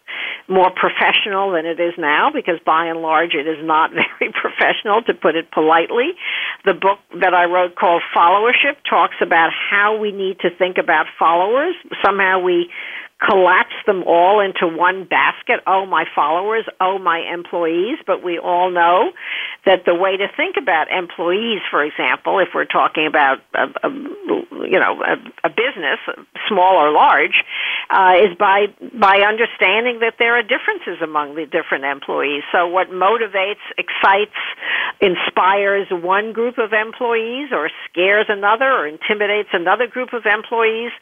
more 0.49 0.71
professional 0.71 1.53
than 1.53 1.65
it 1.65 1.79
is 1.79 1.95
now, 1.97 2.31
because 2.33 2.59
by 2.67 2.87
and 2.87 3.01
large 3.01 3.35
it 3.35 3.47
is 3.47 3.65
not 3.65 3.91
very 4.19 4.33
professional, 4.33 5.03
to 5.03 5.15
put 5.15 5.37
it 5.37 5.51
politely. 5.51 6.13
The 6.65 6.75
book 6.75 6.99
that 7.21 7.35
I 7.35 7.45
wrote 7.45 7.77
called 7.77 8.03
Followership 8.15 8.77
talks 8.89 9.17
about 9.21 9.53
how 9.53 9.97
we 9.97 10.13
need 10.13 10.41
to 10.41 10.51
think 10.51 10.77
about 10.79 11.07
followers. 11.19 11.75
Somehow 12.05 12.41
we 12.41 12.69
collapse 13.21 13.75
them 13.87 14.05
all 14.05 14.41
into 14.41 14.67
one 14.67 15.05
basket. 15.05 15.61
Oh, 15.67 15.87
my 15.87 16.05
followers. 16.15 16.65
Oh, 16.81 16.99
my 16.99 17.19
employees. 17.19 17.99
But 18.07 18.23
we 18.23 18.39
all 18.39 18.71
know 18.71 19.13
that 19.67 19.85
the 19.85 19.95
way 19.95 20.17
to 20.17 20.29
think 20.37 20.57
about 20.57 20.91
employees, 20.91 21.61
for 21.71 21.83
example, 21.83 22.39
if 22.39 22.49
we're 22.55 22.65
talking 22.65 23.07
about 23.07 23.39
a, 23.55 23.67
a 23.83 23.91
you 24.69 24.79
know 24.79 25.03
a, 25.03 25.17
a 25.45 25.51
business, 25.51 25.99
small 26.49 26.77
or 26.77 26.91
large, 26.91 27.45
uh, 27.91 28.15
is 28.17 28.37
by 28.39 28.67
by 28.95 29.21
understanding 29.27 30.01
that 30.01 30.15
there 30.19 30.39
are 30.39 30.43
differences 30.43 31.03
among 31.03 31.35
the 31.35 31.47
different 31.47 31.85
employees. 31.85 32.43
So, 32.53 32.67
what 32.69 32.89
motivates, 32.91 33.65
excites, 33.77 34.39
inspires 35.01 35.89
one 35.91 36.33
group 36.33 36.59
of 36.59 36.73
employees, 36.73 37.51
or 37.53 37.71
scares 37.91 38.27
another, 38.29 38.71
or 38.71 38.87
intimidates 38.87 39.51
another 39.53 39.87
group 39.87 40.13
of 40.13 40.27
employees, 40.27 40.93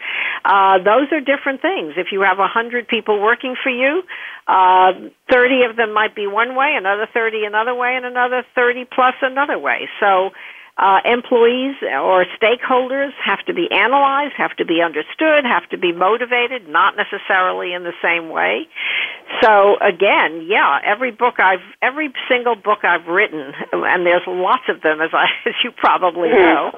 uh, 0.44 0.78
those 0.78 1.12
are 1.12 1.20
different 1.20 1.60
things. 1.60 1.94
If 1.96 2.08
you 2.12 2.22
have 2.22 2.38
a 2.38 2.48
hundred 2.48 2.88
people 2.88 3.20
working 3.20 3.54
for 3.62 3.70
you, 3.70 4.02
uh, 4.46 4.92
30 5.30 5.66
of 5.68 5.76
them 5.76 5.92
might 5.92 6.14
be 6.14 6.26
one 6.26 6.54
way, 6.54 6.74
another 6.78 7.08
30 7.12 7.44
another 7.44 7.74
way, 7.74 7.96
and 7.96 8.06
another 8.06 8.45
30 8.54 8.84
plus 8.94 9.14
another 9.22 9.58
way. 9.58 9.88
So 10.00 10.30
uh, 10.78 11.00
employees 11.06 11.74
or 11.82 12.26
stakeholders 12.40 13.12
have 13.24 13.38
to 13.46 13.54
be 13.54 13.66
analyzed, 13.70 14.34
have 14.36 14.54
to 14.56 14.64
be 14.64 14.82
understood, 14.82 15.44
have 15.44 15.66
to 15.70 15.78
be 15.78 15.92
motivated, 15.92 16.68
not 16.68 16.96
necessarily 16.96 17.72
in 17.72 17.82
the 17.82 17.94
same 18.02 18.28
way. 18.28 18.68
So 19.42 19.76
again, 19.80 20.46
yeah, 20.46 20.78
every 20.84 21.12
book 21.12 21.40
I've, 21.40 21.64
every 21.80 22.12
single 22.28 22.56
book 22.56 22.84
I've 22.84 23.06
written, 23.06 23.52
and 23.72 24.04
there's 24.04 24.22
lots 24.26 24.64
of 24.68 24.82
them, 24.82 25.00
as 25.00 25.10
I, 25.14 25.26
as 25.48 25.54
you 25.64 25.70
probably 25.72 26.28
mm-hmm. 26.28 26.44
know. 26.44 26.72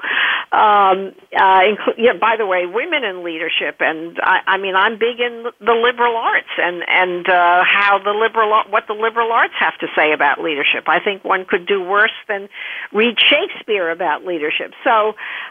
Um, 0.51 1.13
uh, 1.37 1.75
yeah, 1.97 2.13
by 2.19 2.35
the 2.37 2.45
way, 2.45 2.65
women 2.65 3.03
in 3.03 3.23
leadership, 3.23 3.77
and 3.81 4.17
I, 4.23 4.39
I 4.47 4.57
mean, 4.57 4.75
I'm 4.75 4.97
big 4.97 5.19
in 5.19 5.43
the 5.59 5.73
liberal 5.73 6.15
arts 6.15 6.49
and 6.57 6.83
and 6.87 7.29
uh, 7.29 7.63
how 7.67 7.99
the 8.03 8.11
liberal 8.11 8.63
what 8.69 8.87
the 8.87 8.93
liberal 8.93 9.31
arts 9.31 9.53
have 9.59 9.77
to 9.79 9.87
say 9.95 10.11
about 10.13 10.41
leadership. 10.41 10.85
I 10.87 10.99
think 11.03 11.23
one 11.23 11.45
could 11.45 11.67
do 11.67 11.83
worse 11.83 12.15
than 12.27 12.49
read 12.93 13.17
Shakespeare 13.19 13.88
about 13.91 14.25
leadership. 14.25 14.73
So 14.83 15.09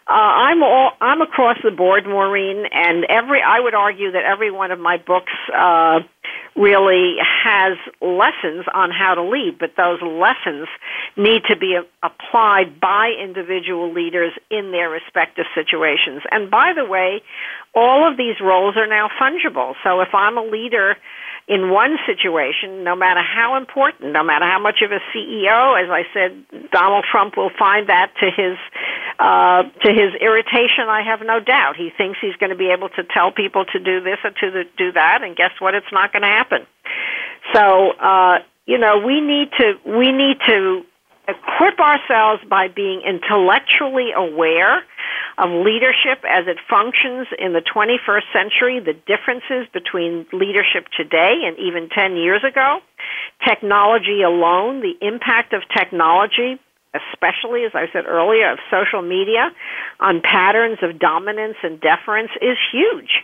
uh, 0.09 0.13
I'm 0.13 0.63
all 0.63 0.93
I'm 1.01 1.21
across 1.21 1.59
the 1.63 1.71
board, 1.71 2.07
Maureen, 2.07 2.65
and 2.73 3.05
every 3.05 3.43
I 3.43 3.61
would 3.61 3.75
argue 3.75 4.13
that 4.13 4.25
every 4.25 4.51
one 4.51 4.71
of 4.71 4.79
my 4.79 4.97
books 4.97 5.33
uh, 5.57 6.01
really 6.57 7.17
has 7.45 7.79
lessons 8.01 8.65
on 8.75 8.91
how 8.91 9.15
to 9.15 9.23
lead, 9.23 9.59
but 9.59 9.71
those 9.77 10.01
lessons 10.03 10.67
need 11.17 11.43
to 11.49 11.57
be 11.57 11.79
applied 12.03 12.81
by 12.81 13.13
individual 13.23 13.93
leaders 13.93 14.33
in 14.51 14.73
their 14.73 14.91
respective 14.91 15.47
situations. 15.55 16.23
And 16.31 16.51
by 16.51 16.73
the 16.75 16.85
way, 16.85 17.23
all 17.75 18.09
of 18.11 18.17
these 18.17 18.41
roles 18.41 18.77
are 18.77 18.87
now 18.89 19.09
fungible. 19.21 19.75
So 19.85 20.01
if 20.01 20.15
I'm 20.15 20.37
a 20.37 20.43
leader 20.43 20.97
in 21.49 21.71
one 21.71 21.97
situation, 22.07 22.85
no 22.85 22.95
matter 22.95 23.23
how 23.23 23.57
important, 23.57 24.13
no 24.13 24.23
matter 24.23 24.45
how 24.45 24.59
much 24.59 24.83
of 24.83 24.93
a 24.93 25.01
CEO, 25.13 25.83
as 25.83 25.89
I 25.91 26.05
said, 26.13 26.71
Donald 26.71 27.07
Trump 27.11 27.37
will 27.37 27.51
find 27.59 27.89
that 27.89 28.13
to 28.21 28.31
his 28.31 28.59
uh, 29.19 29.63
to 29.85 29.91
his 29.91 30.15
irritation. 30.21 30.85
I 30.89 31.03
have 31.03 31.21
no 31.27 31.41
doubt. 31.41 31.77
He 31.77 31.91
thinks 31.97 32.19
he's 32.21 32.37
going 32.37 32.51
to 32.51 32.57
be 32.57 32.71
able 32.71 32.91
to 32.91 33.03
tell 33.03 33.33
people 33.33 33.65
to 33.73 33.79
do 33.79 34.01
this 34.01 34.19
or 34.23 34.31
to 34.31 34.65
do 34.77 34.93
that, 34.93 35.23
and 35.23 35.35
guess 35.35 35.53
what? 35.59 35.75
It's 35.75 35.91
not 35.91 36.13
going 36.13 36.23
to 36.23 36.29
happen. 36.29 36.67
So 37.55 37.93
uh, 37.93 38.39
you 38.67 38.77
know, 38.77 38.99
we 38.99 39.23
need 39.23 39.49
to 39.59 39.73
we 39.87 40.13
need 40.13 40.37
to 40.47 40.85
equip 41.29 41.79
ourselves 41.79 42.43
by 42.49 42.69
being 42.69 43.03
intellectually 43.07 44.11
aware 44.17 44.83
of 45.37 45.51
leadership 45.51 46.25
as 46.27 46.49
it 46.49 46.57
functions 46.69 47.29
in 47.39 47.53
the 47.53 47.61
21st 47.61 48.27
century, 48.33 48.81
the 48.81 48.95
differences 49.07 49.69
between 49.73 50.27
leadership 50.33 50.89
today 50.97 51.45
and 51.45 51.57
even 51.59 51.89
10 51.91 52.17
years 52.17 52.43
ago, 52.43 52.81
technology 53.47 54.23
alone, 54.23 54.81
the 54.81 54.97
impact 55.07 55.53
of 55.53 55.63
technology, 55.77 56.59
especially, 56.95 57.65
as 57.65 57.73
I 57.75 57.87
said 57.93 58.07
earlier, 58.07 58.51
of 58.53 58.59
social 58.71 59.03
media 59.03 59.53
on 60.01 60.23
patterns 60.23 60.79
of 60.83 60.99
dominance 60.99 61.57
and 61.63 61.81
deference 61.81 62.31
is 62.41 62.57
huge. 62.73 63.23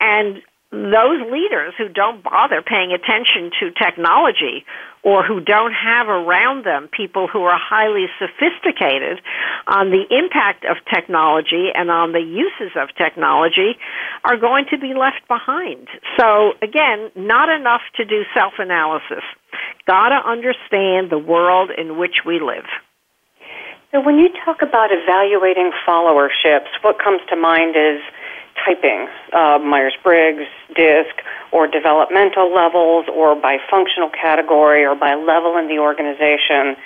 And 0.00 0.40
those 0.72 1.18
leaders 1.32 1.74
who 1.76 1.88
don't 1.88 2.22
bother 2.22 2.62
paying 2.62 2.92
attention 2.92 3.50
to 3.58 3.72
technology 3.72 4.64
or 5.02 5.24
who 5.24 5.40
don't 5.40 5.72
have 5.72 6.06
around 6.06 6.64
them 6.64 6.88
people 6.92 7.26
who 7.26 7.42
are 7.42 7.58
highly 7.58 8.06
sophisticated 8.20 9.18
on 9.66 9.90
the 9.90 10.06
impact 10.14 10.64
of 10.64 10.76
technology 10.92 11.70
and 11.74 11.90
on 11.90 12.12
the 12.12 12.20
uses 12.20 12.70
of 12.76 12.88
technology 12.96 13.74
are 14.24 14.36
going 14.36 14.66
to 14.70 14.78
be 14.78 14.94
left 14.94 15.26
behind. 15.26 15.88
So 16.16 16.52
again, 16.62 17.10
not 17.16 17.48
enough 17.48 17.82
to 17.96 18.04
do 18.04 18.22
self-analysis. 18.32 19.24
Gotta 19.86 20.22
understand 20.24 21.10
the 21.10 21.18
world 21.18 21.70
in 21.76 21.98
which 21.98 22.22
we 22.24 22.38
live. 22.38 22.68
So 23.90 24.00
when 24.00 24.18
you 24.18 24.28
talk 24.44 24.62
about 24.62 24.90
evaluating 24.92 25.72
followerships, 25.84 26.70
what 26.82 27.02
comes 27.02 27.22
to 27.28 27.34
mind 27.34 27.74
is 27.74 27.98
typing, 28.64 29.08
uh, 29.32 29.58
Myers 29.58 29.96
Briggs, 30.02 30.44
DISC, 30.74 31.14
or 31.52 31.66
developmental 31.66 32.52
levels, 32.52 33.06
or 33.12 33.34
by 33.34 33.58
functional 33.70 34.10
category, 34.10 34.84
or 34.84 34.94
by 34.94 35.14
level 35.14 35.56
in 35.56 35.68
the 35.68 35.78
organization. 35.78 36.76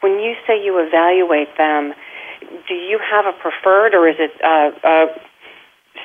When 0.00 0.20
you 0.20 0.34
say 0.46 0.62
you 0.62 0.78
evaluate 0.78 1.56
them, 1.56 1.94
do 2.68 2.74
you 2.74 2.98
have 2.98 3.26
a 3.26 3.32
preferred, 3.32 3.94
or 3.94 4.08
is 4.08 4.16
it 4.18 4.32
uh, 4.42 4.70
a 4.84 5.06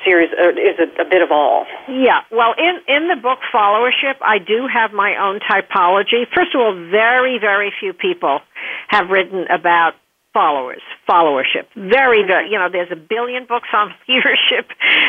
series? 0.04 0.30
Or 0.32 0.50
is 0.50 0.76
it 0.78 0.90
a 0.98 1.04
bit 1.04 1.22
of 1.22 1.30
all? 1.30 1.66
Yeah. 1.88 2.20
Well, 2.30 2.54
in 2.58 2.80
in 2.88 3.08
the 3.08 3.16
book 3.16 3.38
Followership, 3.52 4.16
I 4.20 4.38
do 4.38 4.66
have 4.72 4.92
my 4.92 5.16
own 5.16 5.40
typology. 5.40 6.26
First 6.34 6.54
of 6.54 6.60
all, 6.60 6.74
very 6.90 7.38
very 7.38 7.72
few 7.78 7.92
people 7.92 8.40
have 8.88 9.10
written 9.10 9.46
about 9.48 9.94
followers, 10.34 10.82
followership. 11.08 11.64
Very, 11.76 12.26
very, 12.26 12.50
you 12.50 12.58
know, 12.58 12.68
there's 12.70 12.90
a 12.90 12.96
billion 12.96 13.46
books 13.46 13.68
on 13.72 13.94
leadership. 14.08 14.68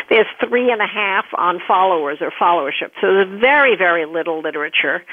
There's 0.09 0.28
three 0.47 0.71
and 0.71 0.82
a 0.82 0.88
half 0.88 1.26
on 1.38 1.59
followers 1.67 2.19
or 2.21 2.32
followership. 2.39 2.93
So 3.01 3.07
there's 3.11 3.41
very, 3.41 3.76
very 3.76 4.05
little 4.05 4.41
literature. 4.41 5.03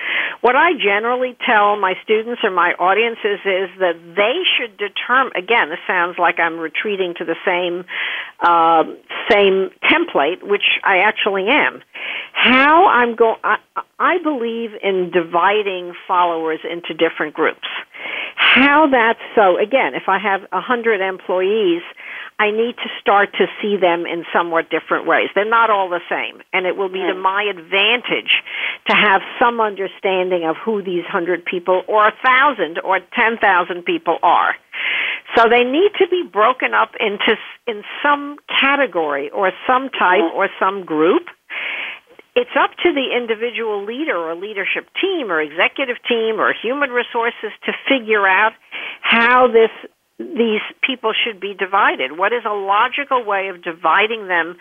What 0.42 0.54
I 0.54 0.74
generally 0.74 1.36
tell 1.44 1.76
my 1.80 1.94
students 2.04 2.42
or 2.44 2.50
my 2.50 2.74
audiences 2.78 3.40
is 3.44 3.70
that 3.80 3.96
they 4.14 4.44
should 4.56 4.76
determine, 4.76 5.32
again, 5.34 5.70
this 5.70 5.80
sounds 5.86 6.18
like 6.18 6.38
I'm 6.38 6.58
retreating 6.58 7.14
to 7.18 7.24
the 7.24 7.36
same, 7.44 7.84
uh, 8.40 8.84
same 9.30 9.70
template, 9.90 10.46
which 10.46 10.78
I 10.84 10.98
actually 10.98 11.48
am. 11.48 11.82
How 12.32 12.88
I'm 12.88 13.14
going, 13.14 13.36
I, 13.44 13.58
I 13.98 14.18
believe 14.22 14.70
in 14.82 15.10
dividing 15.12 15.94
followers 16.08 16.60
into 16.68 16.94
different 16.94 17.34
groups. 17.34 17.68
How 18.36 18.88
that's 18.90 19.20
so, 19.34 19.58
again, 19.58 19.94
if 19.94 20.08
I 20.08 20.18
have 20.18 20.42
a 20.52 20.60
hundred 20.60 21.00
employees, 21.00 21.82
I 22.38 22.50
need 22.50 22.74
to 22.76 22.88
start 23.00 23.32
to 23.34 23.46
see 23.60 23.76
them 23.76 24.04
in 24.04 24.24
somewhat 24.32 24.68
different 24.68 25.06
ways. 25.06 25.28
They're 25.34 25.48
not 25.48 25.70
all 25.70 25.88
the 25.88 26.00
same, 26.10 26.42
and 26.52 26.66
it 26.66 26.76
will 26.76 26.88
be 26.88 26.98
to 26.98 27.14
my 27.14 27.44
advantage 27.44 28.42
to 28.88 28.96
have 28.96 29.22
some 29.38 29.60
understanding 29.60 30.44
of 30.44 30.56
who 30.56 30.82
these 30.82 31.04
hundred 31.04 31.44
people, 31.44 31.82
or 31.86 32.08
a 32.08 32.12
thousand, 32.24 32.80
or 32.82 32.98
ten 33.14 33.38
thousand 33.38 33.84
people 33.84 34.18
are. 34.22 34.56
So 35.36 35.48
they 35.48 35.62
need 35.62 35.92
to 36.00 36.08
be 36.08 36.24
broken 36.30 36.74
up 36.74 36.90
into 36.98 37.36
in 37.68 37.84
some 38.02 38.36
category, 38.48 39.30
or 39.30 39.52
some 39.66 39.88
type, 39.90 40.32
or 40.34 40.48
some 40.58 40.84
group 40.84 41.28
it's 42.34 42.56
up 42.58 42.70
to 42.82 42.92
the 42.92 43.16
individual 43.16 43.84
leader 43.84 44.16
or 44.16 44.34
leadership 44.34 44.88
team 45.00 45.30
or 45.30 45.40
executive 45.40 45.96
team 46.08 46.40
or 46.40 46.52
human 46.52 46.90
resources 46.90 47.52
to 47.66 47.72
figure 47.88 48.26
out 48.26 48.52
how 49.02 49.48
this 49.48 49.70
these 50.18 50.62
people 50.86 51.12
should 51.12 51.40
be 51.40 51.52
divided. 51.52 52.16
What 52.16 52.32
is 52.32 52.44
a 52.46 52.54
logical 52.54 53.24
way 53.24 53.48
of 53.48 53.62
dividing 53.62 54.28
them 54.28 54.56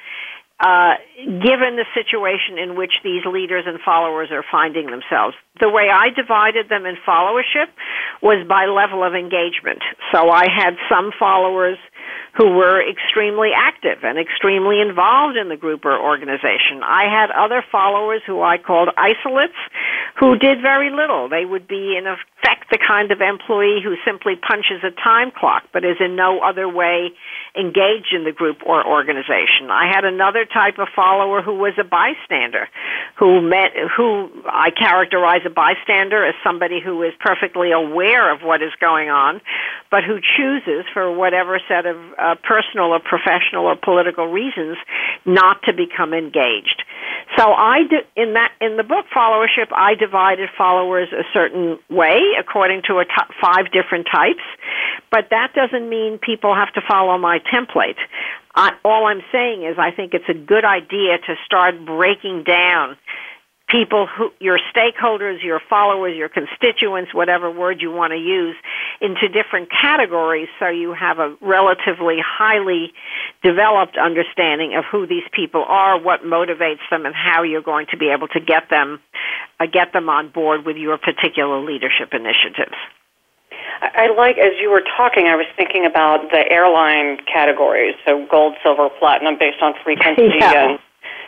uh, 0.62 0.94
given 1.18 1.74
the 1.74 1.86
situation 1.98 2.62
in 2.62 2.78
which 2.78 2.94
these 3.04 3.26
leaders 3.26 3.64
and 3.66 3.80
followers 3.84 4.30
are 4.32 4.46
finding 4.52 4.86
themselves. 4.86 5.34
The 5.60 5.70
way 5.70 5.90
I 5.90 6.10
divided 6.14 6.70
them 6.70 6.86
in 6.86 6.98
followership 7.02 7.66
was 8.22 8.46
by 8.48 8.70
level 8.70 9.04
of 9.04 9.16
engagement. 9.16 9.82
So 10.14 10.30
I 10.30 10.46
had 10.54 10.78
some 10.88 11.12
followers 11.18 11.78
who 12.38 12.56
were 12.56 12.82
extremely 12.88 13.50
active 13.56 14.04
and 14.04 14.18
extremely 14.18 14.80
involved 14.80 15.38
in 15.38 15.50
the 15.50 15.58
group 15.58 15.86
or 15.86 16.00
organization. 16.00 16.82
I 16.84 17.04
had 17.12 17.30
other 17.32 17.64
followers 17.72 18.22
who 18.26 18.42
I 18.42 18.58
called 18.58 18.90
isolates 18.98 19.58
who 20.20 20.38
did 20.38 20.62
very 20.62 20.90
little. 20.90 21.28
They 21.28 21.46
would 21.46 21.68
be 21.68 21.98
in 21.98 22.08
effect 22.42 22.70
the 22.72 22.78
kind 22.78 23.12
of 23.12 23.22
employee 23.22 23.82
who 23.84 23.96
simply 24.06 24.36
punches 24.36 24.84
a 24.84 24.92
time 24.92 25.32
clock 25.32 25.64
but 25.74 25.84
is 25.84 25.98
in 26.00 26.16
no 26.16 26.40
other 26.40 26.68
way 26.68 27.12
engaged 27.58 28.14
in 28.14 28.24
the 28.24 28.32
group 28.32 28.58
or 28.66 28.86
organization. 28.86 29.70
I 29.70 29.92
had 29.94 30.06
another 30.06 30.46
type 30.46 30.80
of 30.80 30.88
follower 30.96 31.42
who 31.42 31.56
was 31.56 31.74
a 31.80 31.84
bystander, 31.84 32.68
who 33.18 33.42
met, 33.42 33.72
who 33.96 34.30
I 34.46 34.72
characterize 34.72 35.42
a 35.46 35.50
bystander 35.50 36.26
as 36.26 36.36
somebody 36.44 36.80
who 36.80 37.04
is 37.04 37.14
perfectly 37.20 37.72
aware 37.72 38.34
of 38.34 38.42
what 38.42 38.62
is 38.62 38.72
going 38.80 39.10
on, 39.10 39.42
but 39.90 40.04
who 40.04 40.20
chooses 40.38 40.86
for 40.94 41.12
whatever 41.14 41.60
set 41.68 41.86
of 41.86 41.98
uh, 42.18 42.36
personal 42.48 42.94
or 42.94 43.00
professional 43.00 43.66
or 43.66 43.76
political 43.76 44.28
reasons 44.28 44.78
not 45.26 45.62
to 45.64 45.74
become 45.74 46.14
engaged. 46.14 46.84
So 47.38 47.54
I 47.54 47.80
did, 47.90 48.06
in 48.16 48.34
that 48.34 48.52
in 48.60 48.78
the 48.78 48.84
book 48.84 49.06
followership 49.16 49.72
I 49.72 49.96
divided 49.96 50.50
followers 50.58 51.08
a 51.14 51.24
certain 51.34 51.80
way 51.90 52.20
according 52.40 52.82
to 52.88 53.00
a 53.00 53.06
five 53.42 53.72
different 53.72 54.08
types, 54.12 54.44
but 55.12 55.28
that 55.32 55.54
doesn't 55.54 55.90
mean 55.90 56.18
people 56.18 56.54
have 56.54 56.74
to 56.74 56.82
follow 56.88 57.18
my 57.18 57.40
template. 57.40 57.98
I, 58.54 58.74
all 58.84 59.06
I'm 59.06 59.22
saying 59.32 59.64
is 59.64 59.78
I 59.80 59.92
think 59.92 60.14
it's 60.14 60.28
a 60.28 60.34
good 60.34 60.66
idea 60.66 61.18
to 61.20 61.36
start 61.46 61.86
breaking 61.86 62.44
down 62.44 62.98
people 63.72 64.08
who 64.08 64.30
your 64.40 64.60
stakeholders, 64.76 65.44
your 65.44 65.62
followers, 65.70 66.16
your 66.16 66.30
constituents, 66.30 67.14
whatever 67.14 67.50
word 67.50 67.82
you 67.82 67.92
want 67.92 68.12
to 68.12 68.18
use, 68.18 68.56
into 69.00 69.30
different 69.30 69.70
categories 69.72 70.50
so 70.60 70.68
you 70.68 70.94
have 70.94 71.20
a 71.20 71.36
relatively 71.42 72.18
highly 72.20 72.94
developed 73.44 73.98
understanding 73.98 74.76
of 74.76 74.84
who 74.92 75.08
these 75.08 75.24
people 75.32 75.64
are, 75.68 76.00
what 76.00 76.24
motivates 76.24 76.84
them, 76.90 77.06
and 77.06 77.16
how 77.16 77.44
you're 77.44 77.62
going 77.62 77.88
to 77.92 77.98
be 77.98 78.10
able 78.10 78.28
to 78.28 78.40
get 78.40 78.70
them 78.70 79.00
uh, 79.60 79.66
get 79.72 79.94
them 79.94 80.10
on 80.10 80.30
board 80.30 80.66
with 80.66 80.76
your 80.76 80.98
particular 80.98 81.64
leadership 81.64 82.10
initiatives. 82.14 82.76
I 83.82 84.14
like, 84.16 84.38
as 84.38 84.54
you 84.60 84.70
were 84.70 84.84
talking, 84.98 85.26
I 85.26 85.36
was 85.36 85.48
thinking 85.56 85.86
about 85.86 86.30
the 86.30 86.44
airline 86.52 87.18
categories, 87.26 87.96
so 88.06 88.28
gold, 88.30 88.54
silver, 88.62 88.90
platinum, 89.00 89.38
based 89.40 89.62
on 89.62 89.74
frequency 89.84 90.30
yeah. 90.40 90.70
and 90.70 90.80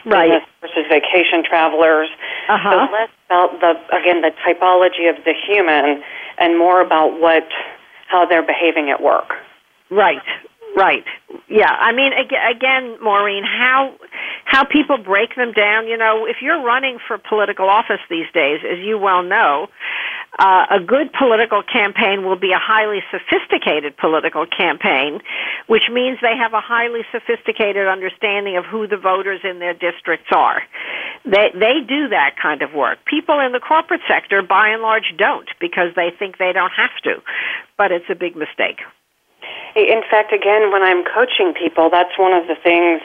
right. 0.06 0.42
versus 0.62 0.86
vacation 0.90 1.44
travelers. 1.44 2.10
Uh-huh. 2.50 2.88
So 2.88 2.94
less 2.94 3.10
about 3.28 3.60
the 3.60 3.96
again 3.96 4.22
the 4.22 4.32
typology 4.46 5.10
of 5.10 5.24
the 5.26 5.34
human, 5.34 6.04
and 6.38 6.58
more 6.58 6.82
about 6.82 7.20
what 7.20 7.48
how 8.08 8.26
they're 8.26 8.46
behaving 8.46 8.90
at 8.90 9.02
work. 9.02 9.34
Right. 9.90 10.22
Right. 10.76 11.06
Yeah. 11.50 11.70
I 11.70 11.92
mean, 11.92 12.14
again, 12.14 12.98
Maureen, 13.02 13.44
how 13.44 13.94
how 14.46 14.64
people 14.64 14.98
break 14.98 15.36
them 15.36 15.52
down. 15.54 15.88
You 15.88 15.98
know, 15.98 16.26
if 16.26 16.38
you're 16.42 16.62
running 16.62 16.98
for 17.08 17.18
political 17.18 17.70
office 17.70 18.00
these 18.10 18.26
days, 18.34 18.62
as 18.70 18.80
you 18.80 18.98
well 18.98 19.22
know, 19.24 19.68
uh, 20.40 20.66
a 20.72 20.80
good 20.80 21.14
political 21.14 21.62
campaign 21.62 22.26
will 22.26 22.40
be 22.40 22.52
a 22.52 22.60
highly 22.60 23.02
sophisticated 23.12 23.96
political 23.98 24.46
campaign, 24.48 25.22
which 25.68 25.84
means 25.92 26.18
they 26.22 26.36
have 26.36 26.54
a 26.54 26.62
highly 26.62 27.02
sophisticated 27.12 27.88
understanding 27.88 28.58
of 28.58 28.66
who 28.66 28.88
the 28.88 28.98
voters 28.98 29.42
in 29.44 29.60
their 29.60 29.74
districts 29.74 30.30
are. 30.34 30.64
They 31.24 31.52
they 31.54 31.82
do 31.88 32.10
that 32.10 32.36
kind 32.42 32.62
of 32.64 32.74
work. 32.74 33.06
People 33.06 33.40
in 33.40 33.52
the 33.52 33.60
corporate 33.60 34.02
sector, 34.08 34.42
by 34.42 34.70
and 34.70 34.82
large, 34.82 35.14
don't 35.18 35.50
because 35.60 35.94
they 35.96 36.10
think 36.18 36.40
they 36.40 36.52
don't 36.52 36.74
have 36.76 36.98
to, 37.04 37.22
but 37.78 37.92
it's 37.92 38.10
a 38.10 38.16
big 38.16 38.36
mistake. 38.36 38.82
In 39.76 40.02
fact, 40.10 40.34
again, 40.34 40.72
when 40.72 40.84
I'm 40.84 41.04
coaching 41.04 41.54
people, 41.54 41.90
that's 41.90 42.18
one 42.18 42.34
of 42.34 42.48
the 42.48 42.56
things 42.56 43.02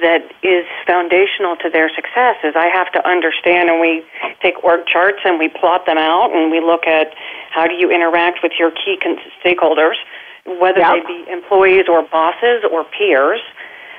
that 0.00 0.22
is 0.42 0.64
foundational 0.86 1.56
to 1.56 1.70
their 1.70 1.88
success 1.94 2.36
is 2.44 2.54
I 2.56 2.68
have 2.68 2.92
to 2.92 3.00
understand 3.08 3.68
and 3.70 3.80
we 3.80 4.04
take 4.42 4.62
org 4.62 4.86
charts 4.86 5.20
and 5.24 5.38
we 5.38 5.48
plot 5.48 5.86
them 5.86 5.98
out 5.98 6.34
and 6.34 6.50
we 6.50 6.60
look 6.60 6.86
at 6.86 7.14
how 7.50 7.66
do 7.66 7.74
you 7.74 7.90
interact 7.90 8.40
with 8.42 8.52
your 8.58 8.70
key 8.70 8.98
stakeholders, 9.44 9.96
whether 10.46 10.80
yep. 10.80 10.94
they 10.94 11.06
be 11.06 11.30
employees 11.30 11.86
or 11.88 12.02
bosses 12.02 12.62
or 12.70 12.84
peers. 12.84 13.40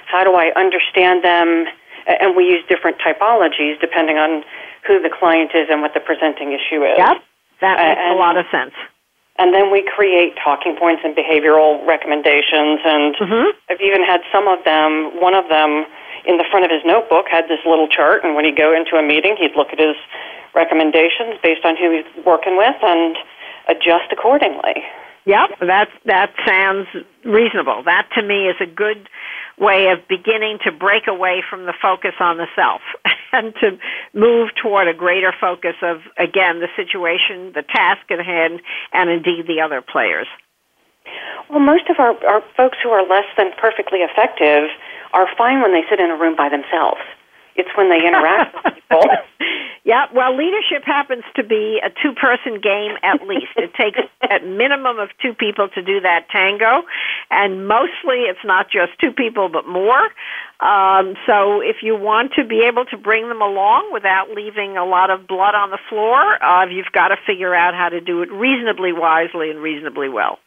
How 0.05 0.24
do 0.24 0.34
I 0.36 0.51
understand 0.55 1.24
them? 1.24 1.65
And 2.07 2.36
we 2.36 2.45
use 2.45 2.63
different 2.70 2.97
typologies 2.99 3.80
depending 3.82 4.18
on 4.18 4.43
who 4.88 5.01
the 5.01 5.09
client 5.09 5.51
is 5.53 5.68
and 5.70 5.82
what 5.82 5.93
the 5.93 5.99
presenting 5.99 6.53
issue 6.53 6.84
is. 6.86 6.95
Yep, 6.97 7.18
that 7.59 7.76
makes 7.78 7.99
and, 7.99 8.15
a 8.15 8.18
lot 8.18 8.38
of 8.38 8.45
sense 8.51 8.74
and 9.38 9.53
then 9.53 9.71
we 9.71 9.85
create 9.85 10.33
talking 10.41 10.75
points 10.75 11.01
and 11.05 11.15
behavioral 11.15 11.85
recommendations. 11.85 12.81
And 12.83 13.15
mm-hmm. 13.15 13.49
I've 13.69 13.81
even 13.81 14.03
had 14.03 14.21
some 14.31 14.47
of 14.47 14.63
them. 14.65 15.21
One 15.21 15.33
of 15.33 15.47
them 15.49 15.85
in 16.25 16.38
the 16.38 16.45
front 16.49 16.65
of 16.65 16.71
his 16.71 16.81
notebook 16.83 17.25
had 17.29 17.45
this 17.45 17.61
little 17.65 17.88
chart, 17.88 18.23
and 18.23 18.35
when 18.35 18.43
he'd 18.45 18.57
go 18.57 18.75
into 18.75 18.97
a 18.97 19.03
meeting, 19.03 19.38
he'd 19.39 19.55
look 19.55 19.69
at 19.71 19.79
his 19.79 19.95
recommendations 20.53 21.38
based 21.41 21.63
on 21.63 21.77
who 21.77 21.91
he's 21.91 22.25
working 22.25 22.57
with 22.57 22.75
and 22.81 23.15
adjust 23.69 24.11
accordingly. 24.11 24.83
Yep, 25.25 25.59
that 25.67 25.89
that 26.05 26.31
sounds 26.45 26.88
reasonable. 27.25 27.83
That 27.83 28.07
to 28.15 28.23
me 28.23 28.47
is 28.47 28.55
a 28.61 28.65
good 28.65 29.09
way 29.59 29.89
of 29.89 30.07
beginning 30.07 30.59
to 30.63 30.71
break 30.71 31.07
away 31.07 31.43
from 31.49 31.65
the 31.65 31.73
focus 31.81 32.13
on 32.19 32.37
the 32.37 32.47
self 32.55 32.81
and 33.33 33.53
to 33.61 33.77
move 34.13 34.49
toward 34.61 34.87
a 34.87 34.93
greater 34.93 35.33
focus 35.39 35.75
of, 35.81 35.97
again, 36.17 36.59
the 36.59 36.69
situation, 36.75 37.51
the 37.53 37.63
task 37.63 38.05
at 38.11 38.23
hand, 38.23 38.61
and 38.93 39.09
indeed 39.09 39.45
the 39.47 39.61
other 39.61 39.81
players. 39.81 40.27
Well, 41.49 41.59
most 41.59 41.89
of 41.89 41.97
our, 41.99 42.13
our 42.25 42.43
folks 42.55 42.77
who 42.83 42.89
are 42.89 43.07
less 43.07 43.25
than 43.37 43.51
perfectly 43.57 43.99
effective 43.99 44.69
are 45.13 45.27
fine 45.37 45.61
when 45.61 45.73
they 45.73 45.83
sit 45.89 45.99
in 45.99 46.11
a 46.11 46.17
room 46.17 46.35
by 46.35 46.49
themselves. 46.49 47.01
It's 47.57 47.69
when 47.75 47.89
they 47.89 48.05
interact 48.07 48.55
with 48.63 48.75
people. 48.75 49.03
Yeah, 49.87 50.07
well, 50.13 50.35
leadership 50.35 50.83
happens 50.83 51.23
to 51.37 51.45
be 51.45 51.79
a 51.81 51.89
two 51.89 52.11
person 52.11 52.59
game 52.59 52.97
at 53.03 53.25
least. 53.25 53.55
It 53.55 53.73
takes 53.73 53.99
a 54.21 54.45
minimum 54.45 54.99
of 54.99 55.07
two 55.21 55.33
people 55.33 55.69
to 55.69 55.81
do 55.81 56.01
that 56.01 56.27
tango, 56.29 56.83
and 57.31 57.69
mostly 57.69 58.27
it's 58.27 58.43
not 58.43 58.69
just 58.69 58.99
two 58.99 59.13
people 59.13 59.47
but 59.47 59.65
more. 59.65 60.11
Um, 60.59 61.15
so 61.25 61.61
if 61.61 61.77
you 61.83 61.95
want 61.95 62.33
to 62.33 62.43
be 62.43 62.67
able 62.67 62.83
to 62.91 62.97
bring 62.97 63.29
them 63.29 63.41
along 63.41 63.93
without 63.93 64.29
leaving 64.35 64.75
a 64.75 64.83
lot 64.83 65.09
of 65.09 65.25
blood 65.25 65.55
on 65.55 65.69
the 65.69 65.79
floor, 65.87 66.19
uh, 66.43 66.65
you've 66.67 66.91
got 66.91 67.07
to 67.07 67.15
figure 67.25 67.55
out 67.55 67.73
how 67.73 67.87
to 67.87 68.01
do 68.01 68.21
it 68.23 68.29
reasonably 68.29 68.91
wisely 68.91 69.51
and 69.51 69.59
reasonably 69.59 70.09
well. 70.09 70.37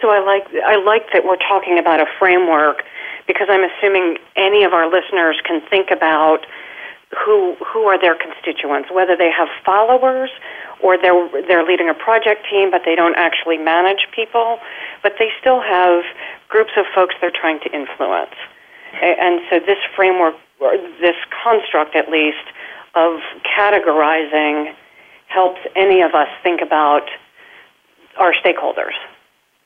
So 0.00 0.10
I 0.10 0.20
like 0.20 0.46
I 0.64 0.76
like 0.76 1.12
that 1.12 1.24
we're 1.24 1.36
talking 1.36 1.78
about 1.78 2.00
a 2.00 2.06
framework 2.18 2.82
because 3.26 3.48
I'm 3.50 3.64
assuming 3.64 4.18
any 4.36 4.62
of 4.64 4.72
our 4.72 4.90
listeners 4.90 5.40
can 5.44 5.60
think 5.68 5.90
about 5.90 6.46
who 7.16 7.54
who 7.64 7.84
are 7.84 8.00
their 8.00 8.14
constituents, 8.14 8.90
whether 8.92 9.16
they 9.16 9.30
have 9.30 9.48
followers 9.64 10.30
or 10.82 10.98
they're 10.98 11.28
they're 11.48 11.64
leading 11.64 11.88
a 11.88 11.94
project 11.94 12.46
team, 12.50 12.70
but 12.70 12.82
they 12.84 12.94
don't 12.94 13.16
actually 13.16 13.58
manage 13.58 14.06
people, 14.14 14.58
but 15.02 15.14
they 15.18 15.30
still 15.40 15.60
have 15.60 16.04
groups 16.48 16.72
of 16.76 16.84
folks 16.94 17.14
they're 17.20 17.30
trying 17.30 17.60
to 17.60 17.72
influence. 17.72 18.34
And 19.00 19.40
so 19.50 19.60
this 19.60 19.78
framework, 19.94 20.34
or 20.60 20.76
this 21.00 21.16
construct 21.42 21.96
at 21.96 22.08
least, 22.10 22.44
of 22.94 23.20
categorizing 23.44 24.74
helps 25.28 25.60
any 25.74 26.00
of 26.02 26.14
us 26.14 26.28
think 26.42 26.60
about 26.60 27.08
our 28.16 28.32
stakeholders. 28.32 28.94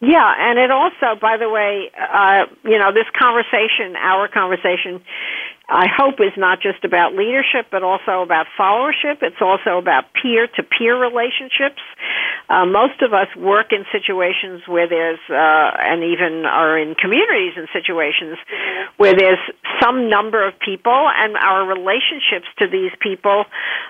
Yeah, 0.00 0.32
and 0.38 0.58
it 0.58 0.70
also, 0.70 1.20
by 1.20 1.36
the 1.36 1.48
way, 1.50 1.90
uh, 1.92 2.46
you 2.64 2.78
know, 2.78 2.90
this 2.92 3.04
conversation, 3.18 3.96
our 4.00 4.28
conversation, 4.28 5.02
I 5.68 5.86
hope 5.86 6.20
is 6.20 6.32
not 6.38 6.60
just 6.60 6.84
about 6.84 7.14
leadership, 7.14 7.66
but 7.70 7.82
also 7.82 8.22
about 8.22 8.46
followership. 8.58 9.22
It's 9.22 9.40
also 9.40 9.78
about 9.78 10.04
peer 10.20 10.48
to 10.56 10.62
peer 10.62 10.98
relationships. 10.98 11.82
Uh, 12.50 12.66
most 12.66 13.00
of 13.00 13.14
us 13.14 13.28
work 13.36 13.72
in 13.72 13.84
situations 13.92 14.62
where 14.66 14.88
there's, 14.88 15.20
uh, 15.30 15.70
and 15.78 16.02
even 16.02 16.44
are 16.44 16.76
in 16.76 16.96
communities 16.96 17.54
in 17.56 17.68
situations 17.72 18.36
where 18.96 19.14
there's 19.14 19.38
some 19.80 20.10
number 20.10 20.46
of 20.46 20.58
people, 20.58 21.08
and 21.16 21.36
our 21.36 21.64
relationships 21.64 22.46
to 22.58 22.66
these 22.66 22.90
people 23.00 23.44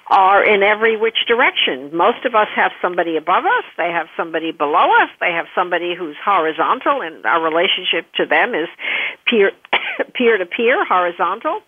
are 0.09 0.45
in 0.45 0.63
every 0.63 0.97
which 0.97 1.25
direction. 1.27 1.91
Most 1.97 2.27
of 2.27 2.35
us 2.35 2.49
have 2.55 2.73
somebody 2.83 3.17
above 3.17 3.45
us, 3.47 3.65
they 3.79 3.91
have 3.91 4.09
somebody 4.15 4.53
below 4.53 4.93
us, 5.01 5.09
they 5.21 5.33
have 5.33 5.47
somebody 5.55 5.95
who's 5.97 6.17
horizontal, 6.23 7.01
and 7.01 7.25
our 7.25 7.43
relationship 7.43 8.13
to 8.17 8.27
them 8.27 8.55
is 8.55 8.69
peer 9.27 9.53
peer 10.15 10.37
to 10.37 10.47
peer, 10.47 10.85
horizontal. 10.85 11.61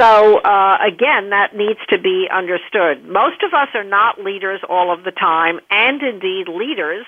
So 0.00 0.38
uh, 0.38 0.78
again, 0.86 1.30
that 1.30 1.54
needs 1.54 1.78
to 1.90 1.98
be 1.98 2.28
understood. 2.32 3.04
Most 3.06 3.42
of 3.42 3.54
us 3.54 3.68
are 3.74 3.84
not 3.84 4.20
leaders 4.20 4.60
all 4.68 4.92
of 4.92 5.04
the 5.04 5.12
time, 5.12 5.60
and 5.70 6.02
indeed 6.02 6.48
leaders, 6.48 7.06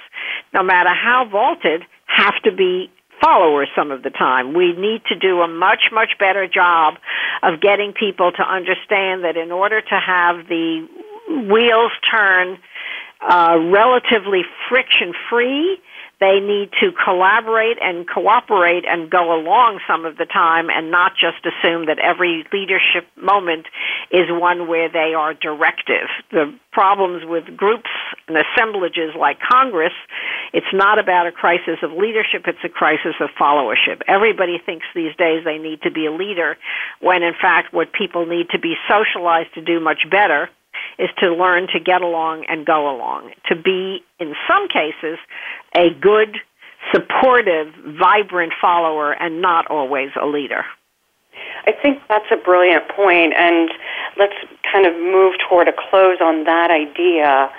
no 0.53 0.63
matter 0.63 0.91
how 0.91 1.27
vaulted, 1.31 1.83
have 2.07 2.41
to 2.45 2.53
be 2.53 2.91
followers 3.21 3.69
some 3.75 3.91
of 3.91 4.03
the 4.03 4.11
time. 4.11 4.55
We 4.55 4.73
need 4.73 5.03
to 5.09 5.17
do 5.17 5.41
a 5.41 5.49
much, 5.49 5.89
much 5.93 6.13
better 6.19 6.47
job 6.47 6.95
of 7.43 7.61
getting 7.61 7.93
people 7.93 8.33
to 8.33 8.43
understand 8.43 9.25
that 9.25 9.37
in 9.37 9.51
order 9.51 9.81
to 9.81 10.01
have 10.01 10.47
the 10.49 10.87
wheels 11.51 11.93
turn 12.11 12.59
uh, 13.21 13.57
relatively 13.73 14.43
friction 14.69 15.15
free, 15.31 15.79
they 16.21 16.41
need 16.41 16.71
to 16.81 16.93
collaborate 17.05 17.79
and 17.81 18.07
cooperate 18.09 18.85
and 18.87 19.11
go 19.11 19.35
along 19.35 19.81
some 19.87 20.05
of 20.05 20.17
the 20.17 20.27
time 20.27 20.69
and 20.71 20.91
not 20.91 21.13
just 21.15 21.45
assume 21.45 21.87
that 21.87 21.99
every 21.99 22.47
leadership 22.53 23.07
moment 23.17 23.67
is 24.11 24.31
one 24.31 24.69
where 24.69 24.89
they 24.89 25.15
are 25.17 25.35
directive. 25.35 26.09
The 26.31 26.55
problems 26.73 27.25
with 27.27 27.57
groups 27.57 27.91
and 28.29 28.37
assemblages 28.37 29.15
like 29.19 29.39
Congress, 29.41 29.93
it's 30.53 30.73
not 30.73 30.99
about 30.99 31.27
a 31.27 31.33
crisis 31.33 31.79
of 31.83 31.93
leadership, 31.93 32.47
it's 32.47 32.65
a 32.65 32.69
crisis 32.69 33.15
of 33.21 33.31
followership. 33.39 34.03
Everybody 34.07 34.59
thinks 34.65 34.87
these 34.95 35.15
days 35.17 35.45
they 35.45 35.59
need 35.59 35.83
to 35.83 35.91
be 35.91 36.07
a 36.07 36.13
leader 36.13 36.57
when 37.01 37.23
in 37.23 37.35
fact 37.41 37.73
what 37.73 37.93
people 37.93 38.27
need 38.27 38.51
to 38.51 38.59
be 38.59 38.75
socialized 38.89 39.55
to 39.55 39.63
do 39.63 39.81
much 39.81 40.07
better 40.11 40.49
is 40.99 41.09
to 41.19 41.35
learn 41.35 41.67
to 41.73 41.81
get 41.81 42.03
along 42.03 42.45
and 42.49 42.67
go 42.67 42.95
along, 42.95 43.33
to 43.49 43.57
be, 43.57 44.03
in 44.19 44.35
some 44.49 44.69
cases, 44.69 45.19
a 45.77 45.91
good, 46.01 46.39
supportive, 46.93 47.73
vibrant 47.99 48.53
follower 48.61 49.13
and 49.13 49.41
not 49.41 49.67
always 49.69 50.11
a 50.21 50.27
leader. 50.27 50.65
I 51.67 51.73
think 51.73 52.01
that's 52.09 52.27
a 52.31 52.37
brilliant 52.37 52.89
point, 52.89 53.33
and 53.37 53.71
let's 54.17 54.35
kind 54.71 54.87
of 54.87 54.95
move 54.95 55.35
toward 55.49 55.69
a 55.69 55.73
close 55.73 56.19
on 56.21 56.45
that 56.45 56.71
idea 56.71 57.51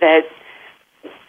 that 0.00 0.22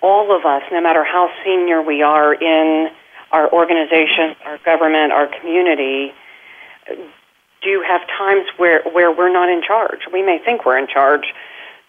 all 0.01 0.35
of 0.35 0.45
us, 0.45 0.61
no 0.71 0.81
matter 0.81 1.03
how 1.03 1.29
senior 1.43 1.81
we 1.81 2.01
are 2.03 2.33
in 2.33 2.89
our 3.31 3.51
organization, 3.51 4.35
our 4.45 4.59
government, 4.59 5.11
our 5.11 5.27
community, 5.39 6.13
do 7.65 7.71
you 7.71 7.81
have 7.81 8.01
times 8.07 8.45
where, 8.57 8.83
where 8.93 9.09
we're 9.09 9.33
not 9.33 9.49
in 9.49 9.61
charge. 9.65 10.05
We 10.13 10.21
may 10.21 10.37
think 10.37 10.65
we're 10.65 10.77
in 10.77 10.87
charge, 10.87 11.33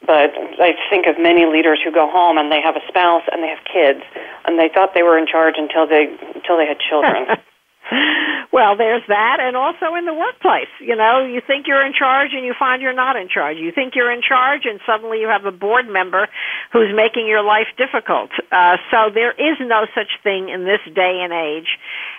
but 0.01 0.33
I 0.33 0.72
think 0.89 1.07
of 1.07 1.20
many 1.20 1.45
leaders 1.45 1.81
who 1.85 1.93
go 1.93 2.09
home 2.09 2.39
and 2.39 2.51
they 2.51 2.62
have 2.64 2.77
a 2.77 2.85
spouse 2.89 3.29
and 3.31 3.45
they 3.45 3.53
have 3.53 3.61
kids, 3.68 4.01
and 4.47 4.59
they 4.59 4.72
thought 4.72 4.95
they 4.95 5.05
were 5.05 5.18
in 5.18 5.27
charge 5.27 5.55
until 5.59 5.87
they 5.87 6.09
until 6.35 6.57
they 6.57 6.66
had 6.66 6.81
children. 6.81 7.29
well, 8.53 8.77
there's 8.77 9.03
that, 9.09 9.39
and 9.41 9.57
also 9.57 9.95
in 9.95 10.07
the 10.07 10.14
workplace. 10.14 10.72
You 10.81 10.97
know, 10.97 11.24
you 11.24 11.41
think 11.45 11.66
you're 11.66 11.85
in 11.85 11.93
charge 11.93 12.31
and 12.33 12.45
you 12.45 12.55
find 12.59 12.83
you're 12.83 12.97
not 12.97 13.16
in 13.16 13.29
charge. 13.29 13.59
You 13.59 13.70
think 13.70 13.95
you're 13.95 14.11
in 14.11 14.22
charge, 14.22 14.62
and 14.64 14.81
suddenly 14.87 15.20
you 15.20 15.29
have 15.29 15.45
a 15.45 15.53
board 15.53 15.89
member 15.89 16.29
who's 16.72 16.95
making 16.95 17.27
your 17.27 17.43
life 17.43 17.68
difficult. 17.77 18.31
Uh, 18.51 18.77
so 18.91 19.11
there 19.12 19.33
is 19.33 19.57
no 19.61 19.87
such 19.95 20.18
thing 20.22 20.49
in 20.49 20.64
this 20.64 20.81
day 20.95 21.20
and 21.22 21.33
age 21.33 21.68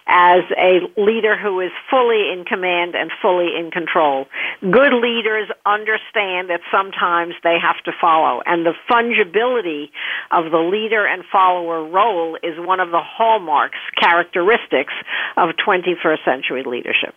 as 0.07 0.43
a 0.57 0.79
leader 0.99 1.37
who 1.37 1.59
is 1.59 1.71
fully 1.89 2.31
in 2.31 2.45
command 2.45 2.95
and 2.95 3.11
fully 3.21 3.49
in 3.57 3.71
control. 3.71 4.25
Good 4.61 4.93
leaders 4.93 5.49
understand 5.65 6.49
that 6.49 6.61
sometimes 6.71 7.35
they 7.43 7.57
have 7.61 7.83
to 7.85 7.91
follow, 7.99 8.41
and 8.45 8.65
the 8.65 8.73
fungibility 8.89 9.89
of 10.31 10.51
the 10.51 10.59
leader 10.59 11.05
and 11.05 11.23
follower 11.31 11.83
role 11.83 12.37
is 12.41 12.57
one 12.57 12.79
of 12.79 12.91
the 12.91 13.01
hallmarks, 13.01 13.79
characteristics 13.99 14.93
of 15.35 15.49
21st 15.65 16.23
century 16.23 16.63
leadership. 16.65 17.13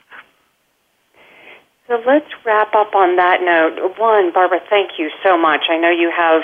So 1.86 2.02
let's 2.06 2.30
wrap 2.46 2.74
up 2.74 2.94
on 2.94 3.16
that 3.16 3.42
note. 3.42 3.98
One, 3.98 4.32
Barbara, 4.32 4.60
thank 4.70 4.98
you 4.98 5.10
so 5.24 5.36
much. 5.36 5.66
I 5.68 5.76
know 5.76 5.90
you 5.90 6.12
have 6.16 6.42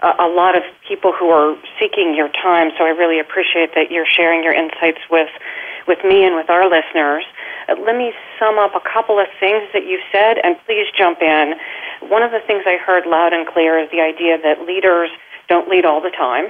a, 0.00 0.28
lot 0.28 0.56
of 0.56 0.62
people 0.88 1.12
who 1.12 1.28
are 1.28 1.56
seeking 1.78 2.14
your 2.14 2.28
time, 2.28 2.70
so 2.78 2.84
I 2.84 2.90
really 2.90 3.20
appreciate 3.20 3.74
that 3.74 3.90
you're 3.90 4.06
sharing 4.06 4.42
your 4.42 4.54
insights 4.54 5.00
with 5.10 5.28
with 5.88 6.04
me 6.04 6.24
and 6.24 6.36
with 6.36 6.50
our 6.50 6.68
listeners. 6.68 7.24
Uh, 7.68 7.74
let 7.84 7.96
me 7.96 8.12
sum 8.38 8.58
up 8.58 8.74
a 8.74 8.80
couple 8.80 9.18
of 9.18 9.26
things 9.40 9.64
that 9.72 9.86
you 9.86 9.98
said, 10.12 10.38
and 10.44 10.56
please 10.66 10.86
jump 10.96 11.20
in. 11.20 11.54
One 12.08 12.22
of 12.22 12.30
the 12.30 12.40
things 12.46 12.62
I 12.66 12.76
heard 12.76 13.06
loud 13.06 13.32
and 13.32 13.48
clear 13.48 13.78
is 13.78 13.90
the 13.90 14.00
idea 14.00 14.38
that 14.38 14.62
leaders 14.66 15.10
don't 15.48 15.68
lead 15.68 15.84
all 15.84 16.00
the 16.00 16.10
time, 16.10 16.46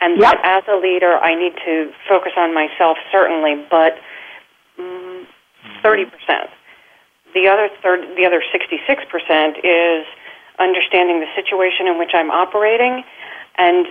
and 0.00 0.20
yep. 0.20 0.34
that 0.34 0.38
as 0.44 0.64
a 0.68 0.76
leader, 0.76 1.16
I 1.16 1.34
need 1.34 1.54
to 1.64 1.92
focus 2.08 2.32
on 2.36 2.52
myself 2.52 2.98
certainly, 3.10 3.64
but 3.70 3.96
mm, 4.78 5.24
thirty 5.82 6.04
mm, 6.04 6.10
percent. 6.10 6.50
The 7.34 7.46
other 7.46 7.70
third, 7.82 8.16
the 8.16 8.26
other 8.26 8.42
sixty-six 8.50 9.04
percent 9.10 9.58
is 9.62 10.04
understanding 10.58 11.20
the 11.20 11.30
situation 11.36 11.86
in 11.86 11.98
which 11.98 12.10
I'm 12.14 12.30
operating 12.30 13.04
and 13.56 13.86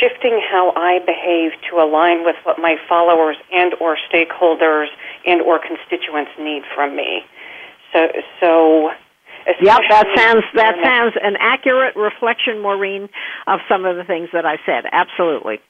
shifting 0.00 0.40
how 0.50 0.72
I 0.76 0.98
behave 1.00 1.52
to 1.70 1.76
align 1.76 2.24
with 2.24 2.36
what 2.44 2.58
my 2.58 2.76
followers 2.88 3.36
and 3.52 3.74
or 3.80 3.96
stakeholders 4.10 4.86
and 5.26 5.42
or 5.42 5.58
constituents 5.58 6.32
need 6.38 6.62
from 6.74 6.96
me. 6.96 7.22
So 7.92 8.08
so 8.40 8.90
Yep, 9.62 9.80
that 9.88 10.06
sounds 10.14 10.44
that 10.54 10.74
sounds 10.82 11.14
an 11.22 11.36
accurate 11.40 11.96
reflection, 11.96 12.60
Maureen, 12.60 13.08
of 13.46 13.60
some 13.68 13.86
of 13.86 13.96
the 13.96 14.04
things 14.04 14.28
that 14.32 14.44
I 14.44 14.56
said. 14.66 14.84
Absolutely. 14.92 15.60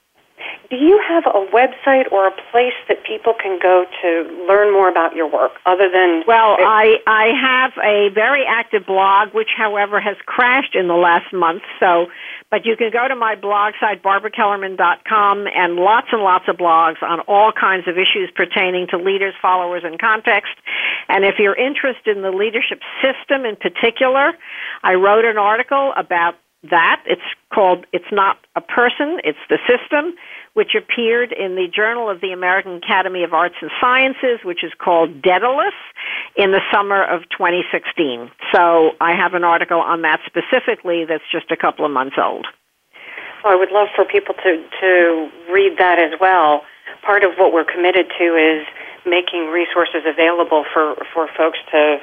Do 0.71 0.77
you 0.77 1.01
have 1.07 1.25
a 1.27 1.47
website 1.53 2.13
or 2.13 2.27
a 2.27 2.35
place 2.53 2.77
that 2.89 3.03
people 3.05 3.33
can 3.33 3.59
go 3.61 3.87
to 4.03 4.09
learn 4.47 4.73
more 4.73 4.89
about 4.89 5.17
your 5.17 5.27
work 5.27 5.53
other 5.65 5.89
than 5.91 6.25
Well, 6.27 6.57
I 6.61 6.97
I 7.07 7.33
have 7.41 7.73
a 7.83 8.11
very 8.15 8.45
active 8.47 8.85
blog 8.87 9.33
which 9.33 9.49
however 9.57 10.01
has 10.01 10.17
crashed 10.27 10.75
in 10.75 10.89
the 10.89 10.95
last 10.95 11.33
month. 11.33 11.63
So, 11.81 12.07
but 12.51 12.67
you 12.67 12.77
can 12.77 12.91
go 12.91 13.09
to 13.09 13.17
my 13.17 13.35
blog 13.35 13.75
site 13.81 14.03
barbarakellerman.com 14.03 15.47
and 15.55 15.77
lots 15.77 16.09
and 16.13 16.23
lots 16.23 16.45
of 16.49 16.57
blogs 16.57 17.03
on 17.03 17.21
all 17.21 17.51
kinds 17.53 17.89
of 17.89 17.97
issues 17.97 18.31
pertaining 18.35 18.87
to 18.91 18.99
leaders, 18.99 19.35
followers 19.41 19.83
and 19.85 19.99
context. 19.99 20.53
And 21.09 21.25
if 21.25 21.37
you're 21.39 21.57
interested 21.57 22.17
in 22.17 22.23
the 22.23 22.31
leadership 22.31 22.81
system 23.01 23.47
in 23.47 23.57
particular, 23.57 24.33
I 24.83 24.95
wrote 24.95 25.25
an 25.25 25.39
article 25.39 25.93
about 25.97 26.35
that. 26.71 27.03
It's 27.07 27.23
called 27.53 27.87
It's 27.93 28.11
Not 28.13 28.39
a 28.57 28.61
Person, 28.61 29.21
It's 29.25 29.39
the 29.49 29.59
System, 29.67 30.15
which 30.59 30.75
appeared 30.75 31.31
in 31.31 31.55
the 31.55 31.71
Journal 31.71 32.11
of 32.11 32.21
the 32.21 32.35
American 32.35 32.83
Academy 32.83 33.23
of 33.23 33.33
Arts 33.33 33.55
and 33.63 33.71
Sciences, 33.81 34.43
which 34.43 34.65
is 34.65 34.73
called 34.75 35.23
Daedalus, 35.23 35.79
in 36.35 36.51
the 36.51 36.59
summer 36.75 36.99
of 36.99 37.23
2016. 37.31 38.27
So 38.51 38.91
I 38.99 39.15
have 39.15 39.35
an 39.39 39.45
article 39.45 39.79
on 39.79 40.03
that 40.03 40.19
specifically 40.27 41.07
that's 41.07 41.23
just 41.31 41.53
a 41.53 41.57
couple 41.57 41.87
of 41.87 41.93
months 41.93 42.19
old. 42.19 42.51
Well, 43.45 43.55
I 43.55 43.57
would 43.57 43.71
love 43.71 43.87
for 43.95 44.05
people 44.05 44.35
to, 44.35 44.51
to 44.83 45.31
read 45.47 45.79
that 45.79 46.03
as 46.03 46.19
well. 46.19 46.67
Part 47.07 47.23
of 47.23 47.39
what 47.39 47.55
we're 47.55 47.63
committed 47.63 48.11
to 48.19 48.27
is 48.35 48.67
making 49.07 49.55
resources 49.55 50.03
available 50.11 50.67
for, 50.75 50.99
for 51.15 51.31
folks 51.39 51.63
to 51.71 52.03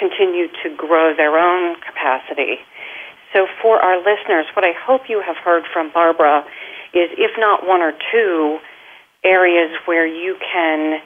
continue 0.00 0.48
to 0.64 0.72
grow 0.74 1.12
their 1.14 1.36
own 1.36 1.76
capacity 1.84 2.64
so 3.32 3.46
for 3.62 3.78
our 3.78 3.98
listeners, 3.98 4.46
what 4.56 4.64
I 4.64 4.72
hope 4.74 5.02
you 5.08 5.22
have 5.24 5.36
heard 5.36 5.62
from 5.72 5.90
Barbara 5.94 6.44
is 6.92 7.10
if 7.16 7.32
not 7.38 7.66
one 7.66 7.80
or 7.80 7.92
two 8.12 8.58
areas 9.24 9.70
where 9.86 10.06
you 10.06 10.36
can 10.40 11.00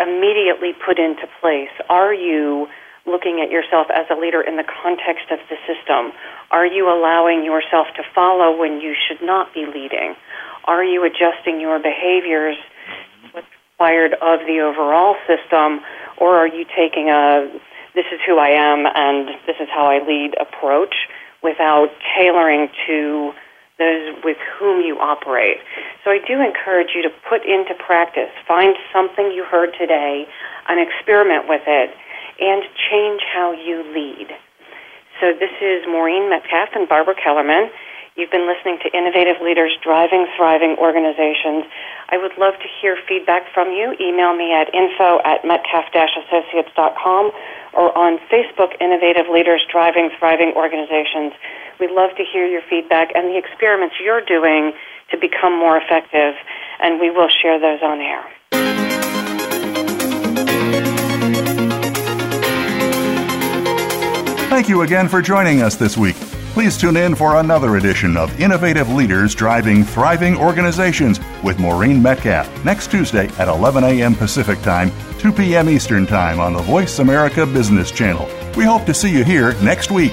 immediately 0.00 0.72
put 0.72 0.98
into 0.98 1.28
place. 1.40 1.70
Are 1.88 2.14
you 2.14 2.68
looking 3.06 3.40
at 3.44 3.50
yourself 3.50 3.88
as 3.92 4.06
a 4.10 4.18
leader 4.18 4.40
in 4.40 4.56
the 4.56 4.64
context 4.64 5.30
of 5.30 5.38
the 5.48 5.56
system? 5.68 6.12
Are 6.50 6.66
you 6.66 6.88
allowing 6.88 7.44
yourself 7.44 7.88
to 7.96 8.02
follow 8.14 8.56
when 8.56 8.80
you 8.80 8.94
should 8.94 9.24
not 9.24 9.52
be 9.52 9.66
leading? 9.66 10.14
Are 10.64 10.84
you 10.84 11.04
adjusting 11.04 11.60
your 11.60 11.78
behaviors 11.78 12.56
what's 13.32 13.46
required 13.72 14.14
of 14.14 14.40
the 14.46 14.60
overall 14.60 15.16
system, 15.26 15.80
or 16.18 16.36
are 16.36 16.48
you 16.48 16.64
taking 16.76 17.08
a 17.08 17.48
this 17.94 18.06
is 18.12 18.20
who 18.24 18.38
I 18.38 18.50
am 18.50 18.86
and 18.86 19.28
this 19.46 19.56
is 19.60 19.68
how 19.74 19.86
I 19.86 19.98
lead 20.06 20.34
approach 20.40 20.94
without 21.42 21.88
tailoring 22.16 22.68
to 22.86 23.32
those 23.80 24.14
with 24.22 24.36
whom 24.60 24.84
you 24.84 25.00
operate. 25.00 25.58
So 26.04 26.12
I 26.12 26.20
do 26.20 26.38
encourage 26.38 26.92
you 26.94 27.02
to 27.02 27.12
put 27.28 27.42
into 27.48 27.72
practice, 27.74 28.30
find 28.46 28.76
something 28.92 29.32
you 29.32 29.42
heard 29.42 29.72
today 29.80 30.28
and 30.68 30.78
experiment 30.78 31.48
with 31.48 31.64
it 31.66 31.90
and 32.38 32.62
change 32.92 33.24
how 33.32 33.52
you 33.52 33.82
lead. 33.90 34.28
So 35.20 35.32
this 35.32 35.52
is 35.60 35.84
Maureen 35.88 36.30
Metcalf 36.30 36.70
and 36.76 36.88
Barbara 36.88 37.14
Kellerman. 37.16 37.68
You've 38.20 38.30
been 38.30 38.46
listening 38.46 38.76
to 38.84 38.92
Innovative 38.92 39.40
Leaders 39.40 39.72
Driving 39.82 40.26
Thriving 40.36 40.76
Organizations. 40.76 41.64
I 42.10 42.18
would 42.18 42.36
love 42.36 42.52
to 42.60 42.68
hear 42.68 42.98
feedback 43.08 43.48
from 43.54 43.72
you. 43.72 43.96
Email 43.98 44.36
me 44.36 44.52
at 44.52 44.68
info 44.74 45.24
at 45.24 45.40
metcalf-associates.com 45.42 47.30
or 47.72 47.96
on 47.96 48.18
Facebook, 48.28 48.76
Innovative 48.78 49.24
Leaders 49.32 49.64
Driving 49.72 50.10
Thriving 50.18 50.52
Organizations. 50.52 51.32
We'd 51.80 51.92
love 51.92 52.10
to 52.18 52.24
hear 52.30 52.44
your 52.44 52.60
feedback 52.68 53.08
and 53.14 53.32
the 53.32 53.38
experiments 53.38 53.96
you're 54.04 54.20
doing 54.20 54.74
to 55.12 55.16
become 55.16 55.58
more 55.58 55.78
effective, 55.78 56.34
and 56.82 57.00
we 57.00 57.08
will 57.08 57.30
share 57.30 57.58
those 57.58 57.80
on 57.80 58.02
air. 58.02 58.20
Thank 64.50 64.68
you 64.68 64.82
again 64.82 65.08
for 65.08 65.22
joining 65.22 65.62
us 65.62 65.76
this 65.76 65.96
week. 65.96 66.16
Please 66.52 66.76
tune 66.76 66.96
in 66.96 67.14
for 67.14 67.36
another 67.36 67.76
edition 67.76 68.16
of 68.16 68.40
Innovative 68.40 68.88
Leaders 68.92 69.36
Driving 69.36 69.84
Thriving 69.84 70.36
Organizations 70.36 71.20
with 71.44 71.60
Maureen 71.60 72.02
Metcalf 72.02 72.64
next 72.64 72.90
Tuesday 72.90 73.28
at 73.38 73.46
11 73.46 73.84
a.m. 73.84 74.16
Pacific 74.16 74.60
Time, 74.60 74.90
2 75.20 75.30
p.m. 75.30 75.68
Eastern 75.68 76.08
Time 76.08 76.40
on 76.40 76.52
the 76.52 76.62
Voice 76.62 76.98
America 76.98 77.46
Business 77.46 77.92
Channel. 77.92 78.28
We 78.56 78.64
hope 78.64 78.84
to 78.86 78.94
see 78.94 79.16
you 79.16 79.22
here 79.22 79.54
next 79.62 79.92
week. 79.92 80.12